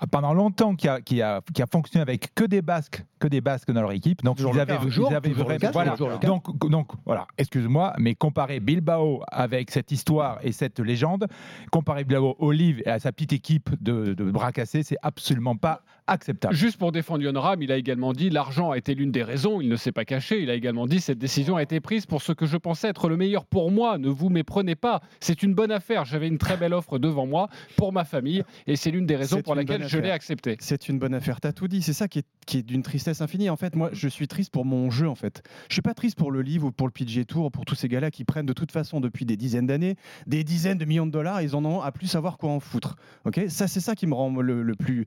ah, 0.00 0.06
pendant 0.06 0.34
longtemps 0.34 0.74
qui 0.74 0.88
a, 0.88 1.00
qui 1.00 1.22
a, 1.22 1.40
qui 1.54 1.62
a 1.62 1.66
fonctionné 1.66 2.02
avec 2.02 2.34
que 2.34 2.44
des 2.44 2.62
Basques, 2.62 3.04
que 3.18 3.28
des 3.28 3.40
Basques 3.40 3.70
dans 3.72 3.80
leur 3.82 3.92
équipe. 3.92 4.22
Donc 4.22 4.38
ils 4.38 4.60
avaient, 4.60 4.74
ils 4.74 4.80
toujours, 4.80 5.12
avaient 5.12 5.30
vraiment- 5.30 5.58
cas, 5.58 5.70
voilà. 5.70 5.96
Donc, 6.22 6.68
donc 6.68 6.90
voilà, 7.04 7.26
excuse-moi, 7.36 7.94
mais 7.98 8.14
comparer 8.14 8.60
Bilbao 8.60 9.22
avec 9.30 9.70
cette 9.70 9.90
histoire 9.92 10.38
et 10.42 10.52
cette 10.52 10.78
légende, 10.80 11.26
comparer 11.70 12.04
Bilbao 12.04 12.36
au 12.38 12.52
Live 12.52 12.82
et 12.84 12.90
à 12.90 12.98
sa 12.98 13.12
petite 13.12 13.32
équipe 13.32 13.70
de, 13.82 14.14
de 14.14 14.24
bras 14.30 14.52
cassés, 14.52 14.82
c'est 14.82 14.98
absolument 15.02 15.56
pas 15.56 15.82
acceptable. 16.06 16.54
Juste 16.54 16.78
pour 16.78 16.92
défendre 16.92 17.22
Yon 17.22 17.38
Ram, 17.38 17.60
il 17.60 17.70
a 17.70 17.76
également 17.76 18.12
dit 18.12 18.30
l'argent 18.30 18.70
a 18.70 18.78
été 18.78 18.94
l'une 18.94 19.10
des 19.10 19.22
raisons, 19.22 19.60
il 19.60 19.68
ne 19.68 19.76
s'est 19.76 19.92
pas 19.92 20.04
caché. 20.04 20.42
Il 20.42 20.48
a 20.48 20.54
également 20.54 20.86
dit 20.86 21.00
cette 21.00 21.18
décision 21.18 21.56
a 21.56 21.62
été 21.62 21.80
prise 21.80 22.06
pour 22.06 22.22
ce 22.22 22.32
que 22.32 22.46
je 22.46 22.56
pensais 22.56 22.88
être 22.88 23.08
le 23.08 23.16
meilleur 23.16 23.44
pour 23.44 23.70
moi. 23.70 23.98
Ne 23.98 24.08
vous 24.08 24.30
méprenez 24.30 24.74
pas. 24.74 25.02
C'est 25.20 25.42
une 25.42 25.54
bonne 25.54 25.70
affaire. 25.70 26.04
J'avais 26.04 26.28
une 26.28 26.38
très 26.38 26.56
belle 26.56 26.72
offre 26.72 26.98
devant 26.98 27.26
moi 27.26 27.48
pour 27.76 27.92
ma 27.92 28.04
famille 28.04 28.27
et 28.66 28.76
c'est 28.76 28.90
l'une 28.90 29.06
des 29.06 29.16
raisons 29.16 29.42
pour 29.42 29.54
laquelle 29.54 29.86
je 29.88 29.98
l'ai 29.98 30.10
accepté. 30.10 30.56
C'est 30.60 30.88
une 30.88 30.98
bonne 30.98 31.14
affaire. 31.14 31.40
T'as 31.40 31.52
tout 31.52 31.68
dit. 31.68 31.82
C'est 31.82 31.92
ça 31.92 32.08
qui 32.08 32.20
est, 32.20 32.26
qui 32.46 32.58
est 32.58 32.62
d'une 32.62 32.82
tristesse 32.82 33.20
infinie. 33.20 33.50
En 33.50 33.56
fait, 33.56 33.74
moi, 33.76 33.90
je 33.92 34.08
suis 34.08 34.28
triste 34.28 34.52
pour 34.52 34.64
mon 34.64 34.90
jeu. 34.90 35.08
En 35.08 35.14
fait, 35.14 35.42
je 35.68 35.74
suis 35.74 35.82
pas 35.82 35.94
triste 35.94 36.18
pour 36.18 36.30
le 36.30 36.42
livre 36.42 36.66
ou 36.66 36.72
pour 36.72 36.86
le 36.86 36.92
PGA 36.92 37.24
Tour 37.24 37.46
ou 37.46 37.50
pour 37.50 37.64
tous 37.64 37.74
ces 37.74 37.88
gars-là 37.88 38.10
qui 38.10 38.24
prennent 38.24 38.46
de 38.46 38.52
toute 38.52 38.72
façon 38.72 39.00
depuis 39.00 39.24
des 39.24 39.36
dizaines 39.36 39.66
d'années 39.66 39.96
des 40.26 40.44
dizaines 40.44 40.78
de 40.78 40.84
millions 40.84 41.06
de 41.06 41.10
dollars. 41.10 41.42
Ils 41.42 41.56
en 41.56 41.64
ont 41.64 41.80
à 41.80 41.92
plus 41.92 42.06
savoir 42.06 42.38
quoi 42.38 42.50
en 42.50 42.60
foutre. 42.60 42.96
Ok, 43.24 43.40
ça 43.48 43.68
c'est 43.68 43.80
ça 43.80 43.94
qui 43.94 44.06
me 44.06 44.14
rend 44.14 44.30
le, 44.40 44.62
le 44.62 44.74
plus. 44.74 45.06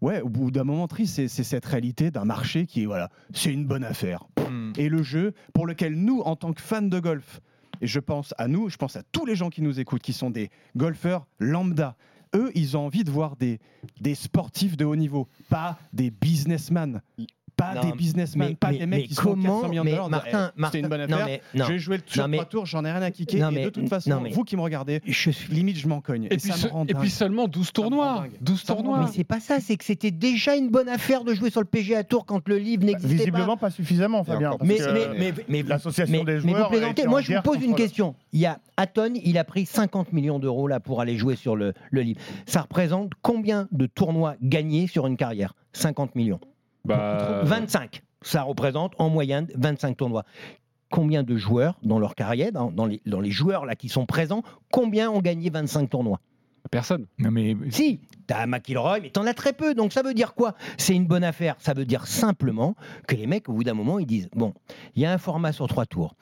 Ouais, 0.00 0.20
au 0.20 0.28
bout 0.28 0.50
d'un 0.50 0.64
moment 0.64 0.86
triste, 0.86 1.26
c'est 1.26 1.44
cette 1.44 1.66
réalité 1.66 2.10
d'un 2.10 2.24
marché 2.24 2.66
qui 2.66 2.82
est 2.82 2.86
voilà, 2.86 3.10
c'est 3.32 3.52
une 3.52 3.66
bonne 3.66 3.82
affaire. 3.82 4.24
Hmm. 4.48 4.72
Et 4.76 4.88
le 4.88 5.02
jeu 5.02 5.34
pour 5.54 5.66
lequel 5.66 5.94
nous, 5.94 6.20
en 6.20 6.36
tant 6.36 6.52
que 6.52 6.60
fans 6.60 6.82
de 6.82 7.00
golf, 7.00 7.40
et 7.80 7.86
je 7.86 8.00
pense 8.00 8.34
à 8.38 8.48
nous, 8.48 8.68
je 8.68 8.76
pense 8.76 8.96
à 8.96 9.02
tous 9.02 9.26
les 9.26 9.34
gens 9.34 9.50
qui 9.50 9.62
nous 9.62 9.80
écoutent, 9.80 10.02
qui 10.02 10.12
sont 10.12 10.30
des 10.30 10.50
golfeurs 10.76 11.26
lambda. 11.38 11.96
Eux, 12.34 12.50
ils 12.54 12.76
ont 12.76 12.86
envie 12.86 13.04
de 13.04 13.10
voir 13.10 13.36
des, 13.36 13.60
sportifs 14.14 14.76
de 14.76 14.84
haut 14.84 14.96
niveau, 14.96 15.28
pas 15.48 15.78
des 15.92 16.10
businessmen. 16.10 17.02
Pas 17.58 17.74
Non, 17.74 17.80
des 17.90 17.92
businessmen, 17.92 18.48
mais- 18.50 18.54
pas 18.54 18.70
mais- 18.70 18.78
des 18.78 18.86
mecs 18.86 19.00
mais 19.02 19.06
qui 19.08 19.14
sont 19.14 19.22
comment- 19.22 19.42
400 19.56 19.68
millions 19.68 19.84
mais 19.84 19.90
de 19.90 19.96
dollars. 19.96 20.10
Martin- 20.10 20.28
Eh, 20.30 20.46
C'était 20.46 20.60
Martin- 20.60 20.78
une 20.78 20.86
bonne 20.88 21.06
non, 21.10 21.16
affaire. 21.16 21.26
mais- 21.26 21.58
non. 21.58 21.64
Je 21.66 21.72
vais 21.72 21.78
jouer 21.80 21.98
sur 22.06 22.22
Non, 22.22 22.28
mais- 22.28 22.36
trois 22.36 22.48
tours, 22.48 22.66
j'en 22.66 22.84
ai 22.84 22.92
rien 22.92 23.02
à 23.02 23.10
kicker. 23.10 23.40
Non, 23.40 23.50
et 23.50 23.54
mais- 23.54 23.64
de 23.64 23.70
toute 23.70 23.88
façon, 23.88 24.10
non, 24.10 24.20
mais- 24.20 24.30
vous 24.30 24.44
qui 24.44 24.56
me 24.56 24.62
regardez, 24.62 25.00
Je 25.04 25.30
suis 25.30 25.52
limite, 25.52 25.76
je 25.76 25.88
m'en 25.88 26.00
cogne. 26.00 26.24
Et, 26.26 26.28
puis, 26.36 26.40
ça 26.40 26.54
ce- 26.54 26.66
me 26.68 26.72
rend 26.72 26.84
et 26.84 26.92
dingue. 26.92 27.02
puis 27.02 27.10
seulement 27.10 27.48
12 27.48 27.66
Ça 27.66 27.72
me 27.76 27.84
rend 27.84 27.90
tournois. 27.90 28.20
dingue. 28.22 28.30
12 28.40 28.62
Ça 28.62 28.72
me 28.72 28.76
rend 28.78 28.82
tournois. 28.84 29.04
Mais 29.06 29.12
c'est 29.12 29.24
pas 29.24 29.40
ça, 29.40 29.58
c'est 29.60 29.76
que 29.76 29.84
c'était 29.84 30.12
déjà 30.12 30.54
une 30.54 30.68
bonne 30.70 30.88
affaire 30.88 31.24
de 31.24 31.34
jouer 31.34 31.50
sur 31.50 31.60
le 31.60 31.66
PGA 31.66 32.04
Tour 32.04 32.24
quand 32.26 32.46
le 32.48 32.58
livre 32.58 32.84
n'existait 32.84 33.08
pas. 33.08 33.22
Visiblement 33.24 33.56
pas 33.56 33.70
suffisamment, 33.70 34.22
Fabien. 34.22 34.52
Mais, 34.62 34.78
mais, 34.92 35.08
mais, 35.18 35.34
mais, 35.48 35.62
l'association 35.64 36.12
mais- 36.12 36.24
des 36.24 36.34
mais 36.46 36.52
joueurs 36.52 36.70
vous 36.70 36.76
plaisantez. 36.76 37.06
Moi, 37.08 37.22
je 37.22 37.32
vous 37.34 37.42
pose 37.42 37.56
une 37.62 37.70
le- 37.70 37.76
question. 37.76 38.14
Il 38.32 38.38
y 38.40 38.46
a 38.46 38.60
Hatton, 38.76 39.14
il 39.24 39.36
a 39.36 39.42
pris 39.42 39.66
50 39.66 40.12
millions 40.12 40.38
d'euros 40.38 40.68
là 40.68 40.78
pour 40.78 41.00
aller 41.00 41.16
jouer 41.16 41.34
sur 41.34 41.56
le, 41.56 41.72
le 41.90 42.02
livre. 42.02 42.20
Ça 42.46 42.60
représente 42.62 43.10
combien 43.20 43.66
de 43.72 43.86
tournois 43.86 44.36
gagnés 44.40 44.86
sur 44.86 45.08
une 45.08 45.16
carrière? 45.16 45.54
50 45.72 46.14
millions. 46.14 46.38
Bah, 46.88 47.40
25. 47.44 48.02
Ça 48.22 48.42
représente 48.42 48.94
en 48.98 49.08
moyenne 49.10 49.46
25 49.54 49.96
tournois. 49.96 50.24
Combien 50.90 51.22
de 51.22 51.36
joueurs 51.36 51.78
dans 51.82 51.98
leur 51.98 52.14
carrière, 52.14 52.50
dans, 52.50 52.70
dans 52.70 52.86
les, 52.86 53.00
dans 53.06 53.20
les 53.20 53.30
joueurs 53.30 53.66
là 53.66 53.76
qui 53.76 53.88
sont 53.88 54.06
présents, 54.06 54.42
combien 54.72 55.10
ont 55.10 55.20
gagné 55.20 55.50
25 55.50 55.90
tournois? 55.90 56.20
Personne. 56.70 57.06
Non, 57.18 57.30
mais 57.30 57.56
Si, 57.70 58.00
t'as 58.26 58.46
McIlroy, 58.46 59.00
mais 59.00 59.08
t'en 59.10 59.24
as 59.26 59.32
très 59.32 59.52
peu. 59.54 59.74
Donc 59.74 59.92
ça 59.92 60.02
veut 60.02 60.12
dire 60.12 60.34
quoi? 60.34 60.54
C'est 60.76 60.94
une 60.94 61.06
bonne 61.06 61.24
affaire. 61.24 61.54
Ça 61.60 61.72
veut 61.72 61.86
dire 61.86 62.06
simplement 62.06 62.74
que 63.06 63.14
les 63.14 63.26
mecs, 63.26 63.48
au 63.48 63.52
bout 63.54 63.64
d'un 63.64 63.72
moment, 63.74 63.98
ils 63.98 64.06
disent 64.06 64.28
bon, 64.34 64.52
il 64.94 65.02
y 65.02 65.06
a 65.06 65.12
un 65.12 65.18
format 65.18 65.52
sur 65.52 65.66
trois 65.68 65.86
tours. 65.86 66.14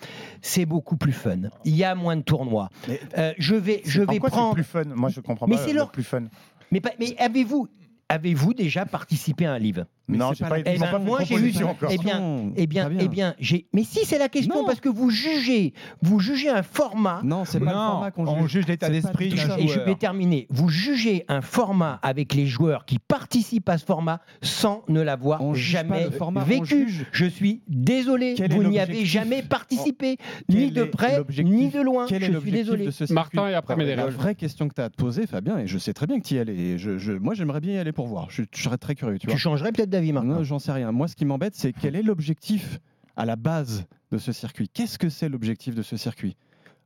C'est 0.42 0.66
beaucoup 0.66 0.96
plus 0.96 1.12
fun. 1.12 1.49
Il 1.64 1.75
y 1.75 1.82
a 1.82 1.94
moins 1.96 2.16
de 2.16 2.23
tournois. 2.23 2.68
Mais- 2.87 3.00
Euh, 3.18 3.32
je 3.38 3.54
vais, 3.56 3.80
je 3.85 4.02
vais 4.02 4.18
quoi 4.18 4.28
c'est 4.30 4.37
prendre. 4.37 4.54
plus 4.54 4.62
fun? 4.64 4.85
Moi, 4.94 5.08
je 5.11 5.20
comprends 5.20 5.46
Mais 5.49 5.56
pas. 5.56 5.62
c'est 5.62 5.73
le 5.73 5.78
leur- 5.78 5.90
plus 5.90 6.04
fun. 6.04 6.25
Mais, 6.70 6.80
pas- 6.80 6.92
mais 7.00 7.16
avez-vous, 7.18 7.66
avez-vous 8.08 8.54
déjà 8.54 8.85
participé 8.85 9.46
à 9.46 9.52
un 9.54 9.58
livre 9.58 9.85
Mais 10.08 10.18
non, 10.18 10.32
pas 10.38 10.48
pas, 10.48 10.58
la- 10.58 10.75
Eh 10.75 10.78
ben, 10.78 10.86
pas 10.86 10.98
moi, 10.98 11.20
j'ai 11.25 11.34
eu- 11.36 11.64
encore. 11.64 11.90
eh 11.90 11.98
bien, 11.98 12.52
Eh 12.56 12.66
bien, 12.66 12.90
eh 12.98 13.08
bien, 13.08 13.34
j'ai. 13.40 13.66
Mais 13.72 13.82
si 13.82 14.04
c'est 14.04 14.18
la 14.18 14.28
question, 14.28 14.54
Non. 14.60 14.64
parce 14.64 14.80
que 14.80 14.88
vous 14.88 15.10
jugez, 15.10 15.72
vous 16.00 16.20
jugez 16.20 16.48
un 16.48 16.62
format. 16.62 17.20
Non, 17.25 17.44
c'est 17.44 17.58
pas 17.58 17.66
le 17.66 17.76
Non, 17.76 17.86
format 17.88 18.10
qu'on 18.12 18.26
on 18.28 18.42
juge. 18.42 18.50
juge 18.52 18.66
l'état 18.68 18.88
d'esprit. 18.88 19.34
Et 19.58 19.66
je 19.68 19.80
vais 19.80 19.94
terminer. 19.96 20.46
Vous 20.50 20.68
jugez 20.68 21.25
un 21.28 21.40
format 21.40 21.98
avec 22.02 22.34
les 22.34 22.46
joueurs 22.46 22.84
qui 22.84 22.99
participent 22.99 23.69
à 23.69 23.78
ce 23.78 23.84
format 23.84 24.21
sans 24.42 24.84
ne 24.88 25.00
l'avoir 25.00 25.54
juge 25.54 25.71
jamais 25.71 26.10
format, 26.12 26.45
vécu. 26.45 26.88
juge. 26.88 27.06
Je 27.12 27.26
suis 27.26 27.62
désolé, 27.69 28.34
Quel 28.36 28.52
vous 28.52 28.62
n'y 28.64 28.78
avez 28.78 29.04
jamais 29.04 29.42
participé, 29.42 30.19
Quel 30.49 30.56
ni 30.58 30.71
de 30.71 30.84
près, 30.84 31.23
ni 31.42 31.69
de 31.69 31.80
loin. 31.80 32.06
Quel 32.08 32.23
je 32.25 32.38
suis 32.38 32.50
désolé. 32.52 32.86
de 32.86 32.90
ce 32.90 33.06
circuit 33.06 33.14
Martin 33.14 33.49
et 33.49 33.54
après. 33.54 33.76
La 33.97 34.06
vraie 34.06 34.34
question 34.34 34.69
que 34.69 34.75
tu 34.75 34.80
as 34.80 34.84
à 34.84 34.90
te 34.90 34.97
poser, 34.97 35.26
Fabien, 35.26 35.58
et 35.58 35.66
je 35.66 35.78
sais 35.78 35.92
très 35.92 36.06
bien 36.06 36.21
que 36.21 36.25
tu 36.26 36.34
y 36.34 36.38
allais. 36.38 36.76
moi, 37.21 37.34
j'aimerais 37.34 37.60
bien 37.60 37.75
y 37.75 37.78
aller 37.78 37.92
pour 37.92 38.06
voir. 38.06 38.28
Je, 38.30 38.42
serais 38.54 38.78
très 38.78 38.95
curieux. 38.95 39.19
Tu 39.19 39.36
changerais 39.38 39.73
peut-être 39.73 39.90
d'avis. 39.97 40.13
Non, 40.13 40.45
j'en 40.45 40.59
sais 40.59 40.73
rien. 40.73 40.93
Moi, 40.93 41.09
ce 41.09 41.17
qui 41.17 41.25
m'embête, 41.25 41.54
c'est 41.54 41.73
quel 41.73 41.97
est 41.97 42.02
l'objectif 42.02 42.78
à 43.17 43.25
la 43.25 43.37
base 43.37 43.85
de 44.13 44.19
ce 44.19 44.32
circuit? 44.32 44.69
Qu'est-ce 44.69 44.99
que 44.99 45.09
c'est 45.09 45.28
l'objectif 45.28 45.75
de 45.75 45.82
ce 45.82 45.97
circuit? 45.97 46.37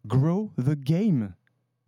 Grow 0.06 0.50
the 0.56 0.74
game. 0.74 1.32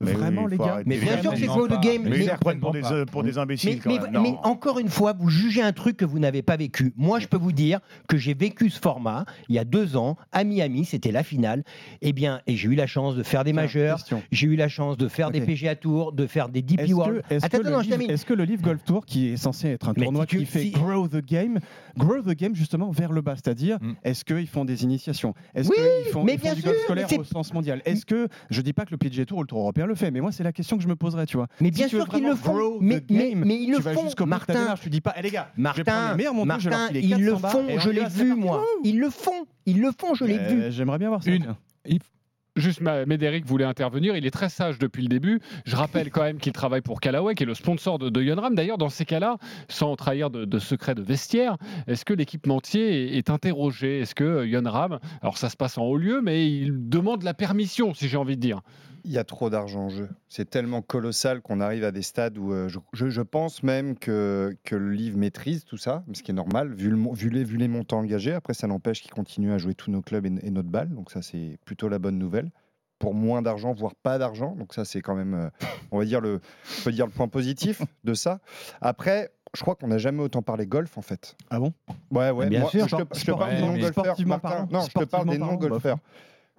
Mais 0.03 0.13
Vraiment, 0.13 0.45
oui, 0.45 0.51
les 0.53 0.59
gars. 0.59 0.81
Mais 0.87 0.99
bien 0.99 1.21
sûr 1.21 1.31
que 1.33 1.39
c'est 1.39 1.47
Vraiment 1.47 1.67
Grow 1.67 1.77
the. 1.77 1.81
Game. 1.83 2.03
Mais 2.09 2.25
ils 2.25 2.31
prennent 2.41 2.61
pour 2.61 2.73
certainement 2.73 2.91
des, 2.97 3.03
euh, 3.03 3.05
pour 3.07 3.23
des 3.23 3.39
imbéciles 3.39 3.81
Mais, 3.87 3.97
quand 3.99 4.05
mais- 4.05 4.11
même. 4.11 4.23
mais 4.23 4.31
Non. 4.33 4.41
encore 4.45 4.79
une 4.79 4.89
fois, 4.89 5.13
vous 5.13 5.29
jugez 5.29 5.63
un 5.63 5.73
truc 5.73 5.97
que 5.97 6.05
vous 6.05 6.19
n'avez 6.19 6.43
pas 6.43 6.57
vécu. 6.57 6.93
Moi, 6.97 7.19
je 7.21 7.27
peux 7.29 7.37
vous 7.37 7.53
dire 7.53 7.81
que 8.09 8.17
j'ai 8.17 8.35
vécu 8.35 8.71
ce 8.71 8.81
format 8.81 9.25
il 9.49 9.55
y 9.55 9.59
a 9.59 9.65
deux 9.65 9.97
ans 9.97 10.17
à 10.33 10.45
Miami, 10.45 10.85
c'était 10.85 11.13
la 11.13 11.23
finale. 11.23 11.63
Eh 12.01 12.13
bien, 12.13 12.41
et 12.47 12.57
j'ai 12.57 12.69
eu 12.69 12.75
la 12.75 12.87
chance 12.87 13.15
de 13.17 13.23
faire 13.23 13.45
des 13.45 13.53
majeurs, 13.53 13.99
j'ai 14.31 14.47
eu 14.47 14.57
la 14.57 14.69
chance 14.69 14.97
de 14.97 15.09
faire 15.09 15.31
des. 15.31 15.41
PGA 15.43 15.75
Tours, 15.77 16.13
de 16.13 16.27
faire 16.27 16.49
des 16.49 16.63
DP 16.63 16.93
World. 16.95 17.23
est-ce 17.31 17.47
que 17.49 17.57
livre- 17.59 18.11
est-ce 18.11 18.25
que 18.27 18.35
le 18.35 18.45
Live 18.45 18.63
Golf 18.63 18.83
Tour, 18.85 19.05
qui 19.07 19.29
est 19.29 19.37
censé 19.37 19.69
être 19.69 19.89
un 19.89 19.95
tournoi 19.95 20.25
si 20.29 20.37
qui 20.39 20.47
fait 20.47 20.61
si- 20.63 20.71
grow 20.71 21.09
the 21.09 21.25
game, 21.25 21.59
grow 21.97 22.23
the 22.23 22.35
game 22.37 22.55
justement 22.55 22.91
vers 22.91 23.13
le 23.13 23.21
bas, 23.21 23.35
c'est-à-dire 23.35 23.79
Mm. 23.81 23.93
est-ce 24.05 24.25
qu'ils 24.25 24.47
font 24.47 24.65
des 24.65 24.85
initiations? 24.85 25.35
Est-ce 25.55 25.69
Oui, 25.69 25.75
qu'ils 26.05 26.13
font, 26.13 26.23
mais 26.25 26.35
ils 26.35 26.39
font 26.39 26.45
bien 26.45 26.55
du 26.55 26.63
golf 26.63 26.79
scolaire 26.85 27.09
au 27.19 27.25
sens 27.25 27.53
mondial? 27.53 27.83
Est-ce 27.85 28.07
que, 28.07 28.29
je 28.51 28.61
dis 28.63 28.73
pas 28.73 28.85
que 28.85 28.91
le 28.93 28.97
PGA 28.99 29.25
Tour 29.27 29.39
ou 29.39 29.43
le 29.43 29.47
Tour 29.47 29.59
européen 29.61 29.87
le 29.93 29.97
fait, 29.97 30.11
mais 30.11 30.21
moi 30.21 30.33
c'est 30.33 30.43
la 30.43 30.53
question 30.53 30.77
que 30.77 30.83
je 30.83 30.89
me 30.89 30.97
poserais, 30.97 31.27
tu 31.27 31.37
vois. 31.37 31.47
Mais 31.61 31.71
bien 31.71 31.89
sûr 31.89 32.09
qu'ils 32.09 32.25
le 32.25 32.35
font. 32.35 32.79
Mais, 32.81 33.01
the 33.01 33.11
mais, 33.11 33.33
mais 33.37 33.57
ils 33.63 33.71
le 33.71 33.77
tu 33.77 33.83
vas 33.83 33.95
font, 33.95 34.27
Martin. 34.27 34.75
tu 34.81 34.91
dis 34.91 35.01
pas, 35.01 35.15
eh 35.17 35.23
les 35.23 35.31
gars, 35.31 35.51
Martin, 35.57 36.11
les 36.11 36.17
meilleurs 36.17 36.35
montants, 36.35 36.59
je 36.59 36.69
leur 36.71 36.79
Martin, 36.79 36.95
ils 36.99 37.25
le 37.25 37.33
400 37.33 37.41
balles, 37.41 37.53
font, 37.53 37.79
je 37.79 37.91
l'ai 37.91 38.05
vu 38.07 38.29
parti. 38.29 38.41
moi. 38.41 38.65
Ils 38.85 38.99
le 38.99 39.11
font, 39.11 39.47
ils 39.67 39.81
le 39.81 39.91
font, 39.99 40.15
je 40.15 40.25
l'ai 40.25 40.39
Euh, 40.39 40.49
vu. 40.49 40.73
J'aimerais 40.73 40.99
bien 40.99 41.09
voir 41.09 41.23
ça. 41.23 41.31
Une. 41.31 41.55
Juste, 42.55 42.83
Médéric 42.83 43.47
voulait 43.47 43.65
intervenir. 43.65 44.15
Il 44.15 44.27
est 44.27 44.31
très 44.31 44.51
sage 44.51 44.79
depuis 44.79 45.01
le 45.03 45.09
début. 45.09 45.41
Je 45.65 45.75
rappelle 45.75 46.11
quand 46.11 46.21
même 46.23 46.37
qu'il 46.37 46.53
travaille 46.53 46.83
pour 46.83 47.01
Callaway, 47.01 47.35
qui 47.35 47.45
est 47.45 47.47
le 47.47 47.55
sponsor 47.55 47.99
de, 47.99 48.11
de 48.11 48.21
Yonram. 48.23 48.55
D'ailleurs, 48.55 48.77
dans 48.77 48.91
ces 48.91 49.07
cas-là, 49.07 49.39
sans 49.71 49.97
trahir 49.97 50.29
de, 50.29 50.45
de 50.45 50.59
secret 50.59 50.95
de 50.95 51.01
vestiaire, 51.01 51.57
est-ce 51.87 52.05
que 52.05 52.13
l'équipementier 52.13 53.15
est, 53.15 53.17
est 53.17 53.31
interrogé 53.31 54.01
Est-ce 54.01 54.15
que 54.15 54.45
Yonram, 54.45 54.99
alors 55.23 55.39
ça 55.39 55.49
se 55.49 55.57
passe 55.57 55.79
en 55.79 55.85
haut 55.85 55.97
lieu, 55.97 56.21
mais 56.23 56.47
il 56.47 56.91
demande 56.91 57.23
la 57.23 57.33
permission, 57.33 57.95
si 57.95 58.07
j'ai 58.07 58.19
envie 58.19 58.37
de 58.37 58.43
dire. 58.43 58.61
Il 59.05 59.11
y 59.11 59.19
a 59.19 59.25
trop 59.25 59.51
d'argent 59.51 59.87
en 59.87 59.89
jeu. 59.89 60.09
C'est 60.29 60.49
tellement 60.49 60.81
colossal 60.83 61.41
qu'on 61.41 61.61
arrive 61.61 61.83
à 61.85 61.91
des 61.91 62.03
stades 62.03 62.39
où 62.39 62.53
euh, 62.53 62.69
je, 62.69 62.79
je- 62.93 63.11
je 63.11 63.23
pense 63.23 63.63
même 63.63 63.99
que, 63.99 64.57
que 64.65 64.77
le 64.77 64.93
livre 64.93 65.19
maîtrise 65.19 65.65
tout 65.65 65.77
ça, 65.77 66.05
ce 66.13 66.23
qui 66.23 66.31
est 66.31 66.35
normal, 66.35 66.73
vu, 66.73 66.89
le 66.91 66.97
mon- 66.97 67.13
vu, 67.13 67.29
les, 67.29 67.43
vu 67.43 67.57
les 67.57 67.69
montants 67.69 67.99
engagés. 67.99 68.33
Après, 68.33 68.55
ça 68.55 68.67
n'empêche 68.67 69.03
qu'il 69.03 69.11
continue 69.11 69.53
à 69.53 69.59
jouer 69.59 69.75
tous 69.75 69.91
nos 69.91 70.03
clubs 70.03 70.25
et, 70.27 70.33
et 70.47 70.51
notre 70.51 70.69
balle. 70.69 70.91
Donc 70.91 71.11
ça, 71.11 71.21
c'est 71.23 71.59
plutôt 71.65 71.89
la 71.89 71.99
bonne 71.99 72.19
nouvelle. 72.19 72.51
Pour 73.01 73.15
moins 73.15 73.43
d'argent, 73.43 73.73
voire 73.73 73.97
pas 73.97 74.19
d'argent. 74.19 74.55
Donc 74.55 74.73
ça, 74.75 74.85
c'est 74.85 75.01
quand 75.03 75.17
même, 75.17 75.35
euh, 75.35 75.49
on 75.91 75.99
va 75.99 76.05
dire, 76.05 76.21
le, 76.21 76.41
on 76.81 76.83
peut 76.85 76.93
dire 76.93 77.07
le 77.07 77.11
point 77.13 77.27
positif 77.27 77.83
de 78.05 78.15
ça. 78.15 78.39
Après, 78.81 79.33
je 79.57 79.61
crois 79.63 79.75
qu'on 79.75 79.89
n'a 79.89 79.99
jamais 79.99 80.23
autant 80.23 80.43
parlé 80.43 80.67
golf, 80.67 80.97
en 80.97 81.03
fait. 81.03 81.37
Ah 81.51 81.59
bon? 81.59 81.73
Ouais, 82.13 82.31
ouais. 82.31 82.49
Bien 82.49 82.61
moi, 82.61 82.71
sûr. 82.71 82.87
je 82.87 82.95
te, 82.97 83.03
je 83.03 83.07
te 83.07 83.19
Sport- 83.33 83.39
parle 83.39 83.57
des 83.57 84.25
Martin. 84.25 84.49
parlant, 84.49 84.69
Non, 84.71 84.81
je 84.83 84.93
te 85.01 85.05
parle 85.05 85.29
des 85.29 85.39
parlant, 85.39 85.53
non-golfeurs. 85.55 85.99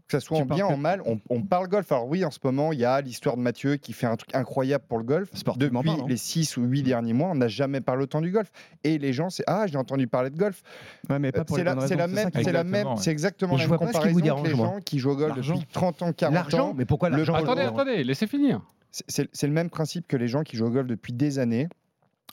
Que 0.08 0.20
ça 0.20 0.20
soit 0.20 0.38
Tu 0.38 0.44
en 0.44 0.46
bien, 0.56 0.68
que- 0.68 0.74
en 0.74 0.78
mal, 0.78 1.02
on, 1.06 1.20
on 1.30 1.42
parle 1.42 1.68
golf. 1.70 1.90
Alors 1.92 2.08
oui, 2.08 2.26
en 2.26 2.30
ce 2.32 2.40
moment, 2.44 2.74
il 2.74 2.80
y 2.80 2.86
a 2.86 3.00
l'histoire 3.02 3.38
de 3.38 3.42
Mathieu 3.42 3.78
qui 3.78 3.94
fait 3.94 4.06
un 4.06 4.16
truc 4.18 4.36
incroyable 4.36 4.84
pour 4.88 4.98
le 4.98 5.06
golf. 5.06 5.30
Sportivement 5.34 5.82
Depuis 5.82 6.02
les 6.10 6.18
6 6.18 6.58
ou 6.58 6.64
8 6.64 6.84
derniers 6.84 7.14
mois, 7.14 7.30
on 7.30 7.36
n'a 7.36 7.48
jamais 7.48 7.80
parlé 7.82 8.04
autant 8.04 8.20
du 8.22 8.30
golf. 8.32 8.52
Et 8.84 8.98
les 8.98 9.14
gens, 9.14 9.30
c'est 9.30 9.44
Ah, 9.48 9.66
j'ai 9.66 9.78
entendu 9.78 10.08
parler 10.08 10.30
de 10.30 10.38
golf. 10.38 10.62
Ouais, 11.10 11.20
mais 11.20 11.32
pas 11.32 11.46
pour 11.46 11.56
C'est 11.56 11.64
la, 11.64 11.80
c'est 11.88 11.96
la 11.96 12.08
même, 12.08 12.30
c'est 12.34 12.42
est- 12.42 12.52
la 12.52 12.60
Exactement, 12.62 12.64
même, 12.72 12.88
ouais. 12.88 12.94
c'est 12.98 13.12
exactement 13.12 13.52
la 13.56 13.64
je 13.64 13.70
même 13.70 13.78
comparaison 13.80 14.20
que 14.20 14.48
les 14.48 14.56
gens 14.56 14.80
qui 14.86 15.00
jouent 15.00 15.12
au 15.12 15.16
golf 15.16 15.36
L'argent. 15.36 15.56
depuis 15.56 15.68
30 15.72 16.02
ans, 16.02 16.12
40 16.14 16.34
L'argent, 16.36 16.70
ans. 16.70 16.74
mais 16.76 16.86
pourquoi 16.86 17.10
Le 17.10 17.16
l'argent 17.18 17.34
Attendez, 17.36 17.62
attendez, 17.62 18.04
laissez 18.04 18.28
finir. 18.28 18.62
C'est- 18.92 19.06
C'est 19.08 19.30
c'est 19.34 19.48
le 19.48 19.54
même 19.54 19.70
principe 19.70 20.06
que 20.08 20.18
les 20.18 20.28
gens 20.28 20.44
qui 20.44 20.58
jouent 20.58 20.68
au 20.68 20.70
golf 20.72 20.88
depuis 20.88 21.14
des 21.14 21.40
années. 21.40 21.68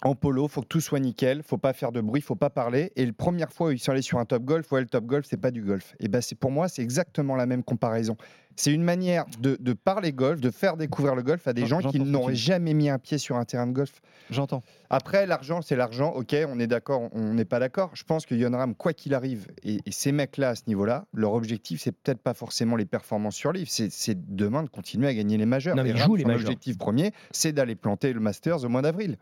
En 0.02 0.14
polo, 0.14 0.48
faut 0.48 0.62
que 0.62 0.66
tout 0.66 0.80
soit 0.80 0.98
nickel, 0.98 1.42
faut 1.42 1.58
pas 1.58 1.74
faire 1.74 1.92
de 1.92 2.00
bruit, 2.00 2.22
faut 2.22 2.34
pas 2.34 2.48
parler. 2.48 2.90
Et 2.96 3.04
la 3.04 3.12
première 3.12 3.52
fois 3.52 3.68
où 3.68 3.70
ils 3.70 3.78
sont 3.78 3.92
allés 3.92 4.00
sur 4.00 4.18
un 4.18 4.24
top 4.24 4.44
golf, 4.44 4.70
ouais, 4.72 4.80
le 4.80 4.86
top 4.86 5.04
golf, 5.04 5.26
c'est 5.28 5.36
pas 5.36 5.50
du 5.50 5.62
golf. 5.62 5.94
Et 6.00 6.08
ben, 6.08 6.22
c'est 6.22 6.36
pour 6.36 6.50
moi, 6.50 6.68
c'est 6.68 6.80
exactement 6.82 7.36
la 7.36 7.44
même 7.44 7.62
comparaison. 7.62 8.16
C'est 8.56 8.72
une 8.72 8.82
manière 8.82 9.26
de, 9.40 9.56
de 9.60 9.72
parler 9.74 10.12
golf, 10.12 10.40
de 10.40 10.50
faire 10.50 10.76
découvrir 10.78 11.14
le 11.14 11.22
golf 11.22 11.46
à 11.46 11.52
des 11.52 11.66
gens 11.66 11.80
qui 11.80 12.00
n'auraient 12.00 12.34
jamais 12.34 12.72
mis 12.74 12.88
un 12.88 12.98
pied 12.98 13.18
sur 13.18 13.36
un 13.36 13.44
terrain 13.44 13.66
de 13.66 13.72
golf. 13.72 14.00
J'entends. 14.30 14.62
Après, 14.88 15.26
l'argent, 15.26 15.60
c'est 15.62 15.76
l'argent. 15.76 16.12
Ok, 16.14 16.34
on 16.48 16.58
est 16.58 16.66
d'accord, 16.66 17.08
on 17.12 17.34
n'est 17.34 17.44
pas 17.44 17.58
d'accord. 17.58 17.90
Je 17.94 18.04
pense 18.04 18.24
que 18.26 18.34
Yonram, 18.34 18.74
quoi 18.74 18.92
qu'il 18.94 19.12
arrive, 19.14 19.48
et, 19.62 19.80
et 19.86 19.92
ces 19.92 20.12
mecs-là 20.12 20.50
à 20.50 20.54
ce 20.54 20.62
niveau-là, 20.66 21.06
leur 21.12 21.34
objectif, 21.34 21.80
c'est 21.82 21.92
peut-être 21.92 22.20
pas 22.20 22.34
forcément 22.34 22.76
les 22.76 22.86
performances 22.86 23.36
sur 23.36 23.52
livre, 23.52 23.68
c'est 23.70 24.34
demain 24.34 24.62
de 24.62 24.68
continuer 24.68 25.08
à 25.08 25.14
gagner 25.14 25.36
les 25.36 25.46
majeurs. 25.46 25.76
Non, 25.76 25.82
mais 25.82 25.90
Et 25.90 25.92
ils 25.92 25.98
Ram, 25.98 26.06
jouent 26.06 26.16
les 26.16 26.22
son 26.22 26.28
majors. 26.28 26.42
objectif 26.42 26.78
premier, 26.78 27.12
c'est 27.32 27.52
d'aller 27.52 27.76
planter 27.76 28.12
le 28.14 28.20
Masters 28.20 28.64
au 28.64 28.68
mois 28.68 28.82
d'avril. 28.82 29.16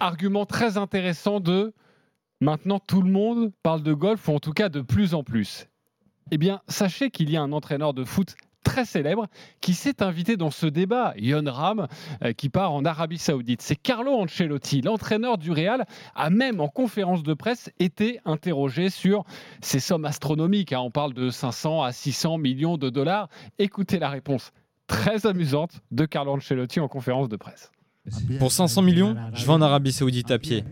Argument 0.00 0.46
très 0.46 0.76
intéressant 0.76 1.40
de 1.40 1.72
maintenant 2.40 2.78
tout 2.78 3.02
le 3.02 3.10
monde 3.10 3.52
parle 3.62 3.82
de 3.82 3.92
golf, 3.92 4.28
ou 4.28 4.32
en 4.34 4.40
tout 4.40 4.52
cas 4.52 4.68
de 4.68 4.80
plus 4.80 5.14
en 5.14 5.22
plus. 5.22 5.68
Eh 6.30 6.38
bien, 6.38 6.60
sachez 6.68 7.10
qu'il 7.10 7.30
y 7.30 7.36
a 7.36 7.42
un 7.42 7.52
entraîneur 7.52 7.94
de 7.94 8.04
foot 8.04 8.34
très 8.64 8.84
célèbre 8.86 9.26
qui 9.60 9.74
s'est 9.74 10.02
invité 10.02 10.36
dans 10.36 10.50
ce 10.50 10.66
débat, 10.66 11.12
Yon 11.18 11.44
Ram, 11.46 11.86
euh, 12.24 12.32
qui 12.32 12.48
part 12.48 12.72
en 12.72 12.84
Arabie 12.84 13.18
Saoudite. 13.18 13.60
C'est 13.60 13.76
Carlo 13.76 14.10
Ancelotti, 14.12 14.80
l'entraîneur 14.80 15.36
du 15.36 15.52
Real, 15.52 15.86
a 16.14 16.30
même 16.30 16.60
en 16.60 16.68
conférence 16.68 17.22
de 17.22 17.34
presse 17.34 17.70
été 17.78 18.20
interrogé 18.24 18.88
sur 18.88 19.24
ces 19.60 19.80
sommes 19.80 20.06
astronomiques. 20.06 20.72
hein. 20.72 20.80
On 20.80 20.90
parle 20.90 21.12
de 21.12 21.28
500 21.28 21.82
à 21.82 21.92
600 21.92 22.38
millions 22.38 22.78
de 22.78 22.88
dollars. 22.88 23.28
Écoutez 23.58 23.98
la 23.98 24.08
réponse 24.08 24.50
très 24.86 25.26
amusante 25.26 25.82
de 25.90 26.06
Carlo 26.06 26.32
Ancelotti 26.32 26.80
en 26.80 26.88
conférence 26.88 27.28
de 27.28 27.36
presse. 27.36 27.70
Pour 28.38 28.52
500 28.52 28.82
millions, 28.82 29.16
je 29.34 29.44
vais 29.44 29.52
en 29.52 29.62
Arabie 29.62 29.92
Saoudite 29.92 30.30
à 30.30 30.38
pied. 30.38 30.64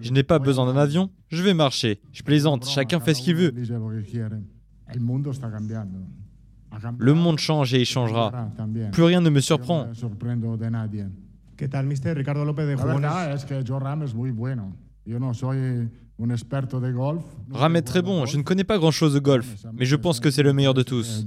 Je 0.00 0.12
n'ai 0.12 0.22
pas 0.22 0.38
besoin 0.38 0.72
d'un 0.72 0.78
avion, 0.78 1.10
je 1.28 1.42
vais 1.42 1.54
marcher. 1.54 2.00
Je 2.12 2.22
plaisante, 2.22 2.66
chacun 2.68 3.00
fait 3.00 3.14
ce 3.14 3.22
qu'il 3.22 3.34
veut. 3.36 3.52
Le 6.98 7.14
monde 7.14 7.38
change 7.38 7.74
et 7.74 7.80
il 7.80 7.86
changera. 7.86 8.50
Plus 8.92 9.02
rien 9.02 9.20
ne 9.20 9.30
me 9.30 9.40
surprend. 9.40 9.88
Ram 17.52 17.76
est 17.76 17.82
très 17.82 18.02
bon, 18.02 18.26
je 18.26 18.36
ne 18.36 18.42
connais 18.42 18.64
pas 18.64 18.78
grand-chose 18.78 19.14
de 19.14 19.18
golf, 19.20 19.54
mais 19.72 19.84
je 19.86 19.96
pense 19.96 20.20
que 20.20 20.30
c'est 20.30 20.42
le 20.42 20.52
meilleur 20.52 20.74
de 20.74 20.82
tous. 20.82 21.24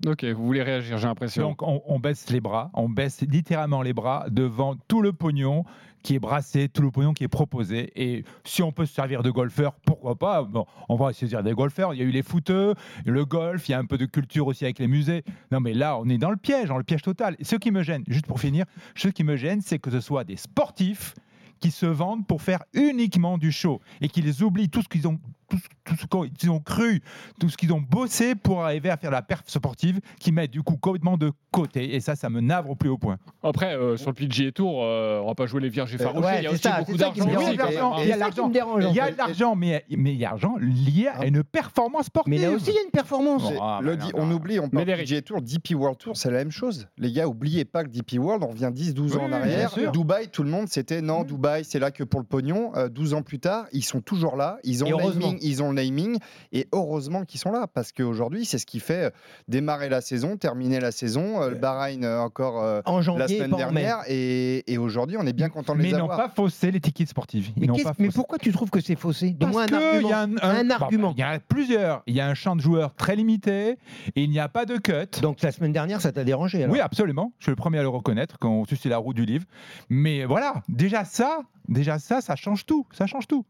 De. 0.00 0.10
Ok, 0.10 0.24
vous 0.24 0.44
voulez 0.44 0.62
réagir, 0.62 0.98
j'ai 0.98 1.06
l'impression. 1.06 1.48
Donc 1.50 1.62
on, 1.62 1.98
baisse 1.98 2.30
les 2.30 2.40
bras, 2.40 2.70
on 2.74 2.88
baisse 2.88 3.22
littéralement 3.22 3.82
les 3.82 3.92
bras 3.92 4.26
devant 4.30 4.76
tout 4.88 5.02
le 5.02 5.12
pognon 5.12 5.64
qui 6.02 6.14
est 6.14 6.18
brassé, 6.18 6.68
tout 6.68 6.82
le 6.82 6.90
pognon 6.90 7.12
qui 7.12 7.24
est 7.24 7.28
proposé. 7.28 7.92
Et 7.94 8.24
si 8.44 8.62
on 8.62 8.72
peut 8.72 8.86
se 8.86 8.94
servir 8.94 9.22
de 9.22 9.30
golfeur, 9.30 9.74
pourquoi 9.84 10.16
pas? 10.16 10.42
Bon, 10.42 10.66
on 10.88 10.96
va 10.96 11.12
se 11.12 11.20
servir 11.20 11.42
des 11.42 11.52
golfeurs. 11.52 11.94
Il 11.94 11.98
y 11.98 12.02
a 12.02 12.06
eu 12.06 12.10
les 12.10 12.22
footeux, 12.22 12.74
le 13.04 13.24
golf, 13.24 13.68
il 13.68 13.72
y 13.72 13.74
a 13.74 13.78
un 13.78 13.84
peu 13.84 13.98
de 13.98 14.06
culture 14.06 14.46
aussi 14.46 14.64
avec 14.64 14.78
les 14.78 14.88
musées. 14.88 15.24
Non, 15.52 15.60
mais 15.60 15.74
là, 15.74 15.98
on 15.98 16.08
est 16.08 16.18
dans 16.18 16.30
le 16.30 16.36
piège, 16.36 16.68
dans 16.68 16.78
le 16.78 16.84
piège 16.84 17.02
total. 17.02 17.36
Et 17.38 17.44
ce 17.44 17.56
qui 17.56 17.70
me 17.70 17.82
gêne, 17.82 18.04
juste 18.08 18.26
pour 18.26 18.40
finir, 18.40 18.64
ce 18.94 19.08
qui 19.08 19.24
me 19.24 19.36
gêne, 19.36 19.60
c'est 19.60 19.78
que 19.78 19.90
ce 19.90 20.00
soit 20.00 20.24
des 20.24 20.36
sportifs 20.36 21.14
qui 21.60 21.70
se 21.70 21.86
vendent 21.86 22.26
pour 22.26 22.42
faire 22.42 22.64
uniquement 22.72 23.38
du 23.38 23.52
show 23.52 23.80
et 24.00 24.08
qu'ils 24.08 24.42
oublient 24.42 24.70
tout 24.70 24.82
ce 24.82 24.88
qu'ils 24.88 25.06
ont, 25.06 25.20
tout 25.50 25.58
ce, 25.58 25.68
tout 25.84 25.96
ce 25.96 26.28
qu'ils 26.38 26.50
ont 26.50 26.60
cru, 26.60 27.02
tout 27.38 27.48
ce 27.48 27.56
qu'ils 27.56 27.72
ont 27.72 27.80
bossé 27.80 28.34
pour 28.34 28.64
arriver 28.64 28.88
à 28.90 28.96
faire 28.96 29.10
la 29.10 29.22
perf 29.22 29.42
sportive, 29.46 30.00
qui 30.18 30.32
mettent 30.32 30.50
du 30.52 30.62
coup 30.62 30.76
complètement 30.76 31.16
de 31.16 31.32
côté. 31.50 31.94
Et 31.94 32.00
ça, 32.00 32.14
ça 32.16 32.30
me 32.30 32.40
navre 32.40 32.70
au 32.70 32.74
plus 32.76 32.88
haut 32.88 32.98
point. 32.98 33.18
Après, 33.42 33.74
euh, 33.76 33.96
sur 33.96 34.10
le 34.10 34.14
PGA 34.14 34.52
Tour, 34.52 34.82
euh, 34.84 35.20
on 35.22 35.26
va 35.26 35.34
pas 35.34 35.46
jouer 35.46 35.60
les 35.60 35.68
vierges 35.68 35.94
effarouchées. 35.94 36.26
ouais, 36.26 36.38
il 36.38 36.44
y 36.44 36.46
a 36.46 36.50
aussi 36.52 36.62
ça, 36.62 36.78
beaucoup 36.78 36.96
d'argent. 36.96 37.24
hein. 37.26 37.96
Il 38.02 38.08
y 38.08 38.12
a 38.12 38.16
l'argent, 38.16 38.48
il 38.50 38.94
y 38.94 39.00
a 39.00 39.10
de 39.10 39.16
l'argent, 39.18 39.56
mais 39.56 39.84
mais 39.90 40.12
il 40.12 40.18
y 40.20 40.24
a 40.24 40.30
l'argent 40.30 40.54
lié 40.60 41.08
à 41.08 41.26
une 41.26 41.42
performance 41.42 42.06
sportive. 42.06 42.30
Mais 42.32 42.38
là 42.38 42.50
aussi, 42.52 42.70
il 42.70 42.74
y 42.74 42.78
a 42.78 42.82
une 42.84 42.90
performance. 42.90 43.50
Le 43.82 43.96
non, 43.96 44.06
on 44.14 44.26
non. 44.26 44.36
oublie, 44.36 44.60
on 44.60 44.68
parle 44.68 44.84
PGA 44.84 45.22
Tour, 45.22 45.42
DP 45.42 45.72
World 45.74 45.98
Tour, 45.98 46.16
c'est 46.16 46.30
la 46.30 46.38
même 46.38 46.50
chose. 46.50 46.88
Les 46.98 47.12
gars, 47.12 47.26
oubliez 47.28 47.64
pas 47.64 47.84
que 47.84 47.88
DP 47.88 48.14
World, 48.18 48.42
on 48.44 48.48
revient 48.48 48.70
10-12 48.72 49.16
ans 49.18 49.24
en 49.24 49.32
arrière. 49.32 49.70
Dubaï, 49.92 50.28
tout 50.28 50.42
le 50.42 50.50
monde, 50.50 50.68
c'était 50.68 51.02
non, 51.02 51.24
Dubaï, 51.24 51.64
c'est 51.64 51.78
là 51.78 51.90
que 51.90 52.04
pour 52.04 52.20
le 52.20 52.26
pognon. 52.26 52.72
Euh, 52.76 52.88
12 52.88 53.14
ans 53.14 53.22
plus 53.22 53.40
tard, 53.40 53.66
ils 53.72 53.84
sont 53.84 54.00
toujours 54.00 54.36
là. 54.36 54.58
Ils 54.64 54.84
ont, 54.84 54.88
le 54.90 54.96
naming, 55.14 55.38
ils 55.40 55.62
ont 55.62 55.68
le 55.70 55.76
naming. 55.76 56.18
Et 56.52 56.68
heureusement 56.72 57.24
qu'ils 57.24 57.40
sont 57.40 57.52
là, 57.52 57.66
parce 57.72 57.92
qu'aujourd'hui, 57.92 58.44
c'est 58.44 58.58
ce 58.58 58.66
qui 58.66 58.80
fait 58.80 59.04
euh, 59.06 59.10
démarrer 59.48 59.88
la 59.88 60.00
saison, 60.00 60.36
terminer 60.36 60.80
la 60.80 60.92
saison. 60.92 61.42
Euh, 61.42 61.50
le 61.50 61.56
Bahreïn, 61.56 62.04
euh, 62.04 62.20
encore 62.20 62.62
euh, 62.62 62.80
En 62.86 63.02
janvier, 63.02 63.20
la 63.20 63.28
semaine 63.28 63.56
dernière. 63.56 64.02
Et, 64.08 64.70
et 64.72 64.78
aujourd'hui, 64.78 65.16
on 65.18 65.26
est 65.26 65.32
bien 65.32 65.48
content 65.48 65.74
de 65.74 65.78
Mais 65.78 65.84
les 65.84 65.90
ils 65.90 65.96
n'ont 65.96 66.04
avoir. 66.04 66.18
pas 66.18 66.28
faussé 66.28 66.70
l'étiquette 66.70 67.08
sportive. 67.08 67.50
Ils 67.56 67.70
Mais, 67.70 67.82
pas 67.82 67.92
mais 67.98 68.08
pourquoi 68.08 68.38
tu 68.38 68.52
trouves 68.52 68.70
que 68.70 68.80
c'est 68.80 68.96
faussé? 68.96 69.34
Parce 69.38 69.52
Donne-moi 69.52 69.62
un 69.62 69.66
que 69.66 69.74
argument. 69.74 70.00
il 70.08 70.08
y 70.08 70.12
a 70.12 70.20
un, 70.58 70.70
argument. 70.70 71.14
Il 71.16 71.20
y 71.20 71.24
en 71.24 71.30
a 71.30 71.38
plusieurs. 71.38 72.02
Il 72.06 72.14
y 72.14 72.20
a 72.20 72.26
un 72.28 72.34
champ 72.34 72.56
de 72.56 72.60
joueurs 72.60 72.94
très 72.94 73.16
limité 73.16 73.70
et 74.16 74.22
il 74.22 74.30
n'y 74.30 74.40
a 74.40 74.48
pas 74.48 74.66
de 74.66 74.76
cut. 74.76 75.20
Donc 75.22 75.42
la 75.42 75.52
semaine 75.52 75.72
dernière, 75.72 76.00
ça 76.00 76.12
t'a 76.12 76.24
dérangé 76.24 76.62
alors? 76.62 76.72
Oui, 76.72 76.80
absolument. 76.80 77.32
Je 77.38 77.44
suis 77.44 77.52
le 77.52 77.56
premier 77.56 77.78
à 77.78 77.82
le 77.82 77.88
reconnaître 77.88 78.38
quand 78.38 78.50
on 78.50 78.64
suit 78.64 78.88
la 78.88 78.98
roue 78.98 79.14
du 79.14 79.24
livre. 79.24 79.44
Mais 79.88 80.24
voilà, 80.24 80.62
déjà 80.68 81.04
ça, 81.04 81.40
déjà 81.68 81.98
ça, 81.98 82.20
ça 82.20 82.36
change 82.36 82.66
tout. 82.66 82.86
Ça 82.92 83.06
change 83.06 83.26
tout. 83.26 83.44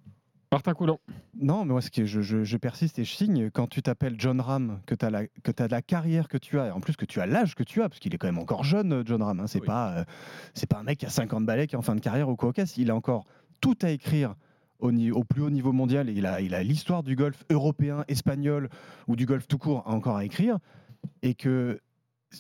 Martin 0.53 0.75
Coulon. 0.75 0.99
Non, 1.41 1.65
mais 1.65 1.73
moi, 1.73 1.81
ce 1.81 1.91
que 1.91 2.05
je, 2.05 2.23
je- 2.23 2.43
je 2.43 2.57
persiste 2.57 2.99
et 2.99 3.05
je 3.05 3.15
signe. 3.15 3.51
Quand 3.51 3.69
tu 3.69 3.83
t'appelles 3.83 4.17
John 4.19 4.41
Ram, 4.41 4.81
que 4.85 4.97
tu 4.97 5.05
as, 5.07 5.27
t'as 5.55 5.69
la 5.69 5.81
carrière 5.83 6.29
que 6.29 6.39
tu 6.39 6.59
as, 6.59 6.67
et 6.69 6.71
en 6.73 6.81
plus 6.81 6.97
que 6.97 7.05
tu 7.05 7.21
as 7.21 7.27
l'âge 7.27 7.55
que 7.55 7.63
tu 7.63 7.83
as, 7.83 7.89
parce 7.89 8.01
qu'il 8.01 8.13
est 8.15 8.19
quand 8.19 8.27
même 8.27 8.39
encore 8.39 8.65
jeune, 8.65 8.93
euh, 8.93 9.03
John 9.07 9.23
Ram. 9.23 9.39
hein, 9.39 9.47
c'est 9.47 9.65
pas, 9.65 9.93
euh, 9.99 10.05
c'est 10.55 10.69
pas 10.69 10.79
un 10.79 10.83
mec 10.83 10.99
qui 10.99 11.07
a 11.07 11.11
50 11.11 11.47
balais, 11.47 11.67
qui 11.69 11.77
est 11.77 11.79
en 11.79 11.83
fin 11.83 11.95
de 11.95 12.01
carrière 12.01 12.29
ou 12.29 12.35
quoi 12.37 12.53
casse. 12.53 12.77
Il 12.79 12.91
a 12.91 12.97
encore 12.97 13.27
tout 13.61 13.77
à 13.83 13.91
écrire 13.91 14.35
au, 14.81 14.91
au 14.91 15.23
plus 15.25 15.43
haut 15.43 15.51
niveau 15.51 15.73
mondial. 15.73 16.09
Et 16.09 16.13
il 16.15 16.27
a, 16.27 16.41
il 16.41 16.55
a 16.55 16.65
l'histoire 16.65 17.05
du 17.05 17.15
golf 17.15 17.45
européen, 17.49 18.05
espagnol 18.09 18.71
ou 19.07 19.15
du 19.15 19.27
golf 19.27 19.47
tout 19.47 19.59
court 19.59 19.85
encore 19.87 20.17
à 20.17 20.25
écrire. 20.25 20.59
Et 21.23 21.35
que 21.35 21.81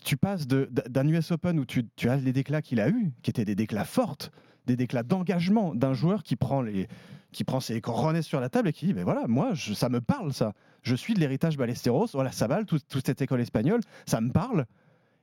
tu 0.04 0.16
passes 0.16 0.48
d'un 0.48 1.06
US 1.08 1.30
Open 1.30 1.60
où 1.60 1.64
tu, 1.64 1.86
tu 1.96 2.08
as 2.08 2.16
les 2.16 2.32
déclats 2.32 2.60
qu'il 2.62 2.80
a 2.80 2.88
eus, 2.88 3.12
qui 3.22 3.30
étaient 3.30 3.44
des 3.44 3.54
déclats 3.54 3.84
fortes, 3.84 4.32
des 4.66 4.76
déclats 4.76 5.02
d'engagement 5.04 5.74
d'un 5.76 5.94
joueur 5.94 6.22
qui 6.24 6.34
prend 6.36 6.60
les 6.62 6.88
qui 7.32 7.44
prend 7.44 7.60
ses 7.60 7.80
coronets 7.80 8.22
sur 8.22 8.40
la 8.40 8.48
table 8.48 8.68
et 8.68 8.72
qui 8.72 8.86
dit 8.86 8.92
ben 8.92 9.04
voilà 9.04 9.26
moi 9.28 9.50
je- 9.54 9.72
ça 9.74 9.88
me 9.88 10.00
parle 10.00 10.32
ça 10.32 10.52
je 10.82 10.94
suis 10.94 11.14
de 11.14 11.20
l'héritage 11.20 11.56
Ballesteros 11.56 12.08
voilà 12.12 12.32
ça 12.32 12.46
va 12.46 12.64
tout- 12.64 12.78
toute 12.88 13.06
cette 13.06 13.22
école 13.22 13.40
espagnole 13.40 13.80
ça 14.06 14.20
me 14.20 14.30
parle 14.30 14.66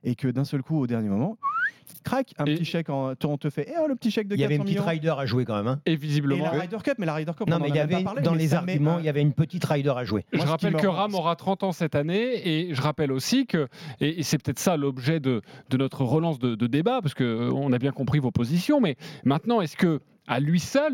et 0.03 0.15
que 0.15 0.27
d'un 0.27 0.45
seul 0.45 0.61
coup 0.61 0.79
au 0.79 0.87
dernier 0.87 1.09
moment 1.09 1.37
crac 2.03 2.33
un 2.37 2.43
petit 2.45 2.65
chèque 2.65 2.89
en, 2.89 3.13
on 3.23 3.37
te 3.37 3.49
fait 3.49 3.65
eh, 3.69 3.73
oh, 3.81 3.87
le 3.87 3.95
petit 3.95 4.11
chèque 4.11 4.27
de 4.27 4.35
Il 4.35 4.41
y 4.41 4.43
avait 4.43 4.57
400 4.57 4.61
une 4.61 4.65
petite 4.75 4.79
millions. 4.85 4.89
Rider 4.89 5.21
à 5.21 5.25
jouer 5.25 5.45
quand 5.45 5.55
même. 5.55 5.67
hein. 5.67 5.81
Et 5.85 5.93
et 5.93 5.95
visiblement. 5.95 6.43
la 6.43 6.51
Ryder 6.51 6.77
Cup 6.83 6.95
mais 6.99 7.05
la 7.05 7.13
Ryder 7.15 7.31
Cup 7.37 7.49
Non, 7.49 7.55
on 7.55 7.59
mais 7.59 7.65
en 7.65 7.73
il 7.73 7.75
y 7.75 7.79
avait 7.79 7.95
pas 7.95 8.03
parlé, 8.03 8.21
dans 8.21 8.33
mais 8.33 8.37
les 8.39 8.53
arguments, 8.53 8.95
un- 8.97 8.99
il 8.99 9.05
y 9.05 9.09
avait 9.09 9.21
une 9.21 9.31
petite 9.33 9.63
Rider 9.65 9.93
à 9.95 10.03
jouer. 10.03 10.25
Je 10.33 10.37
Moi, 10.37 10.45
rappelle 10.47 10.75
que 10.75 10.85
Ram 10.87 11.15
aura 11.15 11.35
30 11.37 11.63
ans 11.63 11.71
cette 11.71 11.95
année 11.95 12.45
et 12.47 12.73
je 12.75 12.81
rappelle 12.81 13.11
aussi 13.11 13.47
que, 13.47 13.67
et 14.01 14.19
et 14.19 14.23
c'est 14.23 14.37
peut-être 14.37 14.59
ça 14.59 14.75
l'objet 14.77 15.19
de, 15.21 15.41
de 15.69 15.77
notre 15.77 16.03
relance 16.03 16.39
de, 16.39 16.55
de 16.55 16.67
débat, 16.67 16.99
parce 17.01 17.13
qu'on 17.13 17.71
a 17.73 17.77
bien 17.79 17.91
compris 17.93 18.19
vos 18.19 18.31
positions, 18.31 18.79
mais 18.81 18.97
maintenant, 19.23 19.61
est-ce 19.61 19.77
que 19.77 20.01
à 20.27 20.39
lui 20.41 20.59
seul, 20.59 20.93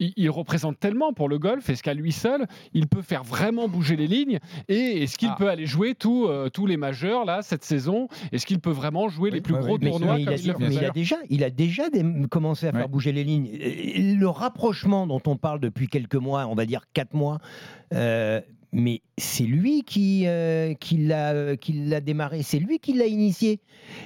il, 0.00 0.12
il 0.16 0.30
représente 0.30 0.80
tellement 0.80 1.12
pour 1.12 1.28
le 1.28 1.38
golf, 1.38 1.68
est-ce 1.70 1.82
qu'à 1.84 1.94
lui 1.94 2.10
seul, 2.10 2.46
il 2.74 2.88
peut 2.88 3.02
faire 3.02 3.22
vraiment 3.22 3.68
bouger 3.68 3.94
les 3.94 4.08
lignes 4.08 4.38
et 4.68 5.02
est-ce 5.04 5.16
qu'il 5.16 5.28
Ah. 5.30 5.36
peut 5.38 5.48
aller 5.48 5.66
jouer 5.66 5.94
tous, 5.94 6.26
euh, 6.26 6.48
tous 6.48 6.66
les 6.66 6.76
majeurs 6.76 7.24
là 7.24 7.42
cette 7.42 7.62
saison? 7.62 8.08
Est-ce 8.32 8.46
qu'il 8.46 8.58
peut 8.58 8.70
vraiment 8.72 9.08
jouer 9.08 9.30
les 9.30 9.40
plus 9.40 9.54
oui, 9.54 9.60
gros 9.60 9.78
Mais, 9.78 9.90
tournois 9.90 10.14
mais 10.16 10.22
il, 10.22 10.24
comme 10.26 10.34
a, 10.34 10.36
il 10.66 10.68
mais 10.70 10.74
il 10.74 10.84
a 10.84 10.90
déjà, 10.90 11.16
il 11.28 11.44
a 11.44 11.50
déjà 11.50 11.88
des- 11.90 12.04
commencé 12.28 12.66
à 12.66 12.72
faire 12.72 12.88
bouger 12.88 13.12
les 13.12 13.22
lignes. 13.22 13.50
Le 14.18 14.26
rapprochement 14.28 15.06
dont 15.06 15.20
on 15.26 15.36
parle 15.36 15.60
depuis 15.60 15.86
quelques 15.86 16.16
mois, 16.16 16.46
on 16.46 16.54
va 16.54 16.66
dire 16.66 16.82
quatre 16.92 17.14
mois, 17.14 17.38
euh, 17.94 18.40
mais 18.72 19.02
c'est 19.18 19.44
lui 19.44 19.82
qui, 19.82 20.24
euh, 20.26 20.74
qui 20.74 20.96
l'a 20.98 22.00
démarré, 22.00 22.42
c'est 22.42 22.58
lui 22.60 22.78
qui 22.78 22.92
l'a 22.92 23.06
initié. 23.06 23.60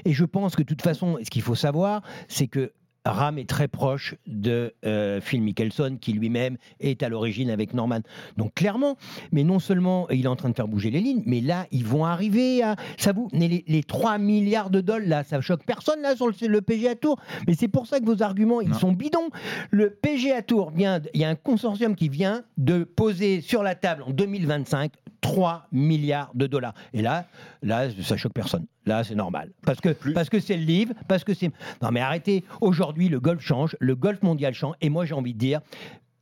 Et 0.05 0.13
je 0.13 0.25
pense 0.25 0.57
que 0.57 0.63
de 0.63 0.67
toute 0.67 0.83
façon, 0.83 1.19
ce 1.23 1.31
qu'il 1.31 1.43
faut 1.43 1.55
savoir, 1.55 2.03
c'est 2.29 2.47
que 2.47 2.73
Ram 3.05 3.39
est 3.39 3.49
très 3.49 3.69
proche 3.69 4.15
de 4.27 4.73
euh, 4.87 5.21
Phil 5.21 5.43
Mickelson, 5.43 5.99
qui 6.01 6.13
lui-même 6.15 6.57
est 6.81 7.03
à 7.03 7.09
l'origine 7.09 7.51
avec 7.51 7.75
Norman. 7.75 8.01
Donc 8.37 8.55
clairement, 8.55 8.97
mais 9.31 9.45
non 9.45 9.59
seulement 9.59 10.09
il 10.11 10.25
est 10.25 10.29
en 10.29 10.37
train 10.37 10.49
de 10.49 10.55
faire 10.55 10.69
bouger 10.69 10.91
les 10.91 11.01
lignes, 11.01 11.23
mais 11.27 11.41
là, 11.41 11.67
ils 11.71 11.85
vont 11.85 12.05
arriver 12.07 12.63
à... 12.63 12.77
Ça 12.97 13.13
vous, 13.13 13.29
mais 13.33 13.49
les, 13.49 13.65
les 13.69 13.83
3 13.83 14.19
milliards 14.19 14.71
de 14.71 14.81
dollars, 14.81 15.07
là, 15.07 15.25
ça 15.25 15.41
choque 15.41 15.65
personne, 15.67 16.01
là, 16.01 16.17
sur 16.17 16.29
le, 16.29 16.35
le 16.47 16.61
PGA 16.63 16.95
Tour. 16.95 17.19
Mais 17.47 17.55
c'est 17.55 17.69
pour 17.69 17.87
ça 17.87 18.01
que 18.01 18.05
vos 18.07 18.23
arguments, 18.23 18.61
ils 18.61 18.71
Non. 18.71 18.79
sont 18.79 18.93
bidons. 18.93 19.29
Le 19.71 19.91
PGA 19.91 20.43
Tour 20.43 20.71
vient... 20.71 21.01
Il 21.13 21.21
y 21.21 21.25
a 21.25 21.29
un 21.29 21.35
consortium 21.35 21.95
qui 21.97 22.09
vient 22.09 22.43
de 22.57 22.85
poser 22.85 23.41
sur 23.43 23.63
la 23.63 23.75
table 23.75 24.03
en 24.07 24.11
2025 24.13 24.93
3 25.25 25.69
milliards 25.73 26.31
de 26.35 26.47
dollars. 26.47 26.75
Et 26.93 27.01
là, 27.01 27.25
là, 27.63 27.89
ça 28.03 28.19
choque 28.19 28.35
personne. 28.35 28.67
Là, 28.85 29.05
c'est 29.05 29.15
normal. 29.15 29.53
Parce 29.65 29.81
que 29.81 29.89
parce 30.13 30.29
que 30.29 30.39
c'est 30.39 30.59
le 30.59 30.65
livre, 30.65 30.93
parce 31.09 31.25
que 31.25 31.33
c'est. 31.33 31.51
Non, 31.81 31.91
mais 31.91 32.01
arrêtez. 32.01 32.45
Aujourd'hui, 32.61 33.09
le 33.09 33.21
golf 33.21 33.41
change, 33.41 33.75
le 33.81 33.97
golf 33.97 34.23
mondial 34.23 34.53
change. 34.53 34.75
Et 34.83 34.91
moi, 34.91 35.07
j'ai 35.07 35.15
envie 35.15 35.33
de 35.33 35.39
dire, 35.39 35.63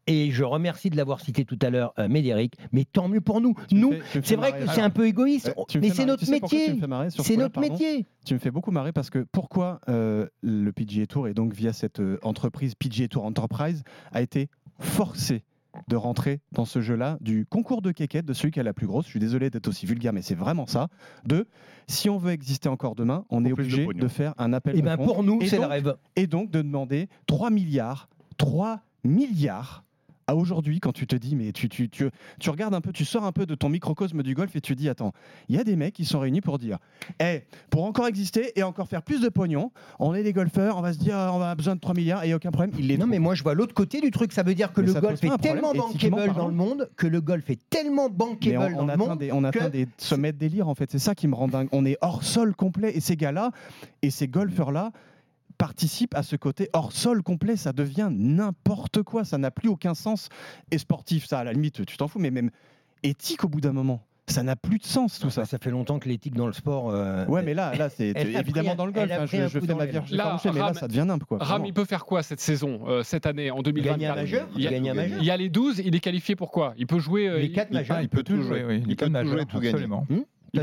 Et 0.07 0.31
je 0.31 0.45
remercie 0.45 0.89
de 0.89 0.97
l'avoir 0.97 1.21
cité 1.21 1.45
tout 1.45 1.59
à 1.63 1.71
l'heure, 1.71 1.93
euh, 1.99 2.07
Médéric. 2.07 2.55
Mais 2.71 2.85
tant 2.85 3.09
mieux 3.09 3.21
pour 3.21 3.41
nous. 3.41 3.57
nous, 3.73 3.93
c'est 4.23 4.37
vrai 4.37 4.53
que 4.53 4.69
c'est 4.69 4.81
un 4.81 4.91
peu 4.91 5.09
égoïste, 5.09 5.53
me 5.75 5.81
mais 5.81 5.91
c'est 5.91 6.07
notre 6.07 6.21
Tu 6.21 6.27
sais 6.27 6.41
métier. 6.41 6.81
C'est 7.19 7.37
notre 7.37 7.55
pardon 7.55 7.73
métier. 7.73 8.07
Tu 8.25 8.35
me 8.35 8.39
fais 8.39 8.53
beaucoup 8.53 8.71
marrer 8.71 8.93
parce 8.93 9.11
que 9.11 9.27
pourquoi 9.33 9.81
euh, 9.89 10.29
le 10.43 10.71
PGA 10.71 11.07
Tour 11.09 11.27
et 11.27 11.35
donc 11.35 11.55
via 11.55 11.73
cette 11.73 11.99
euh, 11.99 12.21
entreprise 12.23 12.77
PGA 12.77 13.09
Tour 13.09 13.25
Enterprise 13.25 13.83
a 14.13 14.23
été 14.23 14.49
forcé 14.79 15.43
de 15.89 15.97
rentrer 15.97 16.41
dans 16.53 16.65
ce 16.65 16.81
jeu-là 16.81 17.19
du 17.21 17.47
concours 17.47 17.83
de 17.83 17.93
quéquette 17.93 18.27
de 18.27 18.33
celui 18.33 18.51
qui 18.51 18.61
a 18.61 18.63
la 18.63 18.73
plus 18.73 18.87
grosse. 18.87 19.07
Je 19.07 19.11
suis 19.11 19.21
désolé 19.21 19.51
d'être 19.51 19.69
aussi 19.69 19.87
vulgaire, 19.87 20.13
mais 20.13 20.23
c'est 20.23 20.35
vraiment 20.35 20.67
ça. 20.67 20.89
De 21.25 21.47
si 21.87 22.11
on 22.11 22.19
veut 22.19 22.33
exister 22.33 22.69
encore 22.69 22.95
demain, 22.95 23.25
on 23.31 23.45
est 23.45 23.49
de 23.49 23.53
obligé 23.55 23.87
de, 23.87 24.09
faire 24.09 24.35
un 24.39 24.53
appel. 24.53 24.75
Eh 24.77 24.81
de 24.81 24.87
ben, 24.87 24.97
pour 24.97 25.23
nous, 25.23 25.41
Et 25.41 25.49
c'est 25.49 25.57
le 25.57 25.63
donc- 25.63 25.71
rêve. 25.71 25.97
Et 26.17 26.27
donc 26.27 26.51
de 26.51 26.63
demander 26.63 27.09
3 27.27 27.51
milliards, 27.51 28.09
3 28.39 28.81
milliards 29.05 29.85
à 30.27 30.35
aujourd'hui, 30.37 30.81
quand 30.81 30.93
tu 30.93 31.07
te 31.07 31.17
dis, 31.17 31.35
mais 31.37 31.53
tu, 31.53 31.69
tu, 31.69 31.89
tu, 31.89 32.09
tu 32.39 32.51
regardes 32.51 32.75
un 32.75 32.81
peu, 32.81 32.93
tu 32.93 33.05
sors 33.05 33.25
un 33.25 33.33
peu 33.33 33.47
de 33.47 33.55
ton 33.55 33.69
microcosme 33.69 34.23
du 34.23 34.35
golf 34.35 34.55
et 34.57 34.61
tu 34.61 34.75
dis, 34.75 34.89
attends, 34.89 35.13
il 35.49 35.57
y 35.57 35.59
a 35.59 35.65
des 35.65 35.77
mecs 35.77 35.95
qui 35.95 36.05
sont 36.05 36.21
réunis 36.21 36.41
pour 36.41 36.59
dire, 36.59 36.79
eh, 37.21 37.43
pour 37.71 37.85
encore 37.85 38.07
exister 38.07 38.53
et 38.59 38.63
encore 38.63 38.89
faire 38.89 39.03
plus 39.03 39.21
de 39.21 39.29
pognon, 39.29 39.71
on 39.99 40.15
est 40.15 40.23
des 40.23 40.33
golfeurs, 40.33 40.77
on 40.77 40.81
va 40.83 40.93
se 40.93 40.99
dire, 40.99 41.15
on 41.17 41.41
a 41.41 41.55
besoin 41.55 41.75
de 41.75 41.81
3 41.81 41.95
milliards 41.95 42.23
et 42.23 42.27
il 42.27 42.29
n'y 42.31 42.33
a 42.35 42.37
aucun 42.37 42.51
problème. 42.51 42.73
Il 42.79 42.87
les 42.89 42.97
Non, 42.99 43.07
mais 43.07 43.19
moi 43.19 43.35
je 43.35 43.43
vois 43.43 43.55
l'autre 43.55 43.75
côté 43.75 44.01
du 44.01 44.11
truc. 44.11 44.33
Ça 44.33 44.43
veut 44.43 44.55
dire 44.55 44.73
que 44.73 44.81
Mais 44.81 44.87
le 44.89 45.01
golf 45.01 45.23
est 45.25 45.39
tellement 45.39 45.73
bankable 45.75 46.35
dans 46.35 46.49
le 46.49 46.55
monde 46.55 46.89
que 46.97 47.07
le 47.07 47.21
golf 47.21 47.49
est 47.51 47.59
tellement 47.71 48.09
bankable 48.09 48.75
on, 48.77 48.79
dans 48.81 48.87
le 48.87 48.93
atteint 48.93 49.09
monde. 49.09 49.19
des, 49.19 49.33
on 49.33 49.45
atteint 49.45 49.67
que- 49.67 49.71
des 49.73 49.89
sommets 49.99 50.33
de 50.33 50.39
délire 50.39 50.69
en 50.69 50.75
fait. 50.75 50.91
C'est 50.91 50.99
ça 50.99 51.15
qui 51.15 51.29
me 51.29 51.35
rend 51.35 51.49
dingue. 51.49 51.69
On 51.73 51.85
est 51.85 51.97
hors 52.01 52.23
sol 52.23 52.55
complet 52.55 52.97
et 52.97 53.01
ces 53.01 53.17
gars-là 53.17 53.51
et 54.03 54.11
ces 54.11 54.29
golfeurs-là 54.29 54.93
participent 55.67 56.17
à 56.17 56.25
ce 56.25 56.35
côté 56.35 56.69
hors 56.73 56.91
sol 56.91 57.23
complet. 57.23 57.55
Ça 57.57 57.73
devient 57.73 58.09
n'importe 58.11 59.03
quoi. 59.05 59.25
Ça 59.25 59.39
n'a 59.39 59.53
plus 59.53 59.69
aucun 59.69 59.95
sens. 59.95 60.29
Et 60.73 60.79
sportif, 60.79 61.25
ça 61.27 61.39
à 61.39 61.45
la 61.45 61.53
limite, 61.53 61.87
tu 61.87 61.97
t'en 61.97 62.09
fous, 62.09 62.19
mais 62.19 62.33
même 62.33 62.51
éthique 63.05 63.45
au 63.45 63.49
bout 63.49 63.61
d'un 63.61 63.73
moment. 63.73 64.05
Ça 64.27 64.43
n'a 64.43 64.57
plus 64.57 64.79
de 64.79 64.85
sens 64.85 65.21
tout 65.21 65.31
ça. 65.31 65.45
Ça 65.45 65.59
fait 65.59 65.71
longtemps 65.71 66.01
que 66.01 66.09
l'éthique 66.09 66.35
dans 66.35 66.49
le 66.49 66.53
sport. 66.53 66.91
euh, 66.91 67.25
Ouais, 67.27 67.43
mais 67.45 67.55
là, 67.55 67.75
là 67.77 67.89
c'est 67.91 68.09
évidemment 68.09 68.71
pris 68.71 68.77
dans 68.77 68.87
le 68.87 68.93
golf. 68.93 69.13
hein, 69.13 69.27
je 69.27 69.47
je 69.49 69.61
fais 69.61 69.75
ma 69.75 69.87
vierge 69.87 70.11
Là, 70.11 70.37
mais 70.45 70.59
là, 70.59 70.75
ça 70.75 70.89
devient 70.89 71.05
n'importe 71.07 71.29
quoi. 71.29 71.39
Ram, 71.39 71.49
vraiment. 71.49 71.65
il 71.67 71.75
peut 71.75 71.85
faire 71.85 72.05
quoi 72.05 72.25
cette 72.25 72.41
saison, 72.41 72.81
euh, 72.89 73.05
cette 73.05 73.27
année, 73.27 73.53
en 73.53 73.63
2024 73.63 73.99
Gagner 73.99 74.07
un 74.09 74.15
majeur 74.17 74.49
il 74.57 74.63
y, 74.63 74.67
a, 74.67 74.71
Gagner 74.71 74.91
un 74.91 74.95
majeur 74.95 75.19
il 75.21 75.25
y 75.25 75.31
a 75.31 75.37
les 75.37 75.49
12, 75.49 75.81
il 75.85 75.95
est 75.95 76.01
qualifié 76.01 76.35
pour 76.35 76.51
quoi? 76.51 76.75
Il 76.77 76.87
peut 76.89 76.99
jouer. 76.99 77.29
euh, 77.29 77.39
Les 77.39 77.47
il- 77.47 77.53
quatre 77.53 77.71
il- 77.71 77.75
majeurs. 77.75 77.97
Ah, 77.99 78.03
il 78.03 78.09
peut 78.09 78.23
tout 78.25 78.41
jouer, 78.43 78.65
oui. 78.65 78.79
Il 78.83 78.89
Les 78.89 78.95
peut 78.97 79.07
quatre 79.07 79.09
tout 79.09 79.13
majeurs, 79.13 79.33
jouer, 79.33 79.47
tout 79.47 79.57
gagner. 79.59 79.69
absolument. 79.71 80.07
Hmm? 80.09 80.21
Il 80.55 80.61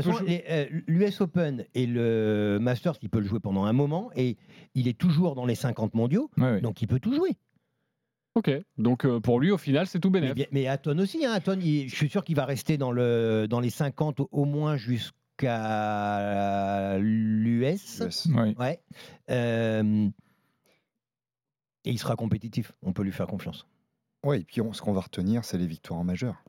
euh, 0.48 0.66
l'US 0.86 1.20
Open 1.20 1.64
et 1.74 1.84
le 1.84 2.58
Masters, 2.60 2.94
il 3.02 3.08
peut 3.10 3.18
le 3.18 3.26
jouer 3.26 3.40
pendant 3.40 3.64
un 3.64 3.72
moment 3.72 4.10
et 4.14 4.36
il 4.74 4.86
est 4.88 4.98
toujours 4.98 5.34
dans 5.34 5.46
les 5.46 5.54
50 5.54 5.94
mondiaux, 5.94 6.30
Ouais, 6.36 6.42
ouais. 6.52 6.60
donc 6.60 6.82
il 6.82 6.86
peut 6.88 7.00
tout 7.00 7.14
jouer. 7.14 7.36
Ok, 8.36 8.48
donc 8.78 9.04
euh, 9.04 9.18
pour 9.20 9.40
lui, 9.40 9.50
au 9.50 9.58
final, 9.58 9.86
c'est 9.88 9.98
tout 9.98 10.10
Mais, 10.10 10.20
bénéf. 10.20 10.34
bien- 10.36 10.46
mais 10.52 10.66
Hatton 10.68 10.96
aussi, 10.98 11.24
hein, 11.26 11.40
il- 11.60 11.88
je 11.88 11.94
suis 11.96 12.08
sûr 12.08 12.22
qu'il 12.24 12.36
va 12.36 12.44
rester 12.44 12.78
dans, 12.78 12.92
le, 12.92 13.46
dans 13.48 13.58
les 13.60 13.70
50 13.70 14.20
au, 14.30 14.44
moins 14.44 14.76
jusqu'à 14.76 16.98
l'US. 16.98 18.00
US. 18.00 18.28
Oui. 18.34 18.54
Ouais. 18.58 18.80
Euh, 19.30 20.08
et 21.84 21.90
il 21.90 21.98
sera 21.98 22.14
compétitif, 22.14 22.72
on 22.82 22.92
peut 22.92 23.02
lui 23.02 23.12
faire 23.12 23.26
confiance. 23.26 23.66
Ouais, 24.24 24.40
et 24.40 24.44
puis 24.44 24.60
on- 24.60 24.72
ce 24.72 24.82
qu'on 24.82 24.92
va 24.92 25.00
retenir, 25.00 25.44
c'est 25.44 25.58
les 25.58 25.66
victoires 25.66 25.98
en 25.98 26.04
majeur. 26.04 26.44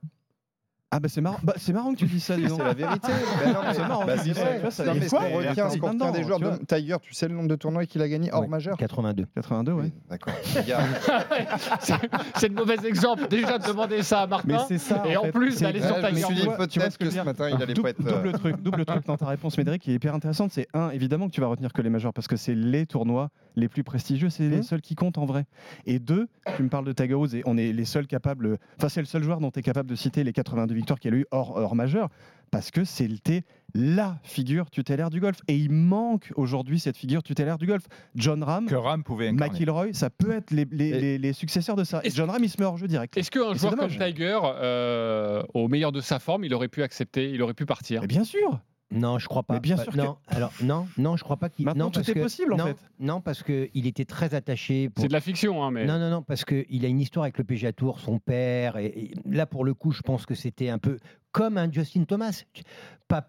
Ah 0.93 0.99
bah 0.99 1.07
c'est 1.09 1.21
marrant, 1.21 1.39
bah, 1.41 1.53
c'est 1.55 1.71
marrant 1.71 1.93
que 1.93 1.99
tu 1.99 2.05
dis 2.05 2.19
ça. 2.19 2.35
dis 2.35 2.43
donc. 2.47 2.57
C'est 2.59 2.63
la 2.65 2.73
vérité. 2.73 3.07
Non, 3.07 3.53
mais- 3.65 3.73
C'est 3.73 3.79
marrant, 3.87 4.05
bah, 4.05 4.17
c'est 4.17 4.31
vrai. 4.33 4.55
tu 4.55 4.61
vois, 4.61 4.71
ça 4.71 4.83
Non, 4.85 4.93
mais 4.93 6.11
des 6.19 6.23
joueurs 6.23 6.39
de 6.39 6.65
Tiger, 6.67 6.97
tu 7.01 7.13
sais 7.13 7.27
le 7.29 7.33
nombre 7.35 7.47
de 7.47 7.55
tournois 7.55 7.85
qu'il 7.85 8.01
a 8.01 8.09
gagné 8.09 8.29
hors 8.33 8.47
majeur 8.49 8.75
82. 8.77 9.25
82, 9.35 9.71
ouais. 9.71 9.83
Oui, 9.83 9.91
D'accord. 10.09 10.33
Les 10.55 10.63
gars, 10.63 10.79
c'est 12.35 12.47
le 12.49 12.55
mauvais 12.55 12.77
exemple. 12.85 13.27
Déjà 13.29 13.57
de 13.57 13.67
demander 13.67 14.03
ça 14.03 14.21
à 14.21 14.27
Martin. 14.27 14.47
Mais 14.47 14.57
c'est 14.67 14.77
ça. 14.77 15.03
et 15.07 15.15
en, 15.17 15.23
fait. 15.23 15.31
plus 15.31 15.53
C'est- 15.53 15.63
d'aller 15.65 15.79
Ouais, 15.81 15.87
sur 15.87 15.95
je 15.95 16.01
me 16.11 16.15
suis 16.15 16.35
dit 16.35 16.41
Tu 16.41 16.45
vois- 16.47 16.67
tu 16.67 16.79
vois 16.79 16.89
peut-être 16.89 16.91
ce 16.93 16.97
que 16.97 17.03
que 17.05 17.09
je 17.09 17.15
ce 17.15 17.19
veux 17.19 17.25
matin, 17.25 17.49
il 17.49 17.61
allait 17.61 17.73
Dou- 17.73 17.81
pas 17.83 17.89
être. 17.89 18.05
euh, 18.05 18.11
Double 18.11 18.31
truc, 18.33 18.61
double 18.61 18.85
truc 18.85 19.05
dans 19.05 19.17
ta 19.17 19.27
réponse, 19.27 19.57
Médéric, 19.57 19.81
qui 19.83 19.91
est 19.91 19.95
hyper 19.95 20.13
intéressante. 20.13 20.51
C'est 20.51 20.67
un, 20.73 20.89
évidemment 20.89 21.27
que 21.27 21.33
tu 21.33 21.41
vas 21.41 21.47
retenir 21.47 21.71
que 21.73 21.81
les 21.81 21.89
majeurs 21.89 22.13
parce 22.13 22.27
que 22.27 22.35
c'est 22.35 22.55
les 22.55 22.85
tournois 22.85 23.29
les 23.55 23.67
plus 23.67 23.83
prestigieux, 23.83 24.29
c'est 24.29 24.47
les 24.47 24.57
Mhm. 24.57 24.63
seuls 24.63 24.81
qui 24.81 24.95
comptent 24.95 25.17
en 25.17 25.25
vrai. 25.25 25.45
Et 25.85 25.99
deux, 25.99 26.27
tu 26.55 26.63
me 26.63 26.69
parles 26.69 26.85
de 26.85 26.93
Tiger 26.93 27.13
Woods 27.15 27.35
et 27.35 27.43
on 27.45 27.57
est 27.57 27.71
les 27.73 27.85
seuls 27.85 28.07
capables. 28.07 28.57
Enfin, 28.77 28.89
c'est 28.89 29.01
le 29.01 29.05
seul 29.07 29.23
joueur 29.23 29.39
dont 29.39 29.51
tu 29.51 29.59
es 29.59 29.61
capable 29.61 29.89
de 29.89 29.95
citer 29.95 30.23
les 30.23 30.33
82 30.33 30.80
victoires 30.81 30.99
qu'il 30.99 31.13
a 31.13 31.17
eu 31.17 31.25
hors, 31.31 31.55
hors 31.57 31.75
majeur 31.75 32.09
parce 32.51 32.69
que 32.69 32.83
c'était 32.83 33.43
la 33.73 34.17
figure 34.23 34.69
tutélaire 34.69 35.09
du 35.09 35.21
golf. 35.21 35.37
Et 35.47 35.55
il 35.55 35.71
manque 35.71 36.33
aujourd'hui 36.35 36.79
cette 36.81 36.97
figure 36.97 37.23
tutélaire 37.23 37.57
du 37.57 37.65
golf. 37.65 37.85
John 38.15 38.43
Ram, 38.43 38.65
Que 38.65 38.75
Ram 38.75 39.03
pouvait 39.05 39.29
incarner. 39.29 39.53
McIlroy, 39.53 39.93
ça 39.93 40.09
peut 40.09 40.31
être 40.33 40.51
les, 40.51 40.67
les- 40.69 40.99
les- 40.99 41.17
les 41.17 41.31
successeurs 41.33 41.77
de 41.77 41.85
ça. 41.85 42.01
Et 42.03 42.09
John 42.09 42.29
Ram, 42.29 42.43
il 42.43 42.49
se 42.49 42.59
met 42.59 42.65
hors 42.65 42.75
jeu 42.77 42.89
direct. 42.89 43.15
Est-ce 43.15 43.31
qu'un 43.31 43.53
joueur 43.53 43.77
comme. 43.77 43.87
Tiger, 43.89 44.37
euh, 44.43 45.43
au 45.53 45.69
meilleur 45.69 45.93
de 45.93 46.01
sa 46.01 46.19
forme, 46.19 46.43
il 46.43 46.53
aurait 46.53 46.67
pu 46.67 46.83
accepter, 46.83 47.31
il 47.31 47.41
aurait 47.41 47.53
pu 47.53 47.65
partir? 47.65 48.01
Mais 48.01 48.07
bien 48.07 48.25
sûr. 48.25 48.59
Non, 48.91 49.17
je 49.19 49.27
crois 49.27 49.43
pas. 49.43 49.53
Mais 49.55 49.59
bien 49.61 49.77
Bah, 49.77 49.83
sûr 49.83 49.93
que- 49.93 49.97
non, 49.97 50.17
alors 50.27 50.51
non, 50.61 50.87
non, 50.97 51.15
je 51.15 51.23
crois 51.23 51.37
pas 51.37 51.49
qu'il. 51.49 51.65
Maintenant, 51.65 51.85
non, 51.85 51.91
tout 51.91 51.99
parce 52.01 52.09
est 52.09 52.13
que- 52.13 52.19
possible, 52.19 52.53
en 52.53 52.57
non, 52.57 52.65
fait. 52.65 52.77
Non, 52.99 53.21
parce 53.21 53.41
que 53.43 53.69
il 53.73 53.87
était 53.87 54.05
très 54.05 54.33
attaché. 54.35 54.89
Pour... 54.89 55.01
C'est 55.01 55.07
de 55.07 55.13
la 55.13 55.21
fiction, 55.21 55.63
hein, 55.63 55.71
mais. 55.71 55.85
Non, 55.85 55.97
non, 55.97 56.09
non, 56.09 56.21
parce 56.21 56.43
qu'il 56.45 56.85
a 56.85 56.87
une 56.87 56.99
histoire 56.99 57.23
avec 57.23 57.37
le 57.37 57.43
PGA 57.43 57.71
Tour, 57.73 57.99
son 57.99 58.19
père. 58.19 58.77
Et, 58.77 58.85
et 58.87 59.13
là, 59.25 59.45
pour 59.45 59.63
le 59.65 59.73
coup, 59.73 59.91
je 59.91 60.01
pense 60.01 60.25
que 60.25 60.35
c'était 60.35 60.69
un 60.69 60.77
peu 60.77 60.97
comme 61.31 61.57
un 61.57 61.71
Justin 61.71 62.03
Thomas. 62.03 62.43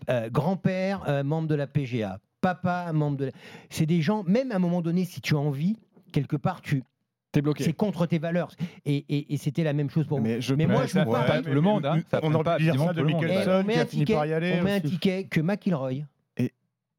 Euh, 0.08 0.30
Grand-père, 0.30 1.04
euh, 1.08 1.22
membre 1.24 1.48
de 1.48 1.54
la 1.54 1.66
PGA. 1.66 2.18
Papa, 2.40 2.92
membre 2.92 3.16
de 3.18 3.24
la... 3.26 3.30
C'est 3.70 3.86
des 3.86 4.02
gens, 4.02 4.24
même 4.24 4.52
à 4.52 4.56
un 4.56 4.58
moment 4.60 4.80
donné, 4.82 5.04
si 5.04 5.20
tu 5.20 5.34
as 5.34 5.38
envie, 5.38 5.76
quelque 6.12 6.36
part, 6.36 6.60
tu... 6.60 6.82
T'es 7.32 7.40
bloqué. 7.42 7.64
c'est 7.64 7.72
contre 7.72 8.04
tes 8.06 8.18
valeurs. 8.18 8.50
Et, 8.84 8.96
et- 9.08 9.32
et 9.32 9.36
c'était 9.38 9.64
la 9.64 9.72
même 9.72 9.88
chose 9.90 10.06
pour 10.06 10.20
moi. 10.20 10.28
Mais 10.28 10.40
je 10.42 10.54
Mais 10.54 10.66
moi, 10.66 10.84
je 10.86 10.92
vois 11.00 11.04
prend 11.04 11.24
pas. 11.26 11.40
tout 11.42 11.50
le 11.50 11.60
monde. 11.62 11.86
hein. 11.86 12.00
Ça 12.10 12.20
on 12.22 12.32
aurait 12.34 12.44
pas 12.44 12.58
dire 12.58 12.78
ça 12.78 12.92
de. 12.92 13.02
Mickelson. 13.02 13.64
Qui 13.66 13.78
un 13.78 13.82
a 13.82 13.86
fini 13.86 13.86
ticket, 14.04 14.14
par 14.14 14.26
y 14.26 14.32
aller 14.34 14.54
on 14.60 14.62
met 14.64 14.72
un 14.74 14.80
ticket 14.80 15.24
que 15.24 15.40
McIlroy, 15.40 16.04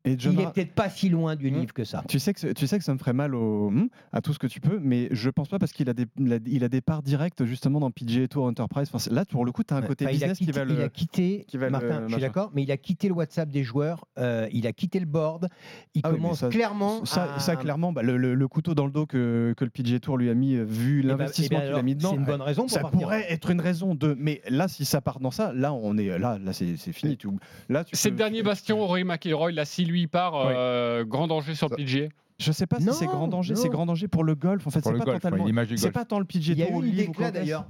Et 0.05 0.15
John 0.19 0.33
il 0.33 0.41
est 0.41 0.43
Ram- 0.43 0.53
peut-être 0.53 0.73
pas 0.73 0.89
si 0.89 1.07
loin 1.09 1.35
du 1.37 1.49
Hmm. 1.49 1.59
livre 1.61 1.73
que 1.73 1.85
ça. 1.85 2.03
Tu 2.09 2.19
sais, 2.19 2.33
que, 2.33 2.51
tu 2.51 2.67
sais 2.67 2.77
que 2.77 2.83
ça 2.83 2.93
me 2.93 2.97
ferait 2.99 3.13
mal 3.13 3.33
au, 3.35 3.69
hmm, 3.69 3.87
à 4.11 4.21
tout 4.21 4.33
ce 4.33 4.39
que 4.39 4.47
tu 4.47 4.59
peux, 4.59 4.77
mais 4.81 5.07
je 5.11 5.29
pense 5.29 5.47
pas 5.47 5.59
parce 5.59 5.71
qu'il 5.71 5.89
a 5.89 5.93
des, 5.93 6.05
il 6.19 6.33
a, 6.33 6.39
il 6.45 6.63
a 6.65 6.67
des 6.69 6.81
parts 6.81 7.01
directes 7.03 7.45
justement 7.45 7.79
dans 7.79 7.89
PGA 7.89 8.27
Tour 8.27 8.45
Enterprise. 8.45 8.89
Enfin, 8.93 9.13
là, 9.13 9.23
pour 9.23 9.45
le 9.45 9.51
coup, 9.53 9.63
tu 9.63 9.73
as 9.73 9.77
un 9.77 9.81
côté 9.81 10.03
Enfin, 10.05 10.11
business 10.13 10.37
quitté, 10.37 10.51
qui 10.51 10.57
va 10.59 10.65
il 10.65 10.79
a 10.79 10.83
le. 10.83 10.89
quitté, 10.89 11.45
qui 11.47 11.57
va 11.57 11.67
le- 11.67 11.71
Martin, 11.71 12.03
je 12.07 12.13
suis 12.13 12.21
d'accord, 12.21 12.51
mais 12.53 12.63
il 12.63 12.71
a 12.71 12.77
quitté 12.77 13.07
le 13.07 13.13
WhatsApp 13.13 13.49
des 13.49 13.63
joueurs, 13.63 14.05
euh, 14.19 14.47
il 14.51 14.67
a 14.67 14.73
quitté 14.73 14.99
le 14.99 15.05
board, 15.05 15.47
il 15.95 16.01
Ah 16.03 16.09
oui, 16.11 16.15
commence 16.17 16.39
ça- 16.39 16.49
clairement 16.49 17.05
Ça, 17.05 17.35
à... 17.35 17.39
ça, 17.39 17.55
clairement, 17.55 17.93
bah, 17.93 18.01
le, 18.03 18.17
le- 18.17 18.35
le 18.35 18.47
couteau 18.49 18.75
dans 18.75 18.85
le 18.85 18.91
dos 18.91 19.05
que, 19.05 19.53
que 19.55 19.63
le 19.63 19.69
PGA 19.71 19.99
Tour 20.01 20.17
lui 20.17 20.29
a 20.29 20.33
mis, 20.33 20.55
euh, 20.55 20.63
vu 20.65 20.99
Eh 20.99 21.01
ben- 21.03 21.07
l'investissement 21.09 21.59
eh 21.61 21.61
ben 21.61 21.67
qu'il 21.69 21.79
a 21.79 21.81
mis 21.83 21.95
dedans, 21.95 22.09
C'est 22.09 22.15
une 22.17 22.25
bonne 22.25 22.41
raison 22.41 22.63
pour 22.63 22.71
ça 22.71 22.81
partir. 22.81 22.99
pourrait 22.99 23.25
être 23.31 23.49
une 23.51 23.61
raison 23.61 23.95
de. 23.95 24.15
Mais 24.19 24.41
là, 24.49 24.67
si 24.67 24.83
ça 24.83 24.99
part 24.99 25.21
dans 25.21 25.31
ça, 25.31 25.53
là, 25.53 25.71
on 25.73 25.97
est 25.97 26.17
là, 26.19 26.37
là, 26.39 26.51
c'est 26.51 26.75
c'est 26.75 26.91
fini. 26.91 27.15
Tu, 27.15 27.29
là, 27.69 27.85
tu 27.85 27.95
C'est 27.95 28.09
peux- 28.09 28.13
le 28.15 28.17
dernier 28.17 28.43
bastion, 28.43 28.85
Rory 28.85 29.05
McIlroy. 29.05 29.51
Là, 29.53 29.63
si 29.63 29.85
lui 29.93 30.07
part, 30.07 30.33
euh, 30.35 31.05
grand 31.05 31.27
danger 31.27 31.55
sur 31.55 31.69
le 31.69 31.75
PGA. 31.75 32.07
Je 32.39 32.51
sais 32.51 32.67
pas 32.67 32.79
si 32.79 32.85
Non, 32.85 32.93
c'est 32.93 33.05
grand 33.05 33.27
danger, 33.27 33.55
c'est 33.55 33.69
grand 33.69 33.85
danger 33.85 34.07
pour 34.07 34.23
le 34.23 34.35
golf. 34.35 34.65
En 34.67 34.69
fait, 34.71 34.81
c'est 34.83 34.91
pas 34.91 34.97
golf, 34.97 35.21
totalement. 35.21 35.43
ouais, 35.43 35.49
l'image 35.49 35.67
du 35.67 35.77
C'est 35.77 35.91
pas 35.91 36.03
tant 36.03 36.19
le 36.19 36.25
PGA 36.25 36.53
Il 36.53 36.59
y 36.59 36.63
a 36.63 36.69
eu 36.69 36.73
une 36.73 36.91
déclat 36.91 37.13
quoi 37.13 37.31
d'ailleurs. 37.31 37.65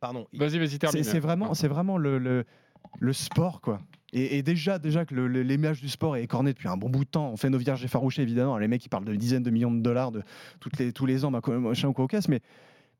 Pardon. 0.00 0.26
Vas-y, 0.32 0.58
vas-y, 0.58 0.78
termine. 0.78 1.04
C'est 1.04 1.20
vraiment, 1.20 1.54
c'est 1.54 1.68
vraiment 1.68 1.98
le, 1.98 2.18
le, 2.18 2.44
le 3.00 3.12
sport, 3.12 3.60
quoi. 3.60 3.80
Et, 4.12 4.38
et 4.38 4.42
déjà, 4.42 4.78
déjà 4.78 5.04
que 5.04 5.14
l'image 5.14 5.80
du 5.80 5.88
sport 5.88 6.16
est 6.16 6.22
écornée 6.22 6.52
depuis 6.52 6.68
un 6.68 6.76
bon 6.76 6.88
bout 6.88 7.04
de 7.04 7.10
temps. 7.10 7.28
On 7.30 7.36
fait 7.36 7.50
nos 7.50 7.58
vierges 7.58 7.84
effarouchées, 7.84 8.22
évidemment. 8.22 8.56
Les 8.58 8.68
mecs, 8.68 8.84
ils 8.84 8.88
parlent 8.88 9.04
de 9.04 9.14
dizaines 9.14 9.42
de 9.42 9.50
millions 9.50 9.72
de 9.72 9.80
dollars 9.80 10.12
de, 10.12 10.22
toutes 10.60 10.78
les, 10.78 10.92
tous 10.92 11.06
les 11.06 11.24
ans, 11.24 11.30
machin 11.30 11.58
machin 11.58 11.88
ou 11.88 11.92
cocasse. 11.92 12.28
Mais, 12.28 12.40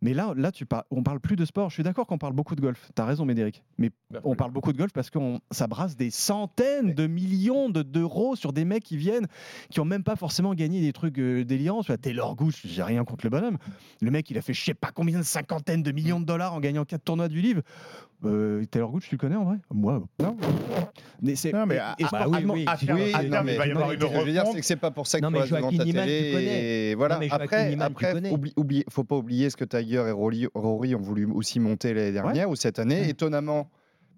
mais 0.02 0.14
là, 0.14 0.32
là 0.36 0.52
tu 0.52 0.66
par- 0.66 0.84
on 0.90 1.02
parle 1.02 1.20
plus 1.20 1.36
de 1.36 1.44
sport. 1.44 1.70
Je 1.70 1.74
suis 1.74 1.82
d'accord 1.82 2.06
qu'on 2.06 2.18
parle 2.18 2.32
beaucoup 2.34 2.54
de 2.54 2.60
golf. 2.60 2.90
Tu 2.94 3.02
as 3.02 3.04
raison, 3.04 3.24
Médéric. 3.24 3.62
Mais 3.78 3.90
Bah, 4.10 4.20
on 4.24 4.34
parle 4.36 4.50
beaucoup 4.52 4.72
de 4.72 4.78
golf 4.78 4.92
parce 4.92 5.10
que 5.10 5.18
ça 5.50 5.66
brasse 5.66 5.96
des 5.96 6.10
centaines 6.10 6.94
de 6.94 7.06
millions 7.06 7.68
de- 7.70 7.82
d'euros 7.82 8.36
sur 8.36 8.52
des 8.52 8.64
mecs 8.64 8.84
qui 8.84 8.96
viennent, 8.96 9.26
qui 9.70 9.80
ont 9.80 9.84
même 9.84 10.02
pas 10.04 10.16
forcément 10.16 10.54
gagné 10.54 10.80
des 10.80 10.92
trucs 10.92 11.18
euh, 11.18 11.44
délirants. 11.44 11.82
Tu 11.82 11.88
vois, 11.88 11.98
Taylor 11.98 12.36
Gooch, 12.36 12.62
j'ai 12.64 12.82
rien 12.82 13.04
contre 13.04 13.26
le 13.26 13.30
bonhomme. 13.30 13.58
Le 14.00 14.10
mec, 14.10 14.30
il 14.30 14.38
a 14.38 14.42
fait 14.42 14.52
je 14.52 14.62
sais 14.64 14.74
pas 14.74 14.90
combien 14.94 15.18
de 15.18 15.24
cinquantaines 15.24 15.82
de 15.82 15.92
millions 15.92 16.20
de 16.20 16.24
dollars 16.26 16.54
en 16.54 16.60
gagnant 16.60 16.84
quatre 16.84 17.04
tournois 17.04 17.28
du 17.28 17.40
livre. 17.40 17.62
Euh, 18.24 18.64
Taylor 18.70 18.90
Gooch, 18.90 19.08
tu 19.08 19.14
le 19.16 19.18
connais 19.18 19.36
en 19.36 19.44
vrai? 19.44 19.56
Moi, 19.72 20.02
non. 20.20 20.36
Mais 21.20 21.36
c'est 21.36 21.52
Non, 21.52 21.66
mais 21.66 21.78
à- 21.78 21.94
sportivement- 22.06 22.54
oui, 22.54 22.60
oui. 22.60 22.64
à 22.66 22.76
terme- 22.78 22.98
Oui, 22.98 23.12
à 23.12 23.22
non, 23.22 23.42
mais 23.44 23.52
il 23.52 23.58
va 23.58 23.66
y 23.66 23.70
avoir 23.72 23.92
une 23.92 23.98
que 23.98 24.06
je 24.06 24.12
veux 24.24 24.24
dire, 24.32 24.40
refonte. 24.40 24.54
c'est 24.54 24.60
que 24.60 24.66
c'est 24.66 24.76
pas 24.76 24.90
pour 24.90 25.06
ça 25.06 25.18
que 25.18 25.22
Non, 25.24 25.28
tu 25.28 25.34
mais 25.34 25.40
restes 25.40 25.52
devant 25.52 25.70
Joaquin 25.70 25.76
ta 25.78 25.84
tu 25.84 25.92
télé. 25.92 26.90
Et 26.90 26.94
voilà. 26.94 27.20
Après, 27.30 27.74
tu 27.74 27.80
après, 27.82 28.14
oublie- 28.56 28.84
faut 28.88 29.04
pas 29.04 29.16
oublier 29.16 29.50
ce 29.50 29.56
que 29.56 29.64
Tiger 29.86 30.04
et 30.08 30.10
Rory, 30.10 30.46
Rory 30.54 30.94
ont 30.94 31.00
voulu 31.00 31.26
aussi 31.26 31.60
monter 31.60 31.94
l'année 31.94 32.12
dernière 32.12 32.50
ou 32.50 32.56
cette 32.56 32.78
année. 32.78 33.08
Étonnamment, 33.08 33.70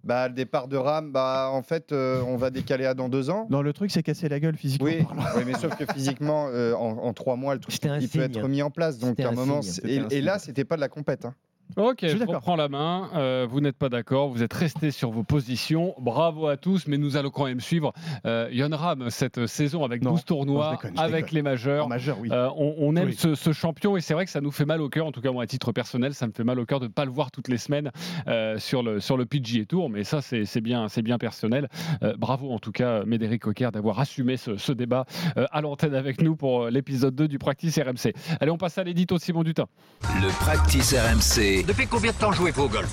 bah, 0.04 0.28
le 0.28 0.34
départ 0.34 0.68
de 0.68 0.76
Ram, 0.76 1.12
bah, 1.12 1.50
en 1.52 1.62
fait, 1.62 1.92
euh, 1.92 2.22
on 2.26 2.36
va 2.36 2.50
décaler 2.50 2.86
à 2.86 2.94
dans 2.94 3.08
deux 3.08 3.28
ans. 3.30 3.46
Non, 3.50 3.60
le 3.62 3.72
truc, 3.72 3.90
c'est 3.90 4.02
casser 4.02 4.28
la 4.28 4.40
gueule 4.40 4.56
physiquement. 4.56 4.86
Oui, 4.86 5.04
oui, 5.36 5.42
mais 5.46 5.54
sauf 5.54 5.76
que 5.76 5.84
physiquement, 5.92 6.48
euh, 6.48 6.72
en, 6.74 6.98
en 6.98 7.12
trois 7.12 7.36
mois, 7.36 7.54
le 7.54 7.60
truc 7.60 7.74
il 7.74 7.88
peut 7.88 8.00
signe. 8.06 8.20
être 8.22 8.48
mis 8.48 8.62
en 8.62 8.70
place. 8.70 8.98
Donc 8.98 9.20
à 9.20 9.28
un 9.28 9.32
un 9.32 9.34
moment, 9.34 9.60
et, 9.84 9.98
un 9.98 10.08
et 10.08 10.20
là, 10.20 10.38
c'était 10.38 10.64
pas 10.64 10.76
de 10.76 10.80
la 10.80 10.88
compète. 10.88 11.24
hein. 11.26 11.34
Ok, 11.76 11.98
Je 12.02 12.08
je, 12.16 12.24
reprends 12.24 12.56
la 12.56 12.68
main. 12.68 13.08
Euh, 13.14 13.46
vous 13.48 13.60
n'êtes 13.60 13.76
pas 13.76 13.88
d'accord, 13.88 14.28
vous 14.28 14.42
êtes 14.42 14.52
restés 14.54 14.90
sur 14.90 15.10
vos 15.10 15.22
positions. 15.22 15.94
Bravo 15.98 16.46
à 16.48 16.56
tous, 16.56 16.86
mais 16.86 16.96
nous 16.98 17.16
allons 17.16 17.30
quand 17.30 17.44
même 17.44 17.60
suivre 17.60 17.92
euh, 18.26 18.48
Yon 18.50 18.70
Ram 18.72 19.10
cette 19.10 19.46
saison 19.46 19.84
avec 19.84 20.02
Non, 20.02 20.10
12 20.12 20.18
non, 20.20 20.24
tournois, 20.24 20.70
je 20.72 20.76
déconne, 20.76 20.96
je 20.96 21.00
avec 21.02 21.24
déconne. 21.26 21.34
les 21.36 21.42
majeurs. 21.42 21.86
En 21.86 21.88
majeur, 21.88 22.18
oui. 22.20 22.28
Euh, 22.32 22.48
on, 22.56 22.74
on 22.78 22.96
aime 22.96 23.08
Oui. 23.08 23.16
ce, 23.16 23.34
ce 23.34 23.52
champion 23.52 23.96
et 23.96 24.00
c'est 24.00 24.14
vrai 24.14 24.24
que 24.24 24.30
ça 24.30 24.40
nous 24.40 24.50
fait 24.50 24.64
mal 24.64 24.80
au 24.80 24.88
cœur, 24.88 25.06
en 25.06 25.12
tout 25.12 25.20
cas 25.20 25.30
moi 25.30 25.42
à 25.42 25.46
titre 25.46 25.72
personnel, 25.72 26.14
ça 26.14 26.26
me 26.26 26.32
fait 26.32 26.44
mal 26.44 26.58
au 26.58 26.64
cœur 26.66 26.80
de 26.80 26.86
ne 26.86 26.90
pas 26.92 27.04
le 27.04 27.10
voir 27.10 27.30
toutes 27.30 27.48
les 27.48 27.58
semaines 27.58 27.90
euh, 28.26 28.58
sur, 28.58 28.82
le, 28.82 28.98
sur 29.00 29.16
le 29.16 29.26
PGA 29.26 29.64
Tour, 29.66 29.90
mais 29.90 30.04
ça 30.04 30.20
c'est 30.20 30.44
c'est 30.46 30.60
bien, 30.60 30.88
c'est 30.88 31.02
bien 31.02 31.18
personnel. 31.18 31.68
Euh, 32.02 32.14
bravo 32.18 32.50
en 32.52 32.58
tout 32.58 32.72
cas 32.72 33.04
Médéric 33.04 33.42
Coquer 33.42 33.68
d'avoir 33.72 34.00
assumé 34.00 34.36
ce, 34.36 34.56
ce 34.56 34.72
débat 34.72 35.04
euh, 35.36 35.46
à 35.52 35.60
l'antenne 35.60 35.94
avec 35.94 36.22
nous 36.22 36.34
pour 36.34 36.68
l'épisode 36.68 37.14
2 37.14 37.28
du 37.28 37.38
Practice 37.38 37.78
RMC. 37.78 38.12
Allez, 38.40 38.50
on 38.50 38.58
passe 38.58 38.78
à 38.78 38.84
l'édito 38.84 39.16
de 39.16 39.20
Simon 39.20 39.42
Dutin. 39.42 39.66
Le 40.02 40.28
practice 40.44 40.94
RMC. 40.94 41.57
Depuis 41.62 41.86
combien 41.86 42.12
de 42.12 42.16
temps 42.16 42.32
jouez-vous 42.32 42.62
au 42.64 42.68
golf 42.68 42.90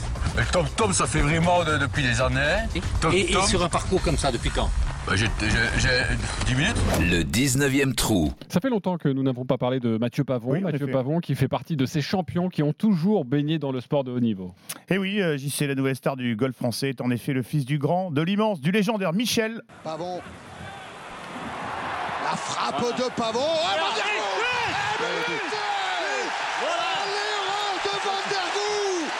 Tom 0.51 0.65
Tom, 0.75 0.91
ça 0.93 1.05
fait 1.07 1.19
vraiment 1.21 1.63
de- 1.63 1.77
depuis 1.77 2.03
des 2.03 2.19
années. 2.21 2.63
Tom 3.01 3.13
et, 3.13 3.21
et 3.21 3.31
Tom, 3.33 3.43
sur 3.45 3.63
un 3.63 3.69
parcours 3.69 4.01
comme 4.01 4.17
ça, 4.17 4.31
depuis 4.31 4.49
quand 4.49 4.69
bah, 5.07 5.13
j'ai 5.15 5.27
j'ai- 5.39 5.79
j'ai 5.79 5.89
10 6.47 6.55
minutes. 6.55 6.75
Le 6.99 7.23
19e 7.23 7.93
trou. 7.93 8.33
Ça 8.49 8.59
fait 8.59 8.69
longtemps 8.69 8.97
que 8.97 9.07
nous 9.07 9.21
n'avons 9.23 9.45
pas 9.45 9.57
parlé 9.59 9.79
de 9.79 9.97
Mathieu 9.99 10.23
Pavon. 10.23 10.51
Oui, 10.53 10.59
en 10.59 10.61
Mathieu 10.63 10.83
effet. 10.83 10.91
Pavon 10.91 11.19
qui 11.19 11.35
fait 11.35 11.47
partie 11.47 11.75
de 11.75 11.85
ces 11.85 12.01
champions 12.01 12.49
qui 12.49 12.63
ont 12.63 12.73
toujours 12.73 13.23
baigné 13.23 13.59
dans 13.59 13.71
le 13.71 13.81
sport 13.81 14.03
de 14.03 14.11
haut 14.11 14.19
niveau. 14.19 14.53
Et 14.89 14.97
oui, 14.97 15.21
euh, 15.21 15.37
JC, 15.37 15.67
la 15.67 15.75
nouvelle 15.75 15.95
star 15.95 16.15
du 16.15 16.35
golf 16.35 16.55
français, 16.55 16.89
est 16.89 17.01
en 17.01 17.11
effet 17.11 17.33
le 17.33 17.43
fils 17.43 17.65
du 17.65 17.77
grand, 17.77 18.09
de 18.11 18.21
l'immense, 18.23 18.59
du 18.61 18.71
légendaire 18.71 19.13
Michel. 19.13 19.61
Pavon. 19.83 20.21
La 22.23 22.35
frappe 22.35 22.81
de 22.97 23.03
Pavon. 23.15 23.39
Oh, 23.39 23.67
Van 23.77 23.95
der 23.95 24.03
Voort 24.03 24.41
Eh, 24.99 25.29
but 25.29 25.41
L'erreur 27.13 27.77
de 27.83 27.93
Van 28.03 28.21
der 28.31 28.47
Voort 28.55 29.11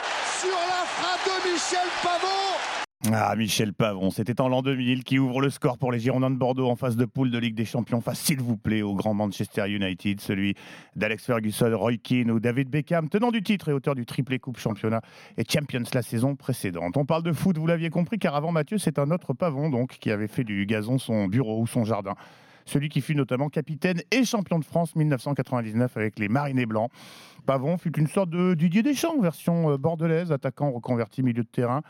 sur 0.41 0.57
la 0.67 0.83
frappe 0.85 1.29
de 1.45 1.54
Michel 1.65 1.89
Pavon. 2.03 3.15
Ah, 3.15 3.35
Michel 3.35 3.73
Pavon, 3.73 4.11
c'était 4.11 4.39
en 4.39 4.49
l'an 4.49 4.61
2000 4.61 5.03
qui 5.03 5.17
ouvre 5.17 5.41
le 5.41 5.49
score 5.49 5.79
pour 5.79 5.91
les 5.91 5.99
Girondins 5.99 6.29
de 6.29 6.35
Bordeaux 6.35 6.69
en 6.69 6.75
phase 6.75 6.95
de 6.95 7.05
poule 7.05 7.31
de 7.31 7.39
Ligue 7.39 7.55
des 7.55 7.65
Champions 7.65 8.01
face, 8.01 8.19
s'il 8.19 8.39
vous 8.39 8.55
plaît, 8.55 8.83
au 8.83 8.93
grand 8.93 9.15
Manchester 9.15 9.67
United, 9.67 10.21
celui 10.21 10.53
d'Alex 10.95 11.25
Ferguson, 11.25 11.71
Roy 11.75 11.97
Keane 11.97 12.29
ou 12.29 12.39
David 12.39 12.69
Beckham, 12.69 13.09
tenant 13.09 13.31
du 13.31 13.41
titre 13.41 13.69
et 13.69 13.73
auteur 13.73 13.95
du 13.95 14.05
triplé 14.05 14.37
Coupe 14.37 14.59
Championnat 14.59 15.01
et 15.37 15.43
Champions 15.43 15.81
la 15.91 16.03
saison 16.03 16.35
précédente. 16.35 16.97
On 16.97 17.05
parle 17.05 17.23
de 17.23 17.33
foot, 17.33 17.57
vous 17.57 17.65
l'aviez 17.65 17.89
compris, 17.89 18.19
car 18.19 18.35
avant 18.35 18.51
Mathieu, 18.51 18.77
c'est 18.77 18.99
un 18.99 19.09
autre 19.09 19.33
Pavon 19.33 19.71
donc 19.71 19.97
qui 19.99 20.11
avait 20.11 20.27
fait 20.27 20.43
du 20.43 20.67
gazon 20.67 20.99
son 20.99 21.25
bureau 21.25 21.59
ou 21.59 21.65
son 21.65 21.83
jardin. 21.83 22.13
Celui 22.65 22.89
qui 22.89 23.01
fut 23.01 23.15
notamment 23.15 23.49
capitaine 23.49 24.01
et 24.11 24.25
champion 24.25 24.59
de 24.59 24.65
France 24.65 24.95
1999 24.95 25.97
avec 25.97 26.19
les 26.19 26.29
Marinés 26.29 26.65
Blancs. 26.65 26.91
Pavon 27.45 27.77
fut 27.77 27.97
une 27.97 28.07
sorte 28.07 28.29
de 28.31 28.55
Didier 28.55 28.81
Deschamps, 28.81 29.21
version 29.21 29.71
euh, 29.71 29.77
bordelaise, 29.77 30.31
attaquant 30.31 30.71
reconverti 30.71 31.21
milieu 31.21 31.43
de 31.43 31.47
terrain 31.47 31.81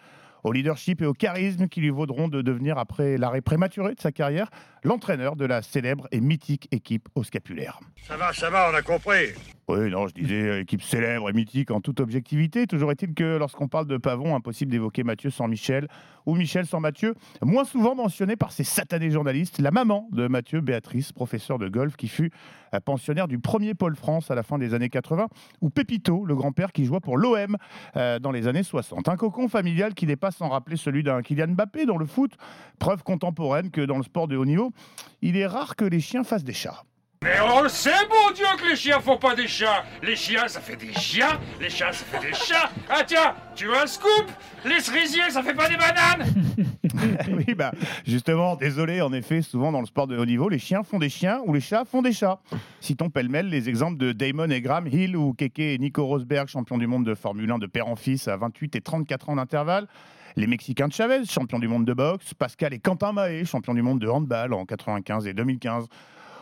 au 0.45 0.51
leadership 0.51 1.01
et 1.01 1.05
au 1.07 1.13
charisme 1.13 1.67
qui 1.67 1.81
lui 1.81 1.89
vaudront 1.89 2.27
de 2.27 2.41
devenir, 2.41 2.77
après 2.77 3.17
l'arrêt 3.17 3.41
prématuré 3.41 3.95
de 3.95 3.99
sa 3.99 4.11
carrière, 4.11 4.51
l'entraîneur 4.83 5.35
de 5.35 5.45
la 5.45 5.63
célèbre 5.63 6.07
et 6.11 6.21
mythique 6.21 6.67
équipe 6.71 7.09
au 7.15 7.23
scapulaire. 7.23 7.79
Ça 8.07 8.15
va, 8.15 8.31
ça 8.31 8.51
va, 8.51 8.69
on 8.71 8.75
a 8.75 8.83
compris. 8.83 9.33
Oui, 9.67 9.89
non, 9.89 10.07
je 10.07 10.13
disais 10.13 10.47
euh, 10.47 10.61
équipe 10.61 10.83
célèbre 10.83 11.27
et 11.27 11.33
mythique 11.33 11.71
en 11.71 11.81
toute 11.81 11.99
objectivité. 11.99 12.67
Toujours 12.67 12.91
est-il 12.91 13.15
que 13.15 13.37
lorsqu'on 13.37 13.67
parle 13.67 13.87
de 13.87 13.97
Pavon, 13.97 14.35
impossible 14.35 14.71
d'évoquer 14.71 15.03
Mathieu 15.03 15.31
sans 15.31 15.47
Michel 15.47 15.87
ou 16.27 16.35
Michel 16.35 16.67
sans 16.67 16.79
Mathieu. 16.79 17.15
Moins 17.41 17.63
souvent 17.63 17.95
mentionné 17.95 18.35
par 18.35 18.51
ces 18.51 18.63
satanés 18.63 19.09
journalistes, 19.09 19.59
la 19.59 19.71
maman 19.71 20.07
de 20.11 20.27
Mathieu, 20.27 20.61
Béatrice, 20.61 21.11
professeure 21.11 21.57
de 21.57 21.67
golf, 21.67 21.95
qui 21.95 22.09
fut 22.09 22.29
euh, 22.75 22.79
pensionnaire 22.79 23.27
du 23.27 23.39
premier 23.39 23.73
Pôle 23.73 23.95
France 23.95 24.29
à 24.29 24.35
la 24.35 24.43
fin 24.43 24.59
des 24.59 24.75
années 24.75 24.89
80, 24.89 25.29
ou 25.61 25.71
Pépito, 25.71 26.25
le 26.25 26.35
grand-père 26.35 26.71
qui 26.71 26.85
joua 26.85 26.99
pour 26.99 27.17
l'OM 27.17 27.57
euh, 27.95 28.19
dans 28.19 28.31
les 28.31 28.47
années 28.47 28.61
60. 28.61 29.09
Un 29.09 29.15
cocon 29.15 29.47
familial 29.47 29.95
qui 29.95 30.05
n'est 30.05 30.15
pas 30.15 30.29
sans 30.29 30.49
rappeler 30.49 30.77
celui 30.77 31.01
d'un 31.01 31.23
Kylian 31.23 31.47
Mbappé 31.47 31.87
dans 31.87 31.97
le 31.97 32.05
foot, 32.05 32.33
preuve 32.77 33.01
contemporaine 33.01 33.71
que 33.71 33.81
dans 33.81 33.97
le 33.97 34.03
sport 34.03 34.27
de 34.27 34.37
haut 34.37 34.45
niveau, 34.45 34.73
il 35.23 35.37
est 35.37 35.47
rare 35.47 35.75
que 35.75 35.85
les 35.85 36.01
chiens 36.01 36.23
fassent 36.23 36.43
des 36.43 36.53
chats. 36.53 36.83
Mais 37.25 37.39
on 37.41 37.63
le 37.63 37.69
sait, 37.69 37.89
bon 38.07 38.31
Dieu, 38.35 38.45
que 38.55 38.69
les 38.69 38.75
chiens 38.75 38.99
font 38.99 39.17
pas 39.17 39.33
des 39.33 39.47
chats. 39.47 39.83
Les 40.03 40.15
chiens, 40.15 40.47
ça 40.47 40.61
fait 40.61 40.75
des 40.75 40.93
chiens. 40.93 41.39
Les 41.59 41.71
chats, 41.71 41.91
ça 41.91 42.05
fait 42.05 42.27
des 42.27 42.35
chats. 42.35 42.69
Ah 42.87 43.01
tiens, 43.03 43.33
tu 43.55 43.65
veux 43.65 43.75
un 43.75 43.87
scoop? 43.87 44.29
Les 44.63 44.79
cerisiers, 44.79 45.31
ça 45.31 45.41
fait 45.41 45.55
pas 45.55 45.67
des 45.67 45.75
bananes 45.75 46.31
oui, 47.29 47.55
bah, 47.55 47.71
justement, 48.05 48.55
désolé, 48.55 49.01
en 49.01 49.11
effet, 49.11 49.41
souvent 49.41 49.71
dans 49.71 49.79
le 49.79 49.87
sport 49.87 50.05
de 50.05 50.15
haut 50.15 50.25
niveau, 50.25 50.49
les 50.49 50.59
chiens 50.59 50.83
font 50.83 50.99
des 50.99 51.09
chiens 51.09 51.41
ou 51.45 51.53
les 51.55 51.61
chats 51.61 51.83
font 51.83 52.03
des 52.03 52.13
chats. 52.13 52.39
Citons 52.79 53.09
pêle-mêle 53.09 53.49
les 53.49 53.69
exemples 53.69 53.97
de 53.97 54.11
Damon 54.11 54.51
et 54.51 54.61
Graham 54.61 54.85
Hill 54.85 55.17
ou 55.17 55.33
Keke 55.33 55.57
et 55.57 55.79
Nico 55.79 56.05
Rosberg, 56.05 56.47
champions 56.47 56.77
du 56.77 56.85
monde 56.85 57.07
de 57.07 57.15
Formule 57.15 57.49
1 57.49 57.57
de 57.57 57.65
père 57.65 57.87
en 57.87 57.95
fils 57.95 58.27
à 58.27 58.37
28 58.37 58.75
et 58.75 58.81
34 58.81 59.29
ans 59.29 59.35
d'intervalle. 59.37 59.87
Les 60.35 60.45
Mexicains 60.45 60.89
de 60.89 60.93
Chavez, 60.93 61.25
champions 61.25 61.59
du 61.59 61.67
monde 61.67 61.85
de 61.85 61.93
boxe. 61.93 62.35
Pascal 62.35 62.75
et 62.75 62.79
Quentin 62.79 63.13
Mahé, 63.13 63.45
champions 63.45 63.73
du 63.73 63.81
monde 63.81 63.97
de 63.97 64.07
handball 64.07 64.53
en 64.53 64.65
95 64.65 65.25
et 65.25 65.33
2015. 65.33 65.87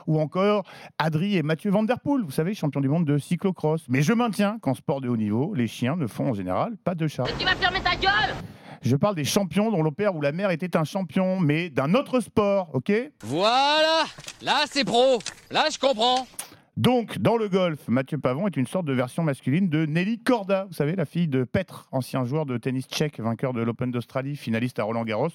Ou 0.07 0.19
encore 0.19 0.63
Adri 0.97 1.37
et 1.37 1.43
Mathieu 1.43 1.71
Van 1.71 1.83
Der 1.83 1.99
Poel, 1.99 2.23
vous 2.23 2.31
savez, 2.31 2.53
champions 2.53 2.81
du 2.81 2.89
monde 2.89 3.05
de 3.05 3.17
cyclocross. 3.17 3.85
Mais 3.89 4.01
je 4.01 4.13
maintiens 4.13 4.57
qu'en 4.61 4.73
sport 4.73 5.01
de 5.01 5.09
haut 5.09 5.17
niveau, 5.17 5.53
les 5.53 5.67
chiens 5.67 5.95
ne 5.95 6.07
font 6.07 6.29
en 6.29 6.33
général 6.33 6.75
pas 6.83 6.95
de 6.95 7.07
chats. 7.07 7.25
Tu 7.39 7.45
vas 7.45 7.55
fermer 7.55 7.79
ta 7.81 7.95
gueule 7.95 8.35
Je 8.81 8.95
parle 8.95 9.15
des 9.15 9.23
champions 9.25 9.71
dont 9.71 9.83
le 9.83 9.91
père 9.91 10.15
ou 10.15 10.21
la 10.21 10.31
mère 10.31 10.51
était 10.51 10.75
un 10.75 10.83
champion, 10.83 11.39
mais 11.39 11.69
d'un 11.69 11.93
autre 11.93 12.19
sport, 12.19 12.69
ok? 12.73 12.91
Voilà 13.23 14.03
Là, 14.41 14.63
c'est 14.69 14.83
pro 14.83 15.19
Là, 15.51 15.65
je 15.71 15.79
comprends 15.79 16.27
Donc, 16.75 17.17
dans 17.19 17.37
le 17.37 17.47
golf, 17.47 17.87
Mathieu 17.87 18.17
Pavon 18.17 18.47
est 18.47 18.57
une 18.57 18.67
sorte 18.67 18.85
de 18.85 18.93
version 18.93 19.23
masculine 19.23 19.69
de 19.69 19.85
Nelly 19.85 20.19
Corda, 20.19 20.65
vous 20.65 20.73
savez, 20.73 20.95
la 20.95 21.05
fille 21.05 21.27
de 21.27 21.43
Petr, 21.45 21.87
ancien 21.91 22.25
joueur 22.25 22.45
de 22.45 22.57
tennis 22.57 22.85
tchèque, 22.87 23.19
vainqueur 23.19 23.53
de 23.53 23.61
l'Open 23.61 23.91
d'Australie, 23.91 24.35
finaliste 24.35 24.79
à 24.79 24.83
Roland 24.83 25.03
Garros. 25.05 25.29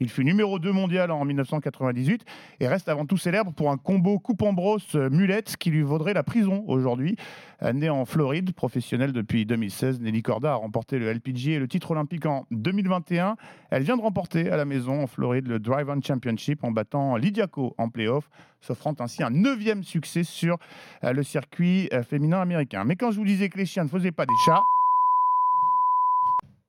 Il 0.00 0.08
fut 0.08 0.24
numéro 0.24 0.60
2 0.60 0.70
mondial 0.70 1.10
en 1.10 1.24
1998 1.24 2.24
et 2.60 2.68
reste 2.68 2.88
avant 2.88 3.04
tout 3.04 3.16
célèbre 3.16 3.52
pour 3.52 3.72
un 3.72 3.76
combo 3.76 4.20
coupe 4.20 4.42
en 4.42 4.52
brosse 4.52 4.94
euh, 4.94 5.10
mulette 5.10 5.56
qui 5.56 5.70
lui 5.70 5.82
vaudrait 5.82 6.14
la 6.14 6.22
prison 6.22 6.62
aujourd'hui. 6.68 7.16
Euh, 7.64 7.72
Né 7.72 7.90
en 7.90 8.04
Floride, 8.04 8.52
professionnelle 8.52 9.12
depuis 9.12 9.44
2016, 9.44 10.00
Nelly 10.00 10.22
Corda 10.22 10.52
a 10.52 10.54
remporté 10.54 11.00
le 11.00 11.12
LPGA 11.12 11.52
et 11.52 11.58
le 11.58 11.66
titre 11.66 11.90
olympique 11.90 12.26
en 12.26 12.46
2021. 12.52 13.36
Elle 13.70 13.82
vient 13.82 13.96
de 13.96 14.02
remporter 14.02 14.48
à 14.50 14.56
la 14.56 14.64
maison 14.64 15.02
en 15.02 15.08
Floride 15.08 15.48
le 15.48 15.58
Drive 15.58 15.88
On 15.90 16.00
Championship 16.00 16.62
en 16.62 16.70
battant 16.70 17.16
Lidiaco 17.16 17.74
en 17.76 17.88
playoff, 17.88 18.30
s'offrant 18.60 18.94
ainsi 19.00 19.24
un 19.24 19.30
neuvième 19.30 19.82
succès 19.82 20.22
sur 20.22 20.58
euh, 21.02 21.12
le 21.12 21.24
circuit 21.24 21.88
féminin 22.08 22.40
américain. 22.40 22.84
Mais 22.84 22.94
quand 22.94 23.10
je 23.10 23.16
vous 23.16 23.26
disais 23.26 23.48
que 23.48 23.58
les 23.58 23.66
chiens 23.66 23.82
ne 23.82 23.88
faisaient 23.88 24.12
pas 24.12 24.26
des 24.26 24.34
chats, 24.46 24.62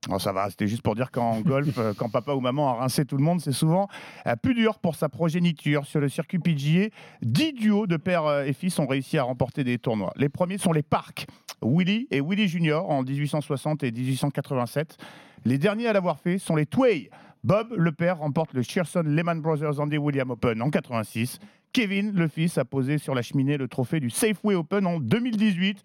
Oh, 0.08 0.18
ça 0.18 0.32
va, 0.32 0.50
c'était 0.50 0.68
juste 0.68 0.82
pour 0.82 0.96
dire 0.96 1.12
qu'en 1.12 1.42
golf, 1.46 1.78
euh, 1.78 1.94
quand 1.94 2.10
papa 2.10 2.34
ou 2.34 2.40
maman 2.40 2.70
a 2.70 2.74
rincé 2.80 3.06
tout 3.06 3.18
le 3.18 3.24
monde, 3.24 3.42
c'est 3.42 3.52
souvent 3.52 3.90
euh, 4.28 4.36
plus 4.38 4.54
dur 4.54 4.80
pour 4.80 4.96
sa 4.96 5.10
progéniture. 5.10 5.86
Sur 5.86 6.00
le 6.00 6.08
circuit 6.08 6.40
PGA, 6.40 6.88
10 7.22 7.54
duos 7.54 7.86
de 7.86 7.98
père 7.98 8.26
euh, 8.26 8.44
et 8.44 8.54
fils 8.54 8.80
ont 8.80 8.88
réussi 8.88 9.18
à 9.18 9.24
remporter 9.24 9.66
des 9.66 9.78
tournois. 9.78 10.14
Les 10.16 10.30
premiers 10.30 10.58
sont 10.58 10.72
les 10.72 10.84
Parks, 10.84 11.28
Willie 11.62 12.08
et 12.12 12.22
Willie 12.22 12.48
Junior 12.48 12.90
en 12.90 13.04
1860 13.04 13.84
et 13.84 13.92
1887. 13.92 14.98
Les 15.44 15.58
derniers 15.58 15.88
à 15.88 15.94
l'avoir 15.94 16.20
fait 16.20 16.38
sont 16.38 16.56
les 16.56 16.66
Tway. 16.66 17.10
Bob, 17.44 17.74
le 17.76 17.92
père, 17.92 18.20
remporte 18.20 18.54
le 18.54 18.62
Shearson 18.62 19.04
Lehman 19.06 19.42
Brothers 19.42 19.80
Andy 19.80 19.98
William 19.98 20.30
Open 20.32 20.62
en 20.62 20.70
86. 20.70 21.40
Kevin, 21.72 22.12
le 22.14 22.28
fils, 22.28 22.58
a 22.58 22.66
posé 22.66 22.98
sur 22.98 23.16
la 23.16 23.22
cheminée 23.22 23.58
le 23.58 23.68
trophée 23.68 24.00
du 24.00 24.10
Safeway 24.10 24.56
Open 24.56 24.86
en 24.88 25.00
2018. 25.00 25.84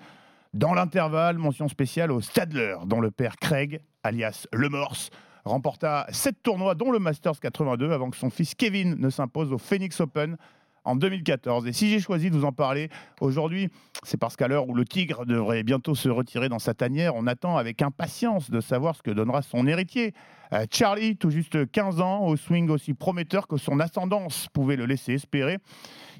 Dans 0.53 0.73
l'intervalle, 0.73 1.39
mention 1.39 1.69
spéciale 1.69 2.13
au 2.13 2.21
Stadler, 2.21 2.77
dont 2.87 3.01
le 3.01 3.11
père 3.11 3.37
Craig, 3.37 3.81
alias 4.05 4.47
Le 4.53 4.69
Morse, 4.69 5.11
remporta 5.45 6.07
sept 6.11 6.43
tournois, 6.43 6.75
dont 6.75 6.93
le 6.93 6.99
Masters 6.99 7.41
82, 7.41 7.91
avant 7.91 8.11
que 8.11 8.17
son 8.17 8.31
fils 8.31 8.55
Kevin 8.55 8.95
ne 8.97 9.11
s'impose 9.11 9.53
au 9.53 9.59
Phoenix 9.59 10.01
Open 10.01 10.37
en 10.85 10.97
2014. 10.97 11.67
Et 11.67 11.73
si 11.73 11.91
j'ai 11.91 11.99
choisi 11.99 12.31
de 12.31 12.37
vous 12.37 12.45
en 12.45 12.53
parler 12.53 12.91
aujourd'hui, 13.21 13.71
c'est 14.03 14.19
parce 14.19 14.37
qu'à 14.37 14.49
l'heure 14.49 14.69
où 14.69 14.75
le 14.75 14.85
tigre 14.85 15.25
devrait 15.25 15.63
bientôt 15.63 15.95
se 15.95 16.09
retirer 16.09 16.49
dans 16.49 16.59
sa 16.59 16.75
tanière, 16.75 17.15
on 17.17 17.27
attend 17.27 17.57
avec 17.57 17.83
impatience 17.83 18.51
de 18.51 18.61
savoir 18.61 18.95
ce 18.95 19.03
que 19.03 19.11
donnera 19.11 19.43
son 19.43 19.67
héritier. 19.67 20.13
Euh, 20.53 20.67
Charlie, 20.71 21.17
tout 21.17 21.31
juste 21.31 21.71
15 21.71 22.01
ans, 22.01 22.27
au 22.27 22.37
swing 22.37 22.69
aussi 22.69 22.95
prometteur 22.95 23.49
que 23.49 23.57
son 23.57 23.81
ascendance 23.81 24.49
pouvait 24.53 24.77
le 24.77 24.85
laisser 24.85 25.15
espérer, 25.15 25.59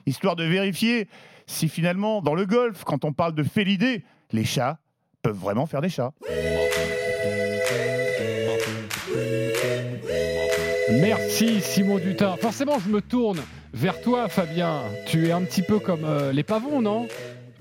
histoire 0.07 0.35
de 0.35 0.45
vérifier 0.45 1.09
si 1.47 1.69
finalement, 1.69 2.23
dans 2.23 2.35
le 2.35 2.47
golf, 2.47 2.85
quand 2.85 3.05
on 3.05 3.13
parle 3.13 3.35
de 3.35 3.43
félidé, 3.43 4.03
les 4.33 4.45
chats 4.45 4.79
peuvent 5.23 5.37
vraiment 5.37 5.67
faire 5.67 5.83
des 5.83 5.91
chats. 5.91 6.13
Merci 11.01 11.61
Simon 11.61 11.99
Dutin. 11.99 12.37
Forcément, 12.37 12.79
je 12.79 12.89
me 12.89 13.01
tourne 13.01 13.41
vers 13.73 14.01
toi, 14.01 14.29
Fabien. 14.29 14.83
Tu 15.07 15.27
es 15.27 15.33
un 15.33 15.43
petit 15.43 15.63
peu 15.63 15.79
comme 15.79 16.05
euh, 16.05 16.33
les 16.33 16.43
pavons, 16.43 16.81
non? 16.81 17.09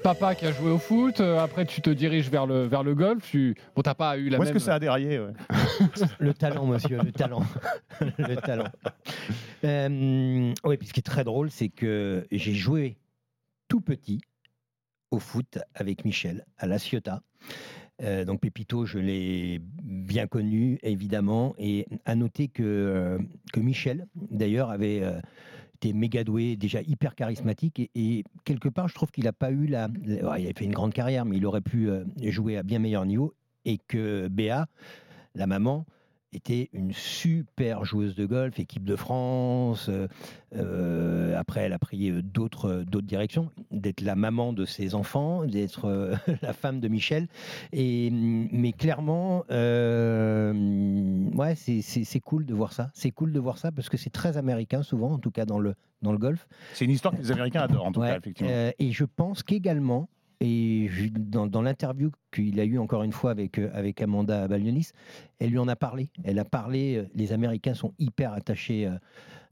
Papa 0.04 0.36
qui 0.36 0.46
a 0.46 0.52
joué 0.52 0.70
au 0.70 0.78
foot, 0.78 1.22
euh, 1.22 1.40
après 1.40 1.66
tu 1.66 1.82
te 1.82 1.90
diriges 1.90 2.30
vers 2.30 2.46
le, 2.46 2.66
vers 2.66 2.84
le 2.84 2.94
golf. 2.94 3.30
Tu... 3.30 3.56
Bon, 3.76 3.82
t'as 3.82 3.94
pas 3.96 4.18
eu 4.18 4.28
la 4.30 4.38
Où 4.38 4.42
même. 4.42 4.48
est-ce 4.48 4.54
que 4.54 4.60
ça 4.60 4.76
a 4.76 4.80
déraillé 4.80 5.20
ouais? 5.20 5.32
Le 6.20 6.34
talent, 6.34 6.66
monsieur, 6.66 6.98
le 7.02 7.12
talent. 7.12 7.44
le 8.18 8.36
talent. 8.36 8.68
Euh, 9.64 10.54
oui, 10.66 10.78
puis 10.78 10.88
ce 10.88 10.94
qui 10.94 11.00
est 11.00 11.04
très 11.04 11.24
drôle, 11.24 11.50
c'est 11.52 11.70
que 11.70 12.28
j'ai 12.32 12.54
joué 12.54 12.98
tout 13.70 13.80
petit 13.80 14.20
au 15.10 15.20
foot 15.20 15.58
avec 15.74 16.04
Michel 16.04 16.46
à 16.58 16.68
La 16.68 16.80
Ciotat. 16.80 17.22
Euh, 18.02 18.26
donc 18.26 18.42
Pépito, 18.42 18.86
je 18.86 19.00
l'ai 19.00 19.62
bien 19.84 20.28
connu, 20.28 20.80
évidemment. 20.84 21.56
Et 21.58 21.88
à 22.06 22.16
noter 22.16 22.48
que, 22.48 22.64
euh, 22.64 23.18
que 23.54 23.60
Michel, 23.60 24.08
d'ailleurs, 24.16 24.70
avait 24.72 25.02
euh, 25.04 25.20
été 25.76 25.94
méga 25.94 26.24
doué, 26.24 26.56
déjà 26.56 26.82
hyper 26.82 27.16
charismatique. 27.16 27.92
Et, 27.96 28.24
quelque 28.46 28.70
part, 28.70 28.88
je 28.88 28.96
trouve 28.96 29.12
qu'il 29.12 29.26
n'a 29.26 29.34
pas 29.34 29.52
eu 29.52 29.68
la, 29.68 29.88
Il 30.06 30.26
a 30.26 30.54
fait 30.56 30.66
une 30.66 30.74
grande 30.74 30.94
carrière, 30.94 31.26
mais 31.26 31.38
il 31.38 31.46
aurait 31.46 31.62
pu 31.62 31.90
jouer 32.24 32.58
à 32.58 32.64
bien 32.64 32.80
meilleur 32.80 33.06
niveau. 33.06 33.34
Et 33.66 33.78
que 33.78 34.28
Béa, 34.28 34.68
la 35.36 35.48
maman, 35.48 35.86
était 36.34 36.70
une 36.74 36.92
super 36.94 37.86
joueuse 37.86 38.16
de 38.16 38.26
golf, 38.26 38.60
équipe 38.60 38.84
de 38.84 38.96
France. 38.96 39.88
euh, 39.90 40.08
euh, 40.56 41.38
après, 41.38 41.62
elle 41.62 41.74
a 41.74 41.80
pris 41.80 42.10
euh, 42.12 42.22
d'autres 42.22 42.84
d'autres 42.88 43.08
directions, 43.08 43.50
d'être 43.72 44.02
la 44.02 44.16
maman 44.16 44.54
de 44.54 44.66
ses 44.66 44.94
enfants, 44.96 45.46
d'être 45.46 45.86
euh, 45.86 46.16
la 46.42 46.54
femme 46.54 46.80
de 46.80 46.88
Michel. 46.88 47.28
Et 47.72 48.10
mm, 48.12 48.50
mais 48.52 48.72
clairement, 48.72 49.44
euh, 49.52 50.54
ouais, 51.36 51.56
c'est- 51.56 52.20
cool 52.20 52.46
de 52.46 52.54
voir 52.54 52.74
ça. 52.74 52.90
C'est 52.94 53.12
cool 53.12 53.32
de 53.34 53.40
voir 53.40 53.58
ça 53.58 53.72
parce 53.72 53.90
que 53.90 53.98
c'est 53.98 54.10
très 54.10 54.38
américain 54.38 54.84
souvent, 54.84 55.12
en 55.12 55.18
tout 55.20 55.32
cas 55.32 55.46
dans 55.46 55.60
le 55.60 55.76
dans 56.02 56.12
le 56.12 56.18
golf. 56.18 56.48
C'est 56.74 56.86
une 56.86 56.92
histoire 56.92 57.14
que 57.16 57.20
les 57.22 57.32
Américains 57.32 57.62
adorent, 57.62 57.86
en 57.86 57.92
tout 57.92 58.02
Ouais, 58.02 58.10
cas, 58.10 58.18
effectivement. 58.18 58.52
et 58.78 58.92
je 58.92 59.06
pense 59.06 59.42
qu'également, 59.44 60.10
et 60.46 60.90
dans, 61.10 61.62
l'interview 61.62 62.12
qu'il 62.30 62.60
a 62.60 62.66
eu 62.66 62.78
encore 62.78 63.04
une 63.04 63.14
fois 63.14 63.32
avec, 63.32 63.58
euh, 63.58 63.70
avec 63.74 64.02
Amanda 64.02 64.46
Balionis, 64.50 64.90
elle 65.40 65.52
lui 65.52 65.58
en 65.58 65.70
a 65.70 65.78
parlé. 65.78 66.10
Elle 66.26 66.38
a 66.38 66.44
parlé, 66.44 66.98
euh, 66.98 67.08
les 67.16 67.32
Américains 67.32 67.74
sont 67.74 67.94
hyper 67.98 68.34
attachés 68.34 68.86
euh, 68.86 68.98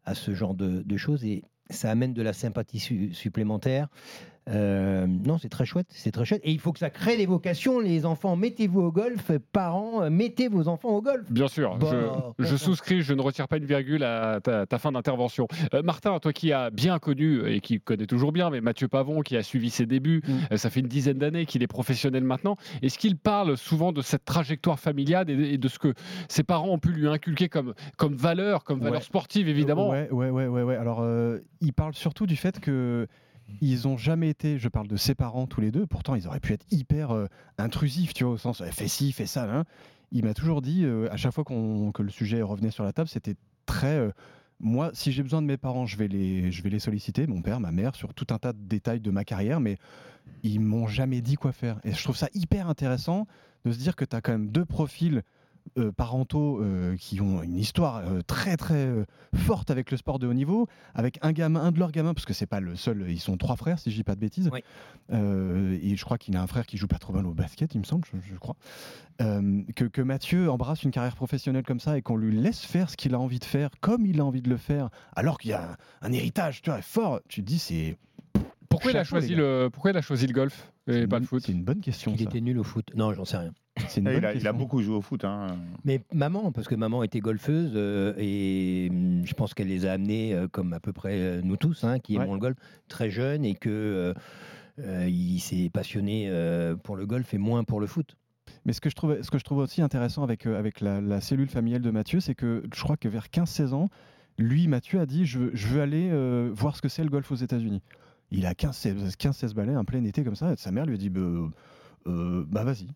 à 0.03 0.15
ce 0.15 0.33
genre 0.33 0.53
de, 0.53 0.97
choses 0.97 1.23
et 1.23 1.43
ça 1.69 1.89
amène 1.89 2.13
de 2.13 2.21
la 2.21 2.33
sympathie 2.33 2.79
su- 2.79 3.13
supplémentaire. 3.13 3.87
Euh, 4.49 5.05
non, 5.07 5.37
c'est 5.37 5.49
très 5.49 5.65
chouette, 5.65 5.85
c'est 5.89 6.11
très 6.11 6.25
chouette. 6.25 6.41
Et 6.43 6.51
il 6.51 6.59
faut 6.59 6.71
que 6.73 6.79
ça 6.79 6.89
crée 6.89 7.15
des 7.15 7.27
vocations, 7.27 7.79
les 7.79 8.05
enfants. 8.05 8.35
Mettez-vous 8.35 8.81
au 8.81 8.91
golf, 8.91 9.31
parents, 9.51 10.01
euh, 10.03 10.09
mettez 10.09 10.47
vos 10.47 10.67
enfants 10.67 10.89
au 10.89 11.01
golf. 11.01 11.31
Bien 11.31 11.47
sûr, 11.47 11.77
je, 12.39 12.43
je 12.45 12.55
souscris, 12.55 13.01
je 13.03 13.13
ne 13.13 13.21
retire 13.21 13.47
pas 13.47 13.57
une 13.57 13.65
virgule 13.65 14.03
à 14.03 14.39
ta, 14.41 14.65
ta 14.65 14.77
fin 14.79 14.91
d'intervention. 14.91 15.47
Euh, 15.75 15.83
Martin, 15.83 16.17
toi 16.19 16.33
qui 16.33 16.51
as 16.53 16.71
bien 16.71 16.97
connu 16.97 17.47
et 17.47 17.59
qui 17.61 17.79
connaît 17.79 18.07
toujours 18.07 18.31
bien, 18.31 18.49
mais 18.49 18.61
Mathieu 18.61 18.87
Pavon 18.87 19.21
qui 19.21 19.37
a 19.37 19.43
suivi 19.43 19.69
ses 19.69 19.85
débuts, 19.85 20.23
euh, 20.51 20.57
ça 20.57 20.69
fait 20.71 20.79
une 20.79 20.87
dizaine 20.87 21.19
d'années 21.19 21.45
qu'il 21.45 21.61
est 21.61 21.67
professionnel 21.67 22.23
maintenant. 22.23 22.57
Est-ce 22.81 22.97
qu'il 22.97 23.17
parle 23.17 23.57
souvent 23.57 23.91
de 23.91 24.01
cette 24.01 24.25
trajectoire 24.25 24.79
familiale 24.79 25.29
et, 25.29 25.53
et 25.53 25.57
de 25.59 25.67
ce 25.67 25.77
que 25.77 25.93
ses 26.29 26.43
parents 26.43 26.69
ont 26.69 26.79
pu 26.79 26.89
lui 26.89 27.07
inculquer 27.07 27.47
comme, 27.47 27.73
comme 27.97 28.15
valeur, 28.15 28.63
comme 28.63 28.79
valeur 28.79 28.91
Ouais. 29.01 29.05
sportive 29.05 29.47
évidemment 29.47 29.89
Ouais, 29.89 30.09
ouais, 30.11 30.29
ouais, 30.29 30.47
ouais. 30.47 30.63
ouais. 30.63 30.75
Alors, 30.75 30.99
euh, 31.01 31.39
il 31.61 31.73
parle 31.73 31.93
surtout 31.93 32.25
du 32.25 32.35
fait 32.35 32.59
que 32.59 33.07
ils 33.59 33.87
ont 33.87 33.97
jamais 33.97 34.29
été, 34.29 34.57
je 34.57 34.69
parle 34.69 34.87
de 34.87 34.95
ses 34.97 35.15
parents 35.15 35.47
tous 35.47 35.61
les 35.61 35.71
deux, 35.71 35.85
pourtant 35.85 36.15
ils 36.15 36.27
auraient 36.27 36.39
pu 36.39 36.53
être 36.53 36.65
hyper 36.71 37.11
euh, 37.11 37.27
intrusifs, 37.57 38.13
tu 38.13 38.23
vois, 38.23 38.33
au 38.33 38.37
sens 38.37 38.63
fais 38.71 38.87
ci, 38.87 39.11
fais 39.11 39.25
ça. 39.25 39.43
hein. 39.53 39.65
Il 40.11 40.25
m'a 40.25 40.33
toujours 40.33 40.61
dit, 40.61 40.83
euh, 40.83 41.11
à 41.11 41.17
chaque 41.17 41.33
fois 41.33 41.43
que 41.43 42.01
le 42.03 42.09
sujet 42.09 42.41
revenait 42.41 42.71
sur 42.71 42.83
la 42.83 42.93
table, 42.93 43.09
c'était 43.09 43.35
très. 43.65 43.97
euh, 43.97 44.11
moi, 44.59 44.91
si 44.93 45.11
j'ai 45.11 45.23
besoin 45.23 45.41
de 45.41 45.47
mes 45.47 45.57
parents, 45.57 45.85
je 45.85 45.97
vais, 45.97 46.07
les, 46.07 46.51
je 46.51 46.61
vais 46.61 46.69
les 46.69 46.79
solliciter, 46.79 47.25
mon 47.27 47.41
père, 47.41 47.59
ma 47.59 47.71
mère, 47.71 47.95
sur 47.95 48.13
tout 48.13 48.27
un 48.29 48.37
tas 48.37 48.53
de 48.53 48.59
détails 48.61 48.99
de 48.99 49.09
ma 49.09 49.23
carrière, 49.25 49.59
mais 49.59 49.77
ils 50.43 50.59
m'ont 50.59 50.87
jamais 50.87 51.21
dit 51.21 51.35
quoi 51.35 51.51
faire. 51.51 51.79
Et 51.83 51.93
je 51.93 52.03
trouve 52.03 52.15
ça 52.17 52.27
hyper 52.35 52.69
intéressant 52.69 53.25
de 53.65 53.71
se 53.71 53.77
dire 53.79 53.95
que 53.95 54.05
tu 54.05 54.15
as 54.15 54.21
quand 54.21 54.33
même 54.33 54.49
deux 54.49 54.65
profils 54.65 55.23
euh, 55.77 55.91
parentaux 55.91 56.59
euh, 56.61 56.95
qui 56.97 57.21
ont 57.21 57.41
une 57.43 57.57
histoire 57.57 57.97
euh, 57.97 58.21
très 58.25 58.57
très 58.57 58.85
euh, 58.87 59.05
forte 59.33 59.71
avec 59.71 59.89
le 59.91 59.97
sport 59.97 60.19
de 60.19 60.27
haut 60.27 60.33
niveau, 60.33 60.67
avec 60.95 61.17
un 61.21 61.31
gamin, 61.31 61.61
un 61.61 61.71
de 61.71 61.79
leurs 61.79 61.91
gamins, 61.91 62.13
parce 62.13 62.25
que 62.25 62.33
c'est 62.33 62.45
pas 62.45 62.59
le 62.59 62.75
seul, 62.75 63.05
ils 63.09 63.19
sont 63.19 63.37
trois 63.37 63.55
frères 63.55 63.79
si 63.79 63.91
je 63.91 63.95
dis 63.95 64.03
pas 64.03 64.15
de 64.15 64.19
bêtises. 64.19 64.49
Euh, 65.11 65.77
et 65.81 65.95
je 65.95 66.03
crois 66.05 66.17
qu'il 66.17 66.35
a 66.35 66.41
un 66.41 66.47
frère 66.47 66.65
qui 66.65 66.77
joue 66.77 66.87
pas 66.87 66.97
trop 66.99 67.13
mal 67.13 67.25
au 67.25 67.33
basket, 67.33 67.73
il 67.75 67.79
me 67.79 67.83
semble, 67.85 68.05
je, 68.11 68.17
je 68.33 68.37
crois. 68.37 68.55
Euh, 69.21 69.61
que, 69.75 69.85
que 69.85 70.01
Mathieu 70.01 70.49
embrasse 70.49 70.83
une 70.83 70.91
carrière 70.91 71.15
professionnelle 71.15 71.63
comme 71.63 71.79
ça 71.79 71.97
et 71.97 72.01
qu'on 72.01 72.17
lui 72.17 72.35
laisse 72.35 72.61
faire 72.61 72.89
ce 72.89 72.97
qu'il 72.97 73.13
a 73.13 73.19
envie 73.19 73.39
de 73.39 73.45
faire, 73.45 73.69
comme 73.81 74.05
il 74.05 74.19
a 74.19 74.25
envie 74.25 74.41
de 74.41 74.49
le 74.49 74.57
faire, 74.57 74.89
alors 75.15 75.37
qu'il 75.37 75.51
y 75.51 75.53
a 75.53 75.71
un, 76.01 76.07
un 76.07 76.11
héritage, 76.11 76.61
tu 76.61 76.69
vois, 76.69 76.81
fort. 76.81 77.21
Tu 77.27 77.41
te 77.41 77.47
dis 77.47 77.59
c'est 77.59 77.97
Pourquoi 78.69 78.91
il, 78.91 78.97
a 78.97 79.03
Chapeau, 79.03 79.09
choisi 79.19 79.29
les 79.29 79.35
gars. 79.35 79.41
le, 79.41 79.69
pourquoi 79.71 79.91
il 79.91 79.97
a 79.97 80.01
choisi 80.01 80.27
le 80.27 80.33
golf 80.33 80.71
et 80.87 81.05
pas 81.07 81.19
le 81.19 81.25
foot? 81.25 81.43
C'est 81.45 81.51
une 81.51 81.63
bonne 81.63 81.81
question. 81.81 82.13
Il 82.15 82.21
était 82.23 82.41
nul 82.41 82.57
au 82.57 82.63
foot. 82.63 82.87
Non, 82.95 83.13
j'en 83.13 83.25
sais 83.25 83.37
rien. 83.37 83.51
C'est 83.87 84.01
une 84.01 84.07
Et 84.07 84.11
bonne 84.11 84.19
il, 84.21 84.25
a, 84.25 84.29
il 84.31 84.31
a 84.31 84.33
question. 84.33 84.53
beaucoup 84.57 84.81
joué 84.81 84.95
au 84.95 85.01
foot. 85.01 85.23
Hein. 85.25 85.47
Mais 85.85 86.03
maman, 86.13 86.51
parce 86.51 86.67
que 86.67 86.75
maman 86.75 87.03
était 87.03 87.19
golfeuse 87.21 87.71
euh, 87.75 88.13
et 88.17 88.89
hum, 88.91 89.21
je 89.25 89.33
pense 89.33 89.53
qu'elle 89.53 89.67
les 89.69 89.85
a 89.85 89.93
amenés, 89.93 90.33
euh, 90.33 90.47
comme 90.47 90.73
à 90.73 90.79
peu 90.79 90.91
près 90.93 91.17
euh, 91.19 91.41
nous 91.43 91.57
tous, 91.57 91.83
hein, 91.83 91.99
qui 91.99 92.17
Ouais. 92.17 92.23
aimons 92.23 92.33
le 92.33 92.39
golf, 92.39 92.57
très 92.89 93.09
jeunes 93.09 93.45
et 93.45 93.55
que 93.55 93.69
euh, 93.69 94.13
euh, 94.79 95.07
il 95.07 95.39
s'est 95.39 95.69
passionné 95.73 96.25
euh, 96.29 96.75
pour 96.75 96.95
le 96.95 97.05
golf 97.05 97.33
et 97.33 97.37
moins 97.37 97.63
pour 97.63 97.79
le 97.79 97.87
foot. 97.87 98.15
Mais 98.65 98.73
ce 98.73 98.81
que 98.81 98.89
je 98.89 98.95
trouve, 98.95 99.21
ce 99.21 99.31
que 99.31 99.39
je 99.39 99.43
trouve 99.43 99.59
aussi 99.59 99.81
intéressant 99.81 100.23
avec, 100.23 100.45
euh, 100.45 100.59
avec 100.59 100.81
la, 100.81 100.99
la 101.01 101.21
cellule 101.21 101.47
familiale 101.49 101.81
de 101.81 101.91
Mathieu, 101.91 102.19
c'est 102.19 102.35
que 102.35 102.63
je 102.75 102.81
crois 102.83 102.97
que 102.97 103.07
vers 103.07 103.27
15-16 103.27 103.73
ans, 103.73 103.89
lui, 104.37 104.67
Mathieu, 104.67 104.99
a 104.99 105.05
dit 105.05 105.25
je 105.25 105.39
veux, 105.39 105.51
je 105.53 105.67
veux 105.67 105.81
aller 105.81 106.09
euh, 106.11 106.49
voir 106.53 106.75
ce 106.75 106.81
que 106.81 106.89
c'est 106.89 107.03
le 107.03 107.09
golf 107.09 107.31
aux 107.31 107.35
États-Unis. 107.35 107.81
Il 108.31 108.45
a 108.45 108.53
15-16 108.53 109.15
15-16 109.17 109.53
balais, 109.53 109.73
un 109.73 109.83
plein 109.85 110.03
été 110.03 110.23
comme 110.23 110.35
ça, 110.35 110.53
et 110.53 110.55
sa 110.57 110.71
mère 110.71 110.85
lui 110.85 110.95
a 110.95 110.97
dit 110.97 111.09
bah, 111.09 111.21
euh, 112.07 112.45
bah 112.49 112.63
vas-y. 112.63 112.87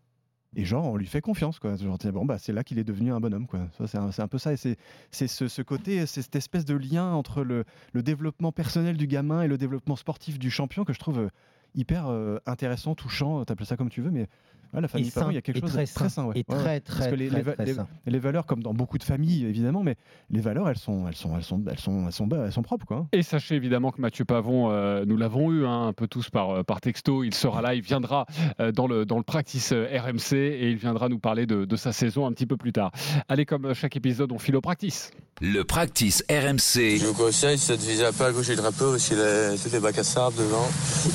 Et 0.56 0.64
genre, 0.66 0.86
on 0.86 0.96
lui 0.96 1.06
fait 1.06 1.22
confiance, 1.22 1.60
quoi. 1.60 1.76
Genre, 1.76 1.98
bon, 2.14 2.26
bah, 2.26 2.38
c'est 2.38 2.54
là 2.54 2.64
qu'il 2.64 2.80
est 2.80 2.84
devenu 2.84 3.12
un 3.12 3.20
bonhomme, 3.20 3.48
quoi. 3.48 3.68
C'est 3.88 3.98
un, 3.98 4.10
un 4.18 4.28
peu 4.28 4.38
ça. 4.38 4.54
Et 4.54 4.58
c'est, 4.58 4.78
c'est 5.12 5.28
ce, 5.28 5.48
ce 5.48 5.62
côté, 5.62 6.06
c'est 6.06 6.22
cette 6.22 6.36
espèce 6.36 6.66
de 6.66 6.76
lien 6.76 7.12
entre 7.12 7.44
le, 7.44 7.66
le 7.94 8.04
développement 8.04 8.52
personnel 8.52 8.96
du 8.96 9.08
gamin 9.08 9.42
et 9.42 9.48
le 9.48 9.58
développement 9.58 9.96
sportif 9.96 10.40
du 10.40 10.50
champion 10.50 10.86
que 10.86 10.94
je 10.94 11.00
trouve 11.00 11.20
euh, 11.20 11.30
hyper 11.76 12.08
euh, 12.08 12.38
intéressant, 12.46 12.96
touchant, 12.96 13.44
t'appelles 13.44 13.68
ça 13.68 13.78
comme 13.78 13.90
tu 13.90 14.02
veux, 14.02 14.12
mais 14.12 14.28
ouais, 14.74 14.82
la 14.82 14.88
famille 14.88 15.12
il 15.30 15.34
y 15.36 15.38
a 15.38 15.42
quelque 15.42 15.58
et 15.58 15.62
chose 15.62 15.72
très 15.74 15.86
de 15.86 15.90
très 15.94 16.10
sain, 16.10 16.26
ouais. 16.26 16.34
et 16.40 16.46
Ouais, 16.48 16.58
très, 16.58 16.66
ouais. 16.66 16.80
très, 16.82 16.98
Parce 17.00 17.10
que 17.12 17.16
les, 17.16 17.28
très, 17.28 17.38
les 17.38 17.42
va- 17.44 17.54
très 17.54 17.66
les- 17.66 17.74
sain. 17.74 17.88
les 18.06 18.20
valeurs, 18.20 18.46
comme 18.46 18.62
dans 18.64 18.74
beaucoup 18.74 18.98
de 18.98 19.04
familles, 19.04 19.46
évidemment, 19.46 19.84
mais 19.84 19.96
les 20.30 20.42
valeurs, 20.42 20.70
elles 20.70 20.78
sont, 20.78 21.08
elles 21.08 21.16
sont, 21.16 21.36
elles 21.38 21.44
sont, 21.44 21.62
elles 21.70 21.80
sont, 21.80 22.06
elles 22.08 22.12
sont, 22.14 22.30
elles 22.46 22.52
sont 22.52 22.62
propres, 22.62 22.86
quoi. 22.86 23.08
Et 23.12 23.24
sachez 23.24 23.56
évidemment 23.56 23.92
que 23.92 24.02
Mathieu 24.02 24.26
Pavon, 24.26 24.72
euh, 24.72 25.06
nous 25.06 25.18
l'avons 25.18 25.52
eu 25.52 25.66
hein, 25.66 25.88
un 25.88 25.94
peu 25.94 26.08
tous 26.08 26.30
par, 26.30 26.50
euh, 26.50 26.64
par 26.64 26.82
texto, 26.82 27.24
il 27.24 27.34
sera 27.34 27.62
là, 27.62 27.76
il 27.76 27.82
viendra 27.82 28.26
euh, 28.60 28.72
dans, 28.72 28.88
le, 28.88 29.06
dans 29.06 29.18
le 29.18 29.24
practice 29.24 29.72
euh, 29.72 29.88
RMC 29.92 30.34
et 30.36 30.70
il 30.72 30.78
viendra 30.78 31.10
nous 31.10 31.20
parler 31.20 31.46
de, 31.46 31.66
de 31.66 31.76
sa 31.76 31.92
saison 31.94 32.26
un 32.26 32.32
petit 32.32 32.46
peu 32.46 32.58
plus 32.58 32.72
tard. 32.74 32.92
Allez, 33.30 33.46
comme 33.46 33.74
chaque 33.74 33.96
épisode, 33.96 34.32
on 34.32 34.40
file 34.40 34.56
au 34.56 34.62
practice. 34.62 35.12
Le 35.42 35.64
practice 35.64 36.24
RMC. 36.30 36.98
Je 36.98 37.06
vous 37.08 37.14
conseille, 37.14 37.58
c'est 37.58 37.76
de 37.78 37.82
viser 37.82 38.06
un 38.06 38.14
peu 38.14 38.24
à 38.26 38.32
gauche 38.32 38.48
du 38.50 38.56
drapeau, 38.56 38.86
aussi 38.96 39.16
les, 39.16 39.56
toutes 39.62 39.74
les 39.74 39.80
bacs 39.80 39.98
à 39.98 40.04
sable 40.04 40.36
devant. 40.38 40.66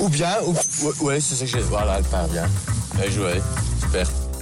Ou 0.05 0.09
bien, 0.09 0.31
ou, 0.47 1.05
ouais, 1.07 1.21
c'est 1.21 1.35
ça 1.37 1.45
que 1.47 1.51
j'ai. 1.51 1.61
Voilà, 1.69 1.99
elle 1.99 2.05
part 2.05 2.29
bien. 2.29 2.45
Bien 2.97 3.11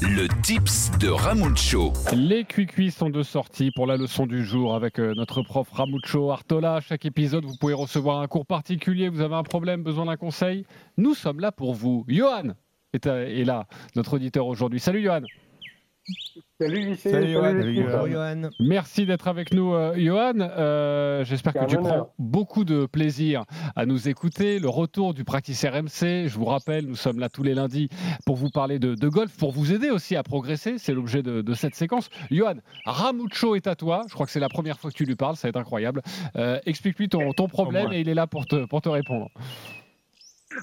Le 0.00 0.28
tips 0.42 0.90
de 0.98 1.08
Ramucho. 1.08 1.92
Les 2.14 2.44
cuicuis 2.44 2.90
sont 2.90 3.10
de 3.10 3.22
sortie 3.22 3.70
pour 3.70 3.86
la 3.86 3.96
leçon 3.96 4.26
du 4.26 4.44
jour 4.44 4.74
avec 4.74 5.00
euh, 5.00 5.12
notre 5.14 5.42
prof 5.42 5.68
Ramucho 5.70 6.30
Artola. 6.30 6.80
Chaque 6.80 7.04
épisode, 7.04 7.44
vous 7.44 7.56
pouvez 7.56 7.74
recevoir 7.74 8.20
un 8.20 8.26
cours 8.28 8.46
particulier. 8.46 9.08
Vous 9.08 9.20
avez 9.20 9.34
un 9.34 9.42
problème, 9.42 9.82
besoin 9.82 10.06
d'un 10.06 10.16
conseil? 10.16 10.64
Nous 10.96 11.14
sommes 11.14 11.40
là 11.40 11.50
pour 11.50 11.74
vous. 11.74 12.04
Johan 12.08 12.54
est, 12.92 13.06
euh, 13.06 13.26
est 13.26 13.44
là, 13.44 13.66
notre 13.96 14.14
auditeur 14.14 14.46
aujourd'hui. 14.46 14.80
Salut 14.80 15.02
Johan. 15.02 15.22
Salut 16.60 16.80
lycée, 16.86 17.10
Salut, 17.10 17.32
Johan. 17.32 17.52
l'équipe. 17.52 17.88
Salut, 17.90 18.12
Johan. 18.12 18.50
Merci 18.60 19.06
d'être 19.06 19.28
avec 19.28 19.52
nous, 19.54 19.74
euh, 19.74 19.94
Johan. 19.96 20.32
Euh, 20.40 21.24
J'espère 21.24 21.52
que 21.52 21.64
tu 21.66 21.76
honneur. 21.76 21.88
prends 22.06 22.14
beaucoup 22.18 22.64
de 22.64 22.86
plaisir 22.86 23.44
à 23.76 23.86
nous 23.86 24.08
écouter. 24.08 24.58
Le 24.58 24.68
retour 24.68 25.14
du 25.14 25.22
Practice 25.24 25.64
RMC, 25.64 26.26
je 26.28 26.34
vous 26.36 26.46
rappelle, 26.46 26.86
nous 26.86 26.96
sommes 26.96 27.18
là 27.20 27.28
tous 27.28 27.42
les 27.44 27.54
lundis 27.54 27.88
pour 28.26 28.36
vous 28.36 28.50
parler 28.50 28.78
de, 28.78 28.94
de 28.94 29.08
golf, 29.08 29.36
pour 29.36 29.52
vous 29.52 29.72
aider 29.72 29.90
aussi 29.90 30.16
à 30.16 30.22
progresser. 30.24 30.78
C'est 30.78 30.94
l'objet 30.94 31.22
de, 31.22 31.42
de 31.42 31.54
cette 31.54 31.74
séquence. 31.76 32.08
Johan, 32.30 32.54
Ramucho 32.86 33.54
est 33.54 33.66
à 33.68 33.76
toi. 33.76 34.02
Je 34.08 34.14
crois 34.14 34.26
que 34.26 34.32
c'est 34.32 34.40
la 34.40 34.48
première 34.48 34.78
fois 34.78 34.90
que 34.90 34.96
tu 34.96 35.04
lui 35.04 35.16
parles, 35.16 35.36
ça 35.36 35.46
va 35.46 35.50
être 35.50 35.56
incroyable. 35.56 36.02
Euh, 36.36 36.58
Explique-lui 36.66 37.08
ton, 37.08 37.32
ton 37.32 37.46
problème 37.48 37.92
et 37.92 38.00
il 38.00 38.08
est 38.08 38.14
là 38.14 38.26
pour 38.26 38.46
te, 38.46 38.64
pour 38.66 38.80
te 38.82 38.88
répondre. 38.88 39.28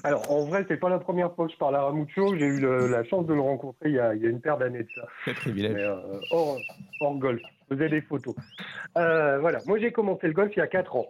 Alors, 0.04 0.30
en 0.32 0.44
vrai, 0.44 0.64
c'est 0.68 0.76
pas 0.78 0.88
la 0.88 0.98
première 0.98 1.32
fois 1.34 1.46
que 1.46 1.52
je 1.52 1.58
parle 1.58 1.76
à 1.76 1.82
Ramucho. 1.82 2.34
J'ai 2.36 2.46
eu 2.46 2.58
le- 2.60 2.88
la 2.88 3.04
chance 3.04 3.26
de 3.26 3.34
le 3.34 3.40
rencontrer 3.40 3.88
il 3.88 3.94
y 3.94 4.00
a, 4.00 4.14
il 4.14 4.22
y 4.22 4.26
a 4.26 4.30
une 4.30 4.40
paire 4.40 4.58
d'années 4.58 4.82
de 4.82 4.88
ça. 4.94 5.06
Quel 5.24 5.34
privilège. 5.34 5.72
Mais, 5.74 5.82
euh, 5.82 5.94
hors, 6.30 6.58
hors 7.00 7.14
golf. 7.16 7.40
Je 7.70 7.74
faisais 7.76 7.88
des 7.88 8.00
photos. 8.00 8.34
Euh, 8.98 9.38
voilà. 9.38 9.60
Moi, 9.66 9.78
j'ai 9.78 9.92
commencé 9.92 10.26
le 10.26 10.32
golf 10.32 10.52
il 10.56 10.58
y 10.58 10.62
a 10.62 10.66
4 10.66 10.96
ans. 10.96 11.06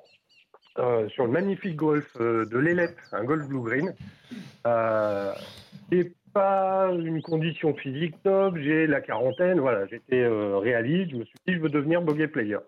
euh, 0.78 1.08
sur 1.08 1.24
le 1.24 1.30
magnifique 1.30 1.74
golf 1.74 2.04
de 2.18 2.58
l'Élette, 2.58 2.98
un 3.12 3.24
golf 3.24 3.46
blue 3.48 3.62
green. 3.62 3.94
Et 5.90 6.12
pas 6.34 6.90
une 6.92 7.22
condition 7.22 7.72
physique 7.74 8.14
top. 8.22 8.56
J'ai 8.58 8.86
la 8.86 9.00
quarantaine. 9.00 9.58
Voilà. 9.58 9.86
J'étais 9.86 10.26
réaliste. 10.26 11.12
Je 11.12 11.16
me 11.16 11.24
suis 11.24 11.38
dit, 11.46 11.54
je 11.54 11.60
veux 11.60 11.70
devenir 11.70 12.02
bogey 12.02 12.28
player. 12.28 12.58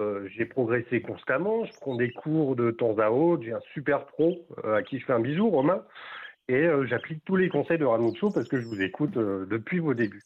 Euh, 0.00 0.26
j'ai 0.34 0.46
progressé 0.46 1.02
constamment, 1.02 1.64
je 1.66 1.72
prends 1.80 1.94
des 1.94 2.10
cours 2.10 2.56
de 2.56 2.70
temps 2.70 2.98
à 2.98 3.10
autre, 3.10 3.42
j'ai 3.42 3.52
un 3.52 3.60
super 3.74 4.06
pro 4.06 4.46
euh, 4.64 4.76
à 4.76 4.82
qui 4.82 4.98
je 4.98 5.04
fais 5.04 5.12
un 5.12 5.20
bisou, 5.20 5.50
Romain, 5.50 5.84
et 6.48 6.66
euh, 6.66 6.86
j'applique 6.86 7.22
tous 7.26 7.36
les 7.36 7.50
conseils 7.50 7.76
de 7.76 7.84
Ramucho 7.84 8.30
parce 8.30 8.48
que 8.48 8.60
je 8.60 8.66
vous 8.66 8.80
écoute 8.80 9.12
depuis 9.12 9.78
vos 9.78 9.94
débuts. 9.94 10.22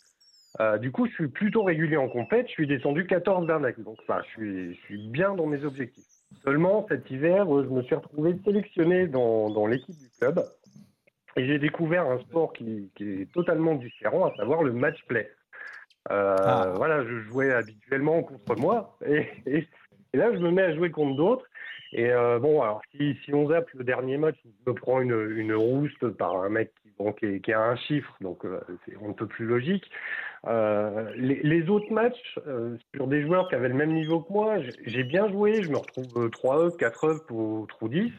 Du 0.81 0.93
coup, 0.93 1.09
je 1.09 1.13
suis 1.15 1.27
plutôt 1.27 1.65
régulier 1.65 1.97
en 1.97 2.09
compète, 2.09 2.47
je 2.47 2.53
suis 2.53 2.67
descendu 2.69 3.09
14 3.09 3.45
Bernac, 3.45 3.81
donc 3.81 3.99
je 4.39 4.73
suis, 4.87 5.09
bien 5.09 5.35
dans 5.35 5.47
mes 5.47 5.65
objectifs. 5.65 6.05
Seulement, 6.45 6.87
cet 6.89 7.11
hiver, 7.11 7.45
je 7.49 7.69
me 7.69 7.83
suis 7.83 7.97
retrouvé 7.97 8.37
sélectionné 8.45 9.09
dans, 9.09 9.51
dans 9.51 9.67
l'équipe 9.67 9.99
du 9.99 10.09
club 10.21 10.45
et 11.37 11.45
j'ai 11.45 11.59
découvert 11.59 12.07
un 12.07 12.21
sport 12.21 12.53
qui, 12.53 12.89
qui 12.95 13.23
est 13.23 13.33
totalement 13.33 13.75
différent, 13.75 14.27
à 14.27 14.37
savoir 14.37 14.63
le 14.63 14.73
match 14.73 15.05
play. 15.09 15.29
Euh, 16.11 16.37
Ah. 16.39 16.73
Voilà, 16.77 17.05
je 17.05 17.21
jouais 17.23 17.53
habituellement 17.53 18.23
contre 18.23 18.57
moi, 18.57 18.99
et, 19.07 19.27
et- 19.47 19.69
et 20.13 20.17
là 20.17 20.33
je 20.33 20.39
me 20.39 20.51
mets 20.51 20.63
à 20.63 20.75
jouer 20.75 20.91
contre 20.91 21.17
d'autres. 21.17 21.47
Et 21.97 22.11
euh, 22.11 22.41
bon, 22.41 22.61
alors 22.61 22.83
si, 22.91 23.17
si 23.25 23.33
on 23.33 23.49
zappe 23.49 23.71
le 23.73 23.85
dernier 23.85 24.17
match, 24.19 24.37
je 24.45 24.71
me 24.71 24.75
prends 24.75 25.01
une, 25.01 25.31
une 25.37 25.55
rouste 25.55 26.09
par 26.09 26.37
un 26.43 26.49
mec 26.49 26.73
qui, 26.83 26.91
bon, 26.99 27.13
qui, 27.13 27.27
est- 27.27 27.41
qui 27.41 27.53
a 27.53 27.61
un 27.61 27.77
chiffre, 27.77 28.13
donc 28.21 28.45
euh, 28.45 28.61
c'est 28.85 28.97
un 28.97 29.13
peu 29.13 29.27
plus 29.27 29.47
logique. 29.47 29.89
Euh, 30.47 31.11
les, 31.17 31.41
les 31.43 31.69
autres 31.71 31.91
matchs 31.93 32.39
euh, 32.49 32.77
sur 32.95 33.07
des 33.07 33.23
joueurs 33.23 33.49
qui 33.49 33.55
avaient 33.55 33.69
le 33.69 33.75
même 33.75 33.93
niveau 33.95 34.21
que 34.21 34.33
moi, 34.33 34.57
j'ai- 34.85 35.05
bien 35.05 35.29
joué, 35.31 35.63
je 35.63 35.69
me 35.69 35.77
retrouve 35.79 36.25
euh, 36.25 36.29
3 36.31 36.67
up, 36.67 36.77
4 36.79 37.05
up 37.09 37.31
ou 37.31 37.65
trou 37.69 37.89
10. 37.89 38.13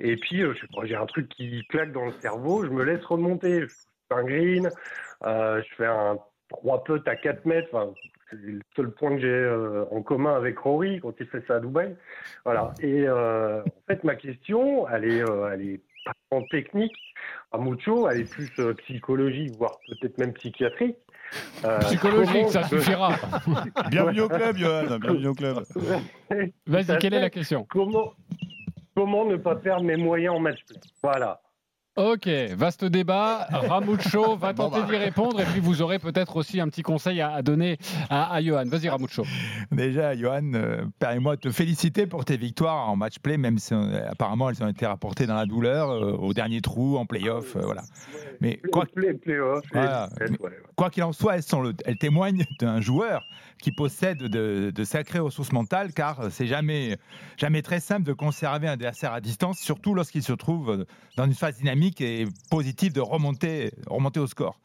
Et 0.00 0.16
puis, 0.16 0.42
euh, 0.42 0.52
j'ai 0.82 0.96
un 0.96 1.06
truc 1.06 1.28
qui 1.28 1.64
claque 1.68 1.92
dans 1.92 2.06
le 2.06 2.12
cerveau, 2.20 2.64
je 2.64 2.70
me 2.70 2.82
laisse 2.82 3.04
remonter. 3.04 3.60
Je 3.60 3.66
fais 3.68 4.14
un 4.14 4.24
green, 4.24 4.70
je 5.24 5.74
fais 5.76 5.86
un 5.86 6.18
3 6.62 6.84
putt 6.84 7.06
à 7.08 7.16
4 7.16 7.44
mètres. 7.44 7.68
Enfin, 7.72 7.92
c'est 8.30 8.36
le 8.36 8.60
seul 8.74 8.90
point 8.90 9.14
que 9.14 9.20
j'ai 9.20 9.28
euh, 9.28 9.84
en 9.90 10.02
commun 10.02 10.34
avec 10.34 10.58
Rory 10.58 11.00
quand 11.00 11.12
il 11.20 11.26
fait 11.26 11.44
ça 11.46 11.56
à 11.56 11.60
Dubaï. 11.60 11.94
Voilà. 12.44 12.72
Et 12.80 13.04
euh, 13.06 13.60
en 13.62 13.86
fait, 13.86 14.02
ma 14.04 14.16
question, 14.16 14.88
elle 14.88 15.04
est, 15.04 15.22
euh, 15.22 15.50
elle 15.52 15.62
est 15.62 15.80
pas 16.04 16.12
en 16.30 16.42
technique 16.42 16.96
à 17.52 17.58
Mucho, 17.58 18.08
elle 18.08 18.22
est 18.22 18.30
plus 18.30 18.50
euh, 18.58 18.74
psychologique, 18.74 19.56
voire 19.56 19.78
peut-être 19.86 20.18
même 20.18 20.32
psychiatrique. 20.34 20.96
Euh, 21.64 21.78
Psychologique, 21.80 22.48
ça 22.48 22.64
suffira. 22.64 23.14
Bienvenue 23.90 24.22
au 24.22 24.28
club, 24.28 24.56
Johan. 24.56 24.98
Bienvenue 24.98 25.28
au 25.28 25.34
club. 25.34 25.64
Vas-y, 26.66 26.98
quelle 26.98 27.14
est 27.14 27.20
la 27.20 27.30
question? 27.30 27.64
Comment, 27.70 28.12
comment 28.94 29.24
ne 29.24 29.36
pas 29.36 29.56
perdre 29.56 29.84
mes 29.84 29.96
moyens 29.96 30.34
en 30.34 30.40
match 30.40 30.64
play? 30.66 30.78
Voilà. 31.02 31.40
Ok, 31.96 32.28
vaste 32.56 32.84
débat. 32.84 33.46
Ramucho 33.50 34.36
va 34.36 34.52
tenter 34.52 34.80
bah. 34.80 34.86
d'y 34.90 34.96
répondre 34.96 35.40
et 35.40 35.44
puis 35.44 35.60
vous 35.60 35.80
aurez 35.80 36.00
peut-être 36.00 36.34
aussi 36.34 36.60
un 36.60 36.68
petit 36.68 36.82
conseil 36.82 37.20
à, 37.20 37.30
à 37.32 37.42
donner 37.42 37.78
à, 38.10 38.34
à 38.34 38.42
Johan. 38.42 38.64
Vas-y, 38.66 38.88
Ramucho. 38.88 39.22
Déjà, 39.70 40.16
Johan, 40.16 40.54
euh, 40.54 40.84
permets-moi 40.98 41.36
de 41.36 41.42
te 41.42 41.50
féliciter 41.52 42.08
pour 42.08 42.24
tes 42.24 42.36
victoires 42.36 42.88
en 42.88 42.96
match 42.96 43.20
play, 43.20 43.36
même 43.38 43.58
si 43.58 43.74
euh, 43.74 44.10
apparemment 44.10 44.50
elles 44.50 44.60
ont 44.64 44.68
été 44.68 44.86
rapportées 44.86 45.26
dans 45.26 45.36
la 45.36 45.46
douleur, 45.46 45.88
euh, 45.90 46.12
au 46.16 46.34
dernier 46.34 46.60
trou, 46.60 46.96
en 46.96 47.06
play-off, 47.06 47.54
euh, 47.54 47.60
voilà. 47.62 47.82
Mais 48.40 48.60
quoi 48.72 48.86
qu'il 50.90 51.04
en 51.04 51.12
soit, 51.12 51.36
elles, 51.36 51.42
sont 51.44 51.62
le- 51.62 51.74
elles 51.84 51.98
témoignent 51.98 52.44
d'un 52.58 52.80
joueur 52.80 53.22
qui 53.64 53.72
possède 53.72 54.18
de, 54.18 54.84
sacrées 54.84 55.20
ressources 55.20 55.50
mentales, 55.50 55.94
car 55.94 56.30
c'est 56.30 56.46
jamais, 56.46 56.98
jamais 57.38 57.62
très 57.62 57.80
simple 57.80 58.02
de 58.02 58.12
conserver 58.12 58.68
un 58.68 58.72
adversaire 58.72 59.14
à 59.14 59.22
distance, 59.22 59.58
surtout 59.58 59.94
lorsqu'il 59.94 60.22
se 60.22 60.34
trouve 60.34 60.84
dans 61.16 61.24
une 61.24 61.32
phase 61.32 61.56
dynamique 61.56 62.02
et 62.02 62.26
positive 62.50 62.92
de 62.92 63.00
remonter, 63.00 63.72
remonter 63.86 64.20
au 64.20 64.26
score. 64.26 64.60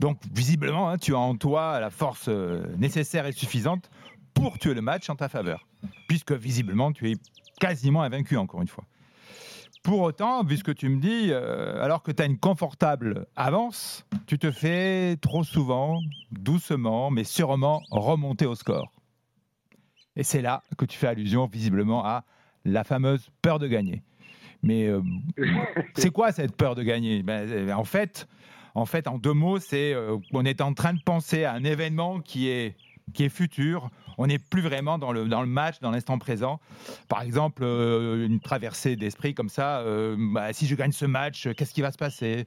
Donc, 0.00 0.18
visiblement, 0.34 0.90
hein, 0.90 0.98
tu 0.98 1.14
as 1.14 1.18
en 1.18 1.36
toi 1.36 1.78
la 1.78 1.90
force 1.90 2.26
euh, 2.26 2.64
nécessaire 2.76 3.24
et 3.24 3.30
suffisante 3.30 3.88
pour 4.34 4.58
tuer 4.58 4.74
le 4.74 4.82
match 4.82 5.08
en 5.10 5.14
ta 5.14 5.28
faveur, 5.28 5.68
puisque 6.08 6.32
visiblement, 6.32 6.90
tu 6.90 7.08
es 7.08 7.14
quasiment 7.60 8.02
invaincu, 8.02 8.36
encore 8.36 8.62
une 8.62 8.68
fois. 8.68 8.84
Pour 9.82 10.00
autant, 10.00 10.44
vu 10.44 10.58
ce 10.58 10.64
que 10.64 10.72
tu 10.72 10.88
me 10.88 11.00
dis, 11.00 11.28
euh, 11.30 11.82
alors 11.82 12.02
que 12.02 12.12
tu 12.12 12.22
as 12.22 12.26
une 12.26 12.38
confortable 12.38 13.26
avance, 13.34 14.06
tu 14.26 14.38
te 14.38 14.50
fais 14.50 15.16
trop 15.22 15.42
souvent, 15.42 16.00
doucement, 16.32 17.10
mais 17.10 17.24
sûrement 17.24 17.82
remonter 17.90 18.44
au 18.44 18.54
score. 18.54 18.92
Et 20.16 20.22
c'est 20.22 20.42
là 20.42 20.62
que 20.76 20.84
tu 20.84 20.98
fais 20.98 21.06
allusion 21.06 21.46
visiblement 21.46 22.04
à 22.04 22.24
la 22.64 22.84
fameuse 22.84 23.30
peur 23.40 23.58
de 23.58 23.66
gagner. 23.66 24.02
Mais 24.62 24.86
euh, 24.86 25.00
c'est 25.96 26.10
quoi 26.10 26.32
cette 26.32 26.56
peur 26.56 26.74
de 26.74 26.82
gagner? 26.82 27.22
Ben, 27.22 27.48
euh, 27.48 27.72
En 27.72 27.84
fait, 27.84 28.28
en 28.74 28.86
fait, 28.86 29.08
en 29.08 29.18
deux 29.18 29.32
mots, 29.32 29.58
c'est 29.58 29.94
euh, 29.94 30.18
qu'on 30.30 30.44
est 30.44 30.60
en 30.60 30.74
train 30.74 30.92
de 30.92 31.02
penser 31.02 31.44
à 31.44 31.52
un 31.52 31.64
événement 31.64 32.20
qui 32.20 32.48
est 32.48 32.76
qui 33.12 33.24
est 33.24 33.28
futur. 33.28 33.90
On 34.18 34.26
n'est 34.26 34.38
plus 34.38 34.60
vraiment 34.60 34.98
dans 34.98 35.12
le, 35.12 35.26
dans 35.26 35.40
le 35.40 35.46
match, 35.46 35.80
dans 35.80 35.90
l'instant 35.90 36.18
présent. 36.18 36.60
Par 37.08 37.22
exemple, 37.22 37.62
euh, 37.64 38.26
une 38.26 38.40
traversée 38.40 38.96
d'esprit 38.96 39.34
comme 39.34 39.48
ça, 39.48 39.78
euh, 39.78 40.16
bah, 40.18 40.52
si 40.52 40.66
je 40.66 40.74
gagne 40.74 40.92
ce 40.92 41.06
match, 41.06 41.48
qu'est-ce 41.56 41.72
qui 41.72 41.80
va 41.80 41.90
se 41.90 41.96
passer? 41.96 42.46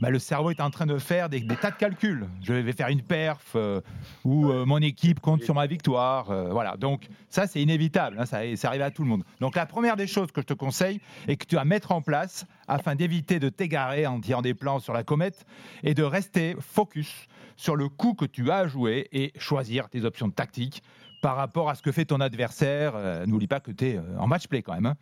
Bah, 0.00 0.10
Le 0.10 0.18
cerveau 0.18 0.50
est 0.50 0.60
en 0.60 0.70
train 0.70 0.86
de 0.86 0.98
faire 0.98 1.28
des, 1.28 1.46
tas 1.46 1.70
de 1.70 1.76
calculs. 1.76 2.26
Je 2.42 2.52
vais 2.52 2.72
faire 2.72 2.88
une 2.88 3.02
perf, 3.02 3.52
euh, 3.54 3.80
ou 4.24 4.52
mon 4.66 4.78
équipe 4.78 5.20
compte 5.20 5.42
sur 5.42 5.54
ma 5.54 5.66
victoire. 5.66 6.26
voilà, 6.50 6.76
donc 6.76 7.08
ça 7.28 7.46
c'est 7.46 7.62
inévitable, 7.62 8.16
hein, 8.18 8.26
ça, 8.26 8.40
ça 8.56 8.68
arrive 8.68 8.82
à 8.82 8.90
tout 8.90 9.02
le 9.02 9.08
monde. 9.08 9.24
Donc 9.40 9.56
la 9.56 9.66
première 9.66 9.96
des 9.96 10.06
choses 10.06 10.30
que 10.30 10.40
je 10.40 10.46
te 10.46 10.54
conseille 10.54 11.00
et 11.28 11.36
que 11.36 11.46
tu 11.46 11.56
vas 11.56 11.64
mettre 11.64 11.92
en 11.92 12.02
place 12.02 12.46
afin 12.68 12.94
d'éviter 12.94 13.38
de 13.40 13.48
t'égarer 13.48 14.06
en 14.06 14.20
tirant 14.20 14.42
des 14.42 14.54
plans 14.54 14.78
sur 14.78 14.92
la 14.92 15.02
comète 15.04 15.44
et 15.82 15.94
de 15.94 16.02
rester 16.02 16.56
focus 16.60 17.26
sur 17.56 17.76
le 17.76 17.88
coup 17.88 18.14
que 18.14 18.24
tu 18.24 18.50
as 18.50 18.56
à 18.56 18.66
jouer 18.66 19.08
et 19.12 19.32
choisir 19.38 19.88
tes 19.88 20.04
options 20.04 20.30
tactiques 20.30 20.82
par 21.22 21.36
rapport 21.36 21.70
à 21.70 21.74
ce 21.74 21.82
que 21.82 21.92
fait 21.92 22.04
ton 22.04 22.20
adversaire. 22.20 22.92
Euh, 22.96 23.26
N'oublie 23.26 23.46
pas 23.46 23.60
que 23.60 23.70
tu 23.70 23.86
es 23.86 24.00
en 24.18 24.26
match 24.26 24.46
play 24.48 24.62
quand 24.62 24.74
même. 24.74 24.86
hein. 24.86 24.96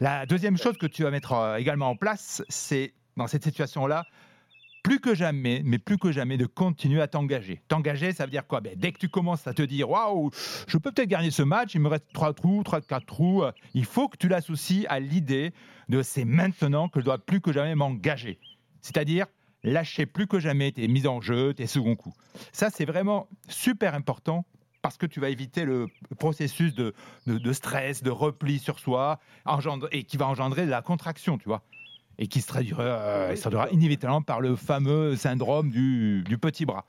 La 0.00 0.26
deuxième 0.26 0.56
chose 0.56 0.76
que 0.78 0.86
tu 0.86 1.02
vas 1.02 1.10
mettre 1.10 1.32
euh, 1.32 1.56
également 1.56 1.88
en 1.90 1.96
place, 1.96 2.42
c'est 2.48 2.92
dans 3.16 3.26
cette 3.26 3.44
situation-là, 3.44 4.04
plus 4.86 5.00
que 5.00 5.16
jamais, 5.16 5.62
mais 5.64 5.78
plus 5.80 5.98
que 5.98 6.12
jamais, 6.12 6.36
de 6.36 6.46
continuer 6.46 7.02
à 7.02 7.08
t'engager. 7.08 7.60
T'engager, 7.66 8.12
ça 8.12 8.24
veut 8.24 8.30
dire 8.30 8.46
quoi? 8.46 8.60
Ben, 8.60 8.74
Dès 8.76 8.92
que 8.92 8.98
tu 8.98 9.08
commences 9.08 9.44
à 9.48 9.52
te 9.52 9.62
dire, 9.62 9.90
waouh, 9.90 10.30
je 10.68 10.78
peux 10.78 10.92
peut-être 10.92 11.08
gagner 11.08 11.32
ce 11.32 11.42
match, 11.42 11.74
il 11.74 11.80
me 11.80 11.88
reste 11.88 12.04
trois 12.12 12.32
trous, 12.32 12.62
trois, 12.62 12.80
quatre 12.80 13.04
trous, 13.04 13.42
euh, 13.42 13.50
il 13.74 13.84
faut 13.84 14.08
que 14.08 14.16
tu 14.16 14.28
l'associes 14.28 14.86
à 14.88 15.00
l'idée 15.00 15.52
de 15.88 16.02
c'est 16.02 16.24
maintenant 16.24 16.88
que 16.88 17.00
je 17.00 17.04
dois 17.04 17.18
plus 17.18 17.40
que 17.40 17.52
jamais 17.52 17.74
m'engager. 17.74 18.38
C'est-à-dire 18.80 19.26
lâcher 19.64 20.06
plus 20.06 20.28
que 20.28 20.38
jamais 20.38 20.70
tes 20.70 20.86
mises 20.86 21.08
en 21.08 21.20
jeu, 21.20 21.52
tes 21.52 21.66
seconds 21.66 21.96
coups. 21.96 22.16
Ça, 22.52 22.70
c'est 22.70 22.84
vraiment 22.84 23.28
super 23.48 23.92
important 23.96 24.46
parce 24.82 24.98
que 24.98 25.06
tu 25.06 25.18
vas 25.18 25.30
éviter 25.30 25.64
le 25.64 25.88
processus 26.16 26.76
de, 26.76 26.94
de- 27.26 27.52
stress, 27.52 28.04
de 28.04 28.10
repli 28.10 28.60
sur 28.60 28.78
soi, 28.78 29.18
et 29.90 30.04
qui 30.04 30.16
va 30.16 30.28
engendrer 30.28 30.64
de 30.64 30.70
la 30.70 30.80
contraction, 30.80 31.38
tu 31.38 31.48
vois 31.48 31.64
et 32.18 32.26
qui 32.26 32.40
se 32.40 32.46
traduira, 32.46 32.82
euh, 32.82 33.36
se 33.36 33.40
traduira 33.40 33.68
inévitablement 33.70 34.22
par 34.22 34.40
le 34.40 34.56
fameux 34.56 35.16
syndrome 35.16 35.70
du, 35.70 36.22
du 36.24 36.38
petit 36.38 36.64
bras. 36.64 36.86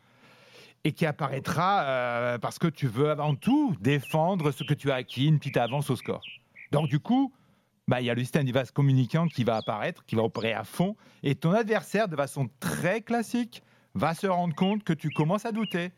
Et 0.83 0.91
qui 0.93 1.05
apparaîtra 1.05 1.83
euh, 1.83 2.37
parce 2.37 2.59
que 2.59 2.67
tu 2.67 2.87
veux 2.87 3.09
avant 3.09 3.35
tout 3.35 3.75
défendre 3.81 4.51
ce 4.51 4.63
que 4.63 4.73
tu 4.73 4.91
as 4.91 4.95
acquis, 4.95 5.27
une 5.27 5.39
petite 5.39 5.57
avance 5.57 5.89
au 5.89 5.95
score. 5.95 6.21
Donc 6.71 6.87
du 6.87 6.99
coup, 6.99 7.33
bah, 7.87 8.01
il 8.01 8.05
y 8.05 8.09
a 8.09 8.13
le 8.13 8.21
système 8.21 8.45
du 8.45 8.51
vase 8.51 8.71
communicant 8.71 9.27
qui 9.27 9.43
va 9.43 9.57
apparaître, 9.57 10.05
qui 10.05 10.15
va 10.15 10.23
opérer 10.23 10.53
à 10.53 10.63
fond, 10.63 10.95
et 11.23 11.35
ton 11.35 11.51
adversaire, 11.51 12.07
de 12.07 12.15
façon 12.15 12.49
très 12.59 13.01
classique, 13.01 13.63
va 13.95 14.13
se 14.13 14.27
rendre 14.27 14.55
compte 14.55 14.83
que 14.83 14.93
tu 14.93 15.09
commences 15.09 15.45
à 15.45 15.51
douter. 15.51 15.91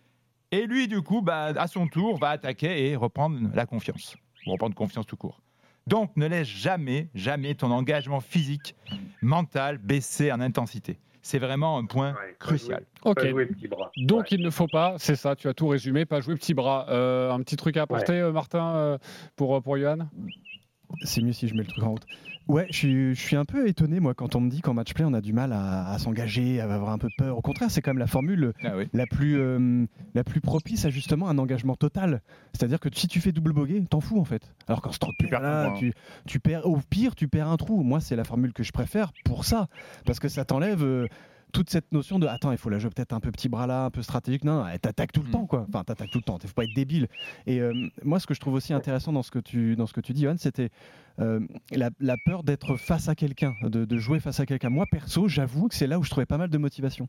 Et 0.51 0.65
lui, 0.65 0.87
du 0.87 1.01
coup, 1.01 1.21
bah, 1.21 1.45
à 1.55 1.67
son 1.67 1.87
tour, 1.87 2.17
va 2.17 2.29
attaquer 2.29 2.89
et 2.89 2.95
reprendre 2.95 3.39
la 3.53 3.65
confiance, 3.65 4.15
ou 4.45 4.51
reprendre 4.51 4.75
confiance 4.75 5.05
tout 5.05 5.17
court. 5.17 5.41
Donc, 5.89 6.15
ne 6.15 6.27
laisse 6.27 6.47
jamais, 6.47 7.09
jamais 7.15 7.55
ton 7.55 7.71
engagement 7.71 8.19
physique, 8.19 8.75
mental 9.23 9.79
baisser 9.79 10.31
en 10.31 10.39
intensité. 10.39 10.99
C'est 11.23 11.39
vraiment 11.39 11.79
un 11.79 11.85
point 11.85 12.15
crucial. 12.37 12.85
Ok. 13.03 13.25
Donc 13.97 14.31
il 14.31 14.41
ne 14.43 14.51
faut 14.51 14.67
pas, 14.67 14.95
c'est 14.99 15.15
ça, 15.15 15.35
tu 15.35 15.47
as 15.47 15.53
tout 15.55 15.67
résumé, 15.67 16.05
pas 16.05 16.21
jouer 16.21 16.35
petit 16.35 16.53
bras. 16.53 16.85
Euh, 16.89 17.31
un 17.31 17.41
petit 17.41 17.55
truc 17.55 17.75
à 17.75 17.81
apporter, 17.83 18.13
euh, 18.13 18.31
Martin, 18.31 18.75
euh, 18.75 18.97
pour, 19.35 19.61
pour 19.63 19.77
Johan? 19.77 20.07
C'est 21.01 21.21
mieux 21.21 21.33
si 21.33 21.47
je 21.47 21.55
mets 21.55 21.63
le 21.63 21.67
truc 21.67 21.83
en 21.83 21.91
route. 21.91 22.05
Ouais, 22.49 22.65
je 22.71 22.75
suis, 22.77 23.13
je 23.15 23.19
suis 23.21 23.35
un 23.35 23.45
peu 23.45 23.67
étonné, 23.67 23.99
moi, 23.99 24.15
quand 24.15 24.35
on 24.35 24.41
me 24.41 24.49
dit 24.49 24.61
qu'en 24.61 24.73
match 24.73 24.93
play, 24.95 25.05
on 25.05 25.13
a 25.13 25.21
du 25.21 25.33
mal 25.33 25.53
à, 25.53 25.87
à 25.91 25.99
s'engager, 25.99 26.59
à 26.59 26.63
avoir 26.63 26.89
un 26.89 26.97
peu 26.97 27.07
peur. 27.15 27.37
Au 27.37 27.41
contraire, 27.41 27.69
c'est 27.69 27.81
quand 27.83 27.91
même 27.91 27.99
la 27.99 28.07
formule 28.07 28.53
la, 28.91 29.05
plus, 29.05 29.39
euh, 29.39 29.85
la 30.15 30.23
plus 30.23 30.41
propice 30.41 30.83
à 30.85 30.89
justement 30.89 31.29
un 31.29 31.37
engagement 31.37 31.75
total. 31.75 32.21
C'est-à-dire 32.53 32.79
que 32.79 32.89
si 32.91 33.07
tu 33.07 33.21
fais 33.21 33.31
double 33.31 33.53
bogey, 33.53 33.79
t'en 33.87 34.01
fous 34.01 34.19
en 34.19 34.25
fait. 34.25 34.51
Alors 34.67 34.81
qu'en 34.81 34.91
là, 35.43 35.69
point. 35.69 35.77
tu, 35.77 35.93
tu 36.25 36.39
perds, 36.39 36.65
au 36.65 36.79
pire, 36.89 37.13
tu 37.13 37.27
perds 37.27 37.49
un 37.49 37.57
trou. 37.57 37.83
Moi, 37.83 37.99
c'est 37.99 38.15
la 38.15 38.23
formule 38.23 38.51
que 38.51 38.63
je 38.63 38.71
préfère 38.71 39.11
pour 39.25 39.45
ça. 39.45 39.67
Parce 40.05 40.19
que 40.19 40.27
ça 40.27 40.43
t'enlève. 40.43 40.83
euh, 40.83 41.07
toute 41.51 41.69
cette 41.69 41.91
notion 41.91 42.19
de 42.19 42.27
attends, 42.27 42.51
il 42.51 42.57
faut 42.57 42.69
la 42.69 42.79
jouer 42.79 42.89
peut-être 42.89 43.13
un 43.13 43.19
peu 43.19 43.31
petit 43.31 43.49
bras 43.49 43.67
là, 43.67 43.85
un 43.85 43.89
peu 43.89 44.01
stratégique. 44.01 44.43
Non, 44.43 44.63
non, 44.63 44.77
t'attaques 44.81 45.11
tout 45.11 45.23
le 45.23 45.31
temps, 45.31 45.45
quoi. 45.45 45.65
Enfin, 45.67 45.83
t'attaques 45.83 46.11
tout 46.11 46.19
le 46.19 46.23
temps. 46.23 46.37
Il 46.41 46.47
faut 46.47 46.53
pas 46.53 46.63
être 46.63 46.75
débile. 46.75 47.07
Et 47.47 47.59
euh, 47.59 47.73
moi, 48.03 48.19
ce 48.19 48.27
que 48.27 48.33
je 48.33 48.39
trouve 48.39 48.53
aussi 48.53 48.73
intéressant 48.73 49.13
dans 49.13 49.23
ce 49.23 49.31
que 49.31 49.39
tu, 49.39 49.75
dans 49.75 49.87
ce 49.87 49.93
que 49.93 50.01
tu 50.01 50.13
dis, 50.13 50.23
Johan, 50.23 50.35
c'était 50.37 50.69
euh, 51.19 51.39
la, 51.71 51.89
la 51.99 52.15
peur 52.25 52.43
d'être 52.43 52.75
face 52.75 53.09
à 53.09 53.15
quelqu'un, 53.15 53.53
de, 53.63 53.85
de 53.85 53.97
jouer 53.97 54.19
face 54.19 54.39
à 54.39 54.45
quelqu'un. 54.45 54.69
Moi, 54.69 54.85
perso, 54.91 55.27
j'avoue 55.27 55.67
que 55.67 55.75
c'est 55.75 55.87
là 55.87 55.99
où 55.99 56.03
je 56.03 56.09
trouvais 56.09 56.25
pas 56.25 56.37
mal 56.37 56.49
de 56.49 56.57
motivation. 56.57 57.07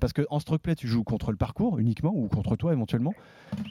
Parce 0.00 0.12
que 0.12 0.22
en 0.30 0.40
stroke 0.40 0.62
play, 0.62 0.74
tu 0.74 0.88
joues 0.88 1.04
contre 1.04 1.30
le 1.30 1.36
parcours 1.36 1.78
uniquement 1.78 2.12
ou 2.14 2.28
contre 2.28 2.56
toi 2.56 2.72
éventuellement. 2.72 3.14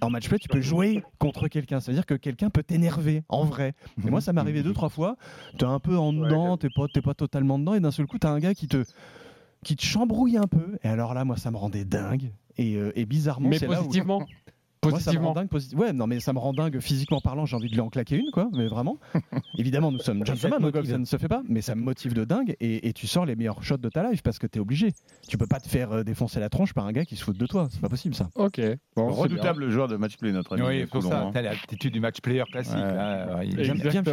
En 0.01 0.09
match 0.09 0.27
play, 0.29 0.39
tu 0.39 0.47
peux 0.47 0.61
jouer 0.61 1.03
contre 1.19 1.47
quelqu'un. 1.47 1.79
C'est-à-dire 1.79 2.05
que 2.05 2.15
quelqu'un 2.15 2.49
peut 2.49 2.63
t'énerver 2.63 3.23
en 3.29 3.43
vrai. 3.43 3.73
Et 4.05 4.09
moi, 4.09 4.21
ça 4.21 4.33
m'est 4.33 4.41
arrivé 4.41 4.63
deux, 4.63 4.73
trois 4.73 4.89
fois. 4.89 5.17
T'es 5.57 5.65
un 5.65 5.79
peu 5.79 5.97
en 5.97 6.13
dedans, 6.13 6.57
t'es 6.57 6.69
pas, 6.69 6.87
pas 7.03 7.13
totalement 7.13 7.59
dedans, 7.59 7.75
et 7.75 7.79
d'un 7.79 7.91
seul 7.91 8.07
coup, 8.07 8.17
t'as 8.17 8.31
un 8.31 8.39
gars 8.39 8.53
qui 8.55 8.67
te 8.67 8.83
qui 9.65 9.75
te 9.75 9.83
chambrouille 9.83 10.37
un 10.37 10.47
peu. 10.47 10.77
Et 10.83 10.87
alors 10.87 11.13
là, 11.13 11.25
moi, 11.25 11.35
ça 11.35 11.51
me 11.51 11.57
rendait 11.57 11.83
dingue. 11.85 12.31
Et, 12.57 12.75
euh, 12.75 12.93
et 12.95 13.05
bizarrement, 13.05 13.49
Mais 13.49 13.57
c'est 13.59 13.67
là 13.67 13.81
où- 13.81 13.83
positivement 13.83 14.25
Moi, 14.83 14.99
ça 14.99 15.13
me 15.13 15.17
rend 15.19 15.33
dingue 15.33 15.47
Ouais, 15.75 15.93
non, 15.93 16.05
mais 16.07 16.19
ça 16.19 16.31
me 16.33 16.39
rend 16.39 16.53
dingue 16.53 16.79
physiquement 16.79 17.19
parlant. 17.21 17.45
J'ai 17.45 17.55
envie 17.55 17.69
de 17.69 17.73
lui 17.73 17.81
en 17.81 17.89
claquer 17.89 18.17
une, 18.17 18.29
quoi. 18.31 18.49
Mais 18.53 18.67
vraiment. 18.67 18.99
Évidemment, 19.57 19.91
nous 19.91 19.99
sommes 19.99 20.25
gentlemen 20.25 20.63
au 20.63 20.71
golf, 20.71 20.87
ça 20.87 20.97
ne 20.97 21.05
se 21.05 21.17
fait 21.17 21.27
pas. 21.27 21.41
Mais 21.47 21.61
ça 21.61 21.75
me 21.75 21.81
motive 21.81 22.13
de 22.13 22.23
dingue. 22.23 22.55
Et, 22.59 22.87
et 22.87 22.93
tu 22.93 23.07
sors 23.07 23.25
les 23.25 23.35
meilleurs 23.35 23.63
shots 23.63 23.77
de 23.77 23.89
ta 23.89 24.09
life 24.09 24.21
parce 24.21 24.37
que 24.39 24.47
t'es 24.47 24.59
obligé. 24.59 24.93
Tu 25.27 25.37
peux 25.37 25.47
pas 25.47 25.59
te 25.59 25.67
faire 25.67 25.91
euh, 25.91 26.03
défoncer 26.03 26.39
la 26.39 26.49
tronche 26.49 26.73
par 26.73 26.85
un 26.85 26.91
gars 26.91 27.05
qui 27.05 27.15
se 27.15 27.23
fout 27.23 27.37
de 27.37 27.45
toi. 27.47 27.67
C'est 27.71 27.81
pas 27.81 27.89
possible, 27.89 28.13
ça. 28.15 28.29
Ok. 28.35 28.61
Redoutable 28.95 29.69
joueur 29.69 29.87
de 29.87 29.95
match 29.95 30.17
play, 30.17 30.31
notre 30.31 30.53
ami. 30.53 30.63
Oui, 30.67 30.85
pour 30.85 31.03
ça, 31.03 31.21
hein. 31.23 31.31
t'as 31.33 31.41
l'attitude 31.41 31.93
du 31.93 31.99
match 31.99 32.21
player 32.21 32.43
classique. 32.51 32.75
Ouais. 32.75 32.81
hein, 32.81 33.39
il- 33.43 33.55
Viens, 33.59 33.73
viens. 33.73 34.03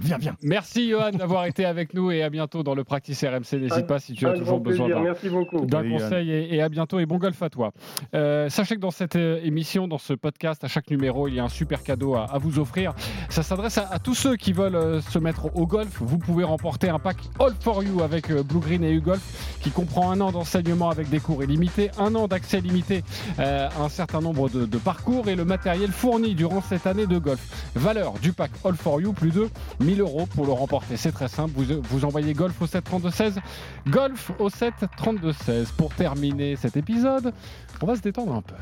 Viens, 0.00 0.18
viens. 0.18 0.36
Merci 0.42 0.88
Johan 0.88 1.10
d'avoir 1.10 1.44
été 1.46 1.64
avec 1.64 1.94
nous 1.94 2.10
et 2.10 2.22
à 2.22 2.30
bientôt 2.30 2.62
dans 2.62 2.74
le 2.74 2.84
Practice 2.84 3.22
RMC. 3.22 3.58
N'hésite 3.60 3.86
pas 3.86 3.98
si 3.98 4.14
tu 4.14 4.26
as 4.26 4.30
Un 4.30 4.38
toujours 4.38 4.60
besoin 4.60 4.88
d'un 4.88 5.90
conseil 5.90 6.30
et, 6.30 6.54
et 6.56 6.62
à 6.62 6.68
bientôt 6.68 6.98
et 6.98 7.06
bon 7.06 7.18
golf 7.18 7.40
à 7.42 7.50
toi. 7.50 7.72
Euh, 8.14 8.48
sachez 8.48 8.76
que 8.76 8.80
dans 8.80 8.90
cette 8.90 9.16
euh, 9.16 9.40
émission, 9.42 9.88
dans 9.88 9.98
ce 9.98 10.11
podcast, 10.16 10.64
à 10.64 10.68
chaque 10.68 10.90
numéro, 10.90 11.28
il 11.28 11.34
y 11.34 11.40
a 11.40 11.44
un 11.44 11.48
super 11.48 11.82
cadeau 11.82 12.14
à, 12.14 12.38
vous 12.38 12.58
offrir. 12.58 12.94
Ça 13.28 13.42
s'adresse 13.42 13.78
à, 13.78 13.98
tous 13.98 14.14
ceux 14.14 14.36
qui 14.36 14.52
veulent 14.52 14.74
euh, 14.74 15.00
se 15.00 15.18
mettre 15.18 15.54
au 15.56 15.66
golf. 15.66 15.98
Vous 16.00 16.18
pouvez 16.18 16.44
remporter 16.44 16.88
un 16.88 16.98
pack 16.98 17.16
All 17.38 17.54
for 17.60 17.82
You 17.82 18.02
avec 18.02 18.30
euh, 18.30 18.42
Blue 18.42 18.60
Green 18.60 18.84
et 18.84 18.92
U-Golf 18.92 19.58
qui 19.60 19.70
comprend 19.70 20.10
un 20.10 20.20
an 20.20 20.32
d'enseignement 20.32 20.90
avec 20.90 21.08
des 21.08 21.20
cours 21.20 21.42
illimités, 21.42 21.90
un 21.98 22.14
an 22.14 22.28
d'accès 22.28 22.60
limité 22.60 23.04
euh, 23.38 23.68
à 23.68 23.82
un 23.82 23.88
certain 23.88 24.20
nombre 24.20 24.48
de, 24.48 24.78
parcours 24.78 25.28
et 25.28 25.36
le 25.36 25.44
matériel 25.44 25.92
fourni 25.92 26.34
durant 26.34 26.60
cette 26.60 26.86
année 26.86 27.06
de 27.06 27.18
golf. 27.18 27.40
Valeur 27.74 28.14
du 28.14 28.32
pack 28.32 28.50
All 28.64 28.74
for 28.74 29.00
You, 29.00 29.12
plus 29.12 29.30
de 29.30 29.48
1000 29.80 30.00
euros 30.00 30.26
pour 30.26 30.46
le 30.46 30.52
remporter. 30.52 30.96
C'est 30.96 31.12
très 31.12 31.28
simple, 31.28 31.52
vous, 31.54 31.80
vous 31.82 32.04
envoyez 32.04 32.34
golf 32.34 32.60
au 32.60 32.66
7 32.66 32.84
32 32.84 33.10
16, 33.10 33.40
golf 33.88 34.32
au 34.38 34.50
7 34.50 34.74
32 34.96 35.32
16. 35.32 35.72
Pour 35.76 35.94
terminer 35.94 36.56
cet 36.56 36.76
épisode, 36.76 37.32
on 37.80 37.86
va 37.86 37.96
se 37.96 38.00
détendre 38.00 38.34
un 38.34 38.42
peu. 38.42 38.54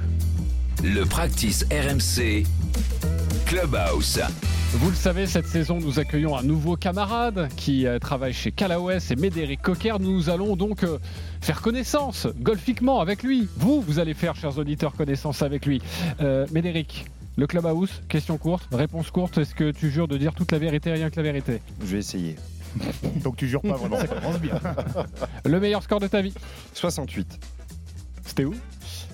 Le 0.83 1.05
practice 1.05 1.67
RMC 1.71 2.45
Clubhouse. 3.45 4.19
Vous 4.73 4.89
le 4.89 4.97
savez, 4.97 5.27
cette 5.27 5.47
saison, 5.47 5.79
nous 5.79 5.99
accueillons 5.99 6.35
un 6.35 6.43
nouveau 6.43 6.77
camarade 6.77 7.51
qui 7.57 7.87
euh, 7.87 7.99
travaille 7.99 8.33
chez 8.33 8.51
Callaway, 8.51 8.99
c'est 8.99 9.17
Médéric 9.17 9.61
Cocker. 9.61 9.99
Nous 10.01 10.31
allons 10.31 10.57
donc 10.57 10.85
euh, 10.85 10.99
faire 11.43 11.61
connaissance 11.61 12.29
golfiquement 12.39 13.01
avec 13.01 13.23
lui. 13.23 13.47
Vous, 13.57 13.83
vous 13.83 13.99
allez 13.99 14.15
faire, 14.15 14.37
chers 14.37 14.57
auditeurs, 14.57 14.95
connaissance 14.95 15.43
avec 15.43 15.67
lui. 15.67 15.83
Euh, 16.23 16.47
Médéric, 16.51 17.05
le 17.37 17.47
Clubhouse, 17.47 18.01
question 18.09 18.39
courte, 18.39 18.67
réponse 18.73 19.11
courte. 19.11 19.37
Est-ce 19.37 19.55
que 19.55 19.73
tu 19.73 19.91
jures 19.91 20.09
de 20.09 20.17
dire 20.17 20.33
toute 20.33 20.51
la 20.51 20.59
vérité, 20.59 20.93
rien 20.93 21.11
que 21.11 21.17
la 21.17 21.25
vérité? 21.25 21.61
Je 21.81 21.87
vais 21.87 21.99
essayer. 21.99 22.37
Donc 23.23 23.37
tu 23.37 23.49
jures 23.49 23.63
pas 23.63 23.77
vraiment, 23.77 23.99
ça 23.99 24.07
commence 24.07 24.41
bien. 24.41 24.59
Le 25.45 25.61
meilleur 25.61 25.83
score 25.83 26.01
de 26.01 26.07
ta 26.07 26.23
vie? 26.23 26.33
68. 26.73 27.39
C'était 28.25 28.45
où? 28.45 28.55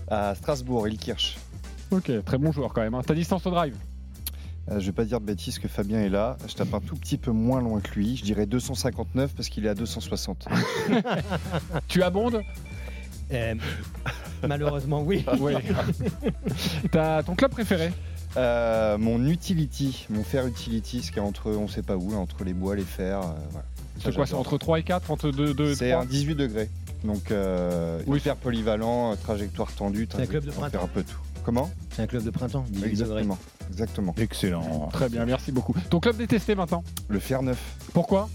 À 0.08 0.36
Strasbourg, 0.36 0.86
Ilkirch. 0.86 1.36
Ok, 1.90 2.10
très 2.24 2.38
bon 2.38 2.52
joueur 2.52 2.72
quand 2.72 2.80
même. 2.82 2.94
hein. 2.94 3.02
Ta 3.06 3.14
distance 3.14 3.46
au 3.46 3.50
drive 3.50 3.74
Euh, 4.70 4.80
je 4.80 4.86
vais 4.86 4.92
pas 4.92 5.04
dire 5.04 5.20
de 5.20 5.26
bêtises 5.26 5.58
que 5.58 5.68
Fabien 5.68 6.00
est 6.00 6.08
là. 6.08 6.36
Je 6.48 6.54
tape 6.54 6.74
un 6.74 6.80
tout 6.80 6.96
petit 6.96 7.16
peu 7.16 7.30
moins 7.30 7.60
loin 7.60 7.80
que 7.80 7.94
lui. 7.94 8.16
Je 8.16 8.24
dirais 8.24 8.46
259 8.46 9.32
parce 9.36 9.48
qu'il 9.48 9.64
est 9.66 9.68
à 9.68 9.74
260. 9.74 10.46
Tu 11.88 12.02
abondes? 12.02 12.40
Euh, 13.32 13.54
malheureusement, 14.46 15.02
oui. 15.02 15.24
Oui. 15.40 15.54
T'as 16.90 17.22
ton 17.22 17.34
club 17.34 17.50
préféré? 17.52 17.92
Euh, 18.36 18.98
mon 18.98 19.24
utility, 19.26 20.06
mon 20.10 20.22
fer 20.22 20.46
utility, 20.46 21.02
ce 21.02 21.10
qui 21.12 21.18
est 21.18 21.22
entre, 21.22 21.50
on 21.52 21.68
sait 21.68 21.82
pas 21.82 21.96
où, 21.96 22.10
là, 22.10 22.18
entre 22.18 22.44
les 22.44 22.52
bois, 22.52 22.76
les 22.76 22.82
fers. 22.84 23.20
euh, 23.20 23.32
voilà. 23.50 23.66
C'est 24.02 24.14
quoi 24.14 24.26
C'est 24.26 24.34
entre 24.34 24.58
3 24.58 24.80
et 24.80 24.82
4 24.82 25.10
Entre 25.10 25.30
2, 25.30 25.54
2 25.54 25.74
C'est 25.74 25.90
3 25.90 26.02
un 26.02 26.06
18 26.06 26.34
degrés. 26.34 26.68
Donc, 27.02 27.30
euh, 27.30 28.00
Oui. 28.06 28.18
hyper 28.18 28.36
polyvalent, 28.36 29.16
trajectoire 29.16 29.72
tendue. 29.72 30.06
C'est 30.12 30.22
un 30.22 30.26
club 30.26 30.44
de 30.44 30.50
on 30.50 30.52
peut 30.54 30.60
faire 30.60 30.70
printemps. 30.80 30.84
un 30.84 30.88
peu 30.88 31.02
tout. 31.02 31.16
Comment 31.46 31.70
C'est 31.90 32.02
un 32.02 32.08
club 32.08 32.24
de 32.24 32.30
printemps. 32.30 32.64
18 32.70 32.96
degrés. 32.98 33.20
Exactement. 33.20 33.38
Exactement. 33.70 34.14
Excellent. 34.18 34.88
Très 34.92 35.08
bien, 35.08 35.24
merci 35.24 35.52
beaucoup. 35.52 35.76
Ton 35.90 36.00
club 36.00 36.16
détesté 36.16 36.56
maintenant 36.56 36.82
Le 37.06 37.20
fer 37.20 37.40
neuf. 37.40 37.76
Pourquoi 37.94 38.28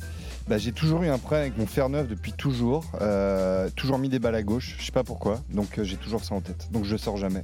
Bah, 0.47 0.57
j'ai 0.57 0.71
toujours 0.71 1.03
eu 1.03 1.09
un 1.09 1.17
problème 1.17 1.41
avec 1.41 1.57
mon 1.57 1.67
fer 1.67 1.89
neuf 1.89 2.07
depuis 2.07 2.31
toujours. 2.31 2.85
Euh, 3.01 3.69
toujours 3.75 3.97
mis 3.97 4.07
des 4.07 4.19
balles 4.19 4.35
à 4.35 4.43
gauche, 4.43 4.77
je 4.79 4.85
sais 4.85 4.93
pas 4.93 5.03
pourquoi. 5.03 5.41
Donc 5.49 5.77
euh, 5.77 5.83
j'ai 5.83 5.97
toujours 5.97 6.23
ça 6.23 6.35
en 6.35 6.39
tête. 6.39 6.69
Donc 6.71 6.85
je 6.85 6.95
sors 6.95 7.17
jamais. 7.17 7.43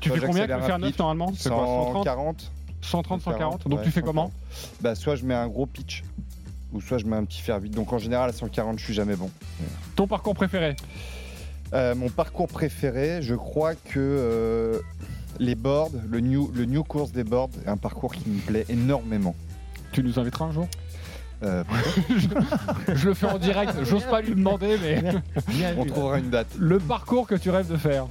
Tu 0.00 0.10
Soit 0.10 0.18
fais 0.18 0.26
combien 0.26 0.42
avec 0.42 0.54
le 0.56 0.62
fer 0.62 0.74
un 0.74 0.78
neuf 0.78 0.98
normalement 0.98 1.32
C'est 1.34 1.48
quoi 1.48 1.64
130 1.64 2.04
140 2.04 2.52
130, 2.82 3.22
140 3.22 3.68
Donc 3.68 3.78
ouais, 3.78 3.84
tu 3.86 3.90
fais 3.90 4.00
140. 4.00 4.04
comment 4.04 4.32
Bah 4.82 4.94
soit 4.94 5.16
je 5.16 5.24
mets 5.24 5.32
un 5.32 5.48
gros 5.48 5.64
pitch, 5.64 6.04
ou 6.74 6.82
soit 6.82 6.98
je 6.98 7.06
mets 7.06 7.16
un 7.16 7.24
petit 7.24 7.40
fer 7.40 7.58
vide. 7.58 7.74
Donc 7.74 7.90
en 7.94 7.98
général 7.98 8.28
à 8.28 8.34
140 8.34 8.78
je 8.78 8.84
suis 8.84 8.92
jamais 8.92 9.16
bon. 9.16 9.30
Ton 9.96 10.06
parcours 10.06 10.34
préféré 10.34 10.76
Euh, 11.74 11.94
mon 11.94 12.08
parcours 12.08 12.48
préféré, 12.48 13.20
je 13.22 13.34
crois 13.34 13.74
que 13.74 13.98
euh, 13.98 14.80
les 15.40 15.54
boards, 15.56 15.90
le 16.08 16.20
new, 16.20 16.50
le 16.54 16.64
new 16.66 16.84
course 16.84 17.10
des 17.12 17.24
boards 17.24 17.50
est 17.64 17.68
un 17.68 17.76
parcours 17.76 18.14
qui 18.14 18.28
me 18.28 18.38
plaît 18.40 18.64
énormément. 18.68 19.34
Tu 19.92 20.02
nous 20.02 20.18
inviteras 20.18 20.46
un 20.46 20.52
jour? 20.52 20.68
Euh, 21.42 21.64
Je 22.94 23.08
le 23.08 23.14
fais 23.14 23.26
en 23.26 23.38
direct, 23.38 23.72
j'ose 23.82 24.04
pas 24.04 24.20
lui 24.22 24.34
demander, 24.34 24.78
mais 24.80 25.74
on 25.76 25.84
trouvera 25.84 26.18
une 26.18 26.30
date. 26.30 26.46
le 26.58 26.78
parcours 26.78 27.26
que 27.26 27.34
tu 27.34 27.50
rêves 27.50 27.68
de 27.70 27.76
faire 27.76 28.06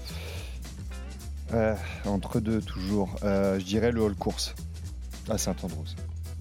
Euh, 1.53 1.75
entre 2.05 2.39
deux 2.39 2.61
toujours. 2.61 3.15
Euh, 3.23 3.59
je 3.59 3.65
dirais 3.65 3.91
le 3.91 4.01
hall 4.01 4.15
course 4.15 4.53
à 5.29 5.37
Saint-Andrews, 5.37 5.95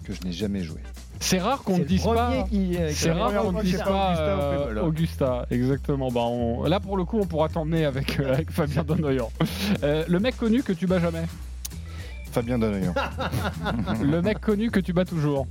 que 0.04 0.12
je 0.12 0.20
n'ai 0.22 0.32
jamais 0.32 0.64
joué. 0.64 0.80
C'est 1.22 1.38
rare 1.38 1.62
qu'on 1.62 1.78
ne 1.78 1.84
dise 1.84 2.02
pas. 2.04 2.32
euh, 2.52 2.90
C'est 2.92 3.12
rare 3.12 3.32
qu'on 3.32 3.52
ne 3.52 3.62
dise 3.62 3.78
pas 3.78 4.08
Augusta 4.10 4.36
au 4.36 4.40
euh. 4.40 4.82
Augusta, 4.82 5.46
exactement. 5.50 6.10
Bah, 6.10 6.20
on- 6.22 6.64
Là, 6.64 6.80
pour 6.80 6.96
le 6.96 7.04
coup, 7.04 7.18
on 7.20 7.26
pourra 7.26 7.48
t'emmener 7.48 7.84
avec, 7.84 8.18
euh, 8.20 8.34
avec 8.34 8.50
Fabien 8.52 8.82
Donoyan. 8.82 9.30
Euh, 9.84 10.04
le 10.08 10.18
mec 10.18 10.36
connu 10.36 10.62
que 10.62 10.72
tu 10.72 10.86
bats 10.86 10.98
jamais. 10.98 11.22
Fabien 12.32 12.58
Donoyan. 12.58 12.92
le 14.02 14.20
mec 14.20 14.40
connu 14.40 14.70
que 14.70 14.80
tu 14.80 14.92
bats 14.92 15.04
toujours. 15.04 15.46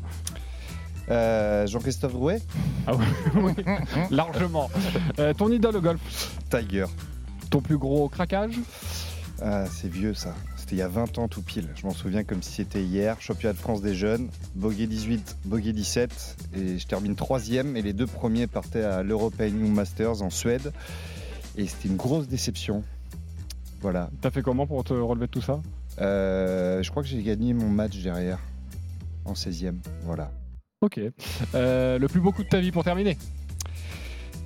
Euh, 1.09 1.65
Jean-Christophe 1.67 2.13
Drouet 2.13 2.41
Ah 2.87 2.91
oui, 2.95 3.05
oui, 3.57 3.63
largement. 4.11 4.69
Euh, 5.19 5.33
ton 5.33 5.49
idole 5.51 5.77
au 5.77 5.81
golf. 5.81 5.99
Tiger. 6.49 6.85
Ton 7.49 7.61
plus 7.61 7.77
gros 7.77 8.07
craquage. 8.09 8.55
Ah, 9.41 9.65
c'est 9.71 9.89
vieux 9.91 10.13
ça. 10.13 10.33
C'était 10.71 10.79
il 10.79 10.85
y 10.85 10.87
a 10.87 10.87
20 10.87 11.17
ans 11.17 11.27
tout 11.27 11.41
pile. 11.41 11.67
Je 11.75 11.85
m'en 11.85 11.91
souviens 11.91 12.23
comme 12.23 12.41
si 12.41 12.53
c'était 12.53 12.81
hier. 12.81 13.19
Championnat 13.19 13.51
de 13.51 13.57
France 13.57 13.81
des 13.81 13.93
jeunes, 13.93 14.29
bogey 14.55 14.87
18, 14.87 15.39
bogey 15.43 15.73
17. 15.73 16.37
Et 16.55 16.77
je 16.79 16.87
termine 16.87 17.13
troisième. 17.13 17.75
Et 17.75 17.81
les 17.81 17.91
deux 17.91 18.07
premiers 18.07 18.47
partaient 18.47 18.85
à 18.85 19.03
l'European 19.03 19.47
Young 19.47 19.73
Masters 19.73 20.21
en 20.21 20.29
Suède. 20.29 20.71
Et 21.57 21.67
c'était 21.67 21.89
une 21.89 21.97
grosse 21.97 22.29
déception. 22.29 22.85
Voilà. 23.81 24.09
T'as 24.21 24.31
fait 24.31 24.41
comment 24.41 24.65
pour 24.65 24.81
te 24.85 24.93
relever 24.93 25.27
de 25.27 25.31
tout 25.31 25.41
ça? 25.41 25.59
Euh, 25.99 26.81
je 26.81 26.89
crois 26.89 27.03
que 27.03 27.09
j'ai 27.09 27.21
gagné 27.21 27.53
mon 27.53 27.67
match 27.67 27.97
derrière. 27.97 28.39
En 29.25 29.33
16e. 29.33 29.75
Voilà. 30.03 30.31
Ok. 30.79 31.01
Euh, 31.53 31.99
le 31.99 32.07
plus 32.07 32.21
beau 32.21 32.31
coup 32.31 32.43
de 32.43 32.47
ta 32.47 32.61
vie 32.61 32.71
pour 32.71 32.85
terminer? 32.85 33.17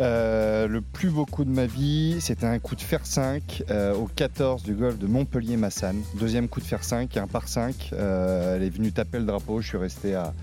Euh, 0.02 0.68
le 0.68 0.82
plus 0.82 1.10
beau 1.10 1.26
coup 1.26 1.46
de 1.46 1.50
ma 1.50 1.66
vie, 1.66 2.18
c'était 2.20 2.46
un 2.46 2.60
coup 2.60 2.76
de 2.76 2.82
fer 2.82 3.06
5 3.06 3.64
euh, 3.70 3.94
au 3.96 4.08
14 4.08 4.64
du 4.64 4.74
golf 4.74 4.98
de 4.98 5.08
Montpellier-Massagne. 5.08 6.02
Deuxième 6.20 6.50
coup 6.50 6.60
de 6.60 6.66
fer 6.66 6.84
5, 6.84 7.16
un 7.16 7.28
par 7.28 7.48
5. 7.48 7.92
Euh, 7.94 8.58
elle 8.58 8.64
est 8.64 8.70
venue 8.70 8.92
taper 8.92 9.20
le 9.20 9.26
drapeau, 9.26 9.62
je 9.62 9.70
suis 9.70 9.78
resté 9.78 10.14
à, 10.16 10.34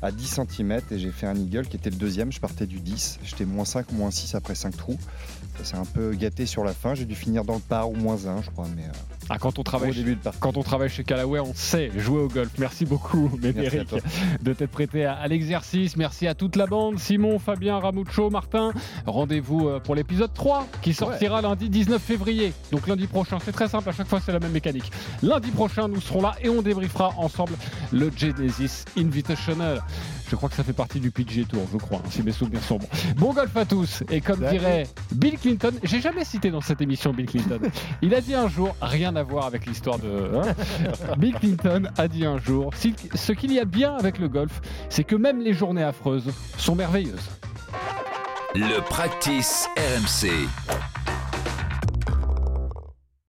à 0.00 0.12
10 0.12 0.40
cm 0.48 0.80
et 0.92 0.98
j'ai 0.98 1.10
fait 1.10 1.26
un 1.26 1.34
eagle 1.34 1.66
qui 1.66 1.76
était 1.76 1.90
le 1.90 1.96
deuxième. 1.96 2.30
Je 2.30 2.40
partais 2.40 2.66
du 2.66 2.78
10, 2.78 3.18
j'étais 3.24 3.44
moins 3.44 3.64
5, 3.64 3.90
moins 3.92 4.12
6 4.12 4.36
après 4.36 4.54
5 4.54 4.76
trous. 4.76 4.98
Ça 5.62 5.72
s'est 5.72 5.76
un 5.76 5.84
peu 5.84 6.12
gâté 6.14 6.46
sur 6.46 6.64
la 6.64 6.72
fin, 6.72 6.94
j'ai 6.94 7.04
dû 7.04 7.14
finir 7.14 7.44
dans 7.44 7.54
le 7.54 7.60
par 7.60 7.90
ou 7.90 7.94
moins 7.94 8.26
1, 8.26 8.42
je 8.42 8.50
crois. 8.50 8.66
Mais 8.74 8.82
euh, 8.84 8.92
Ah, 9.28 9.36
quand 9.38 9.58
on 9.58 9.62
travaille 9.62 9.90
au 9.90 9.94
début 9.94 10.14
de 10.14 10.20
partie. 10.20 10.38
Quand 10.40 10.56
on 10.56 10.62
travaille 10.62 10.88
chez 10.88 11.04
Callaway, 11.04 11.40
on 11.40 11.52
sait 11.54 11.90
jouer 11.96 12.20
au 12.22 12.28
golf. 12.28 12.50
Merci 12.58 12.86
beaucoup, 12.86 13.30
Médéric, 13.42 13.94
de 14.42 14.52
t'être 14.54 14.70
prêté 14.70 15.04
à, 15.04 15.14
à 15.14 15.28
l'exercice. 15.28 15.96
Merci 15.96 16.26
à 16.26 16.34
toute 16.34 16.56
la 16.56 16.66
bande, 16.66 16.98
Simon, 16.98 17.38
Fabien, 17.38 17.78
Ramucho, 17.78 18.30
Martin. 18.30 18.72
Rendez-vous 19.06 19.68
euh, 19.68 19.80
pour 19.80 19.94
l'épisode 19.94 20.32
3 20.32 20.66
qui 20.80 20.94
sortira 20.94 21.42
lundi 21.42 21.68
19 21.68 22.00
février. 22.00 22.52
Donc 22.72 22.86
lundi 22.88 23.06
prochain, 23.06 23.38
c'est 23.44 23.52
très 23.52 23.68
simple, 23.68 23.88
à 23.88 23.92
chaque 23.92 24.08
fois 24.08 24.20
c'est 24.24 24.32
la 24.32 24.40
même 24.40 24.52
mécanique. 24.52 24.90
Lundi 25.22 25.50
prochain, 25.50 25.88
nous 25.88 26.00
serons 26.00 26.22
là 26.22 26.34
et 26.42 26.48
on 26.48 26.62
débriefera 26.62 27.12
ensemble 27.18 27.52
le 27.92 28.10
Genesis 28.16 28.84
Invitational. 28.96 29.82
Je 30.30 30.36
crois 30.36 30.48
que 30.48 30.54
ça 30.54 30.62
fait 30.62 30.72
partie 30.72 31.00
du 31.00 31.10
PGA 31.10 31.44
Tour, 31.44 31.66
je 31.72 31.76
crois, 31.78 31.98
hein, 31.98 32.08
si 32.08 32.22
mes 32.22 32.30
souvenirs 32.30 32.62
sont 32.62 32.76
bons. 32.78 32.88
Bon 33.16 33.32
golf 33.32 33.56
à 33.56 33.64
tous. 33.64 34.04
Et 34.10 34.20
comme 34.20 34.38
Salut. 34.40 34.58
dirait 34.58 34.86
Bill 35.12 35.36
Clinton, 35.38 35.72
j'ai 35.82 36.00
jamais 36.00 36.24
cité 36.24 36.50
dans 36.52 36.60
cette 36.60 36.80
émission 36.80 37.12
Bill 37.12 37.26
Clinton. 37.26 37.58
Il 38.02 38.14
a 38.14 38.20
dit 38.20 38.34
un 38.34 38.48
jour, 38.48 38.76
rien 38.80 39.16
à 39.16 39.24
voir 39.24 39.46
avec 39.46 39.66
l'histoire 39.66 39.98
de. 39.98 40.30
hein. 40.36 40.54
Bill 41.18 41.34
Clinton 41.34 41.88
a 41.98 42.06
dit 42.06 42.24
un 42.24 42.38
jour, 42.38 42.70
si- 42.76 42.94
ce 43.14 43.32
qu'il 43.32 43.52
y 43.52 43.58
a 43.58 43.64
bien 43.64 43.94
avec 43.96 44.18
le 44.18 44.28
golf, 44.28 44.60
c'est 44.88 45.02
que 45.04 45.16
même 45.16 45.40
les 45.40 45.52
journées 45.52 45.82
affreuses 45.82 46.30
sont 46.56 46.76
merveilleuses. 46.76 47.28
Le 48.54 48.80
practice 48.88 49.66
RMC. 49.76 50.30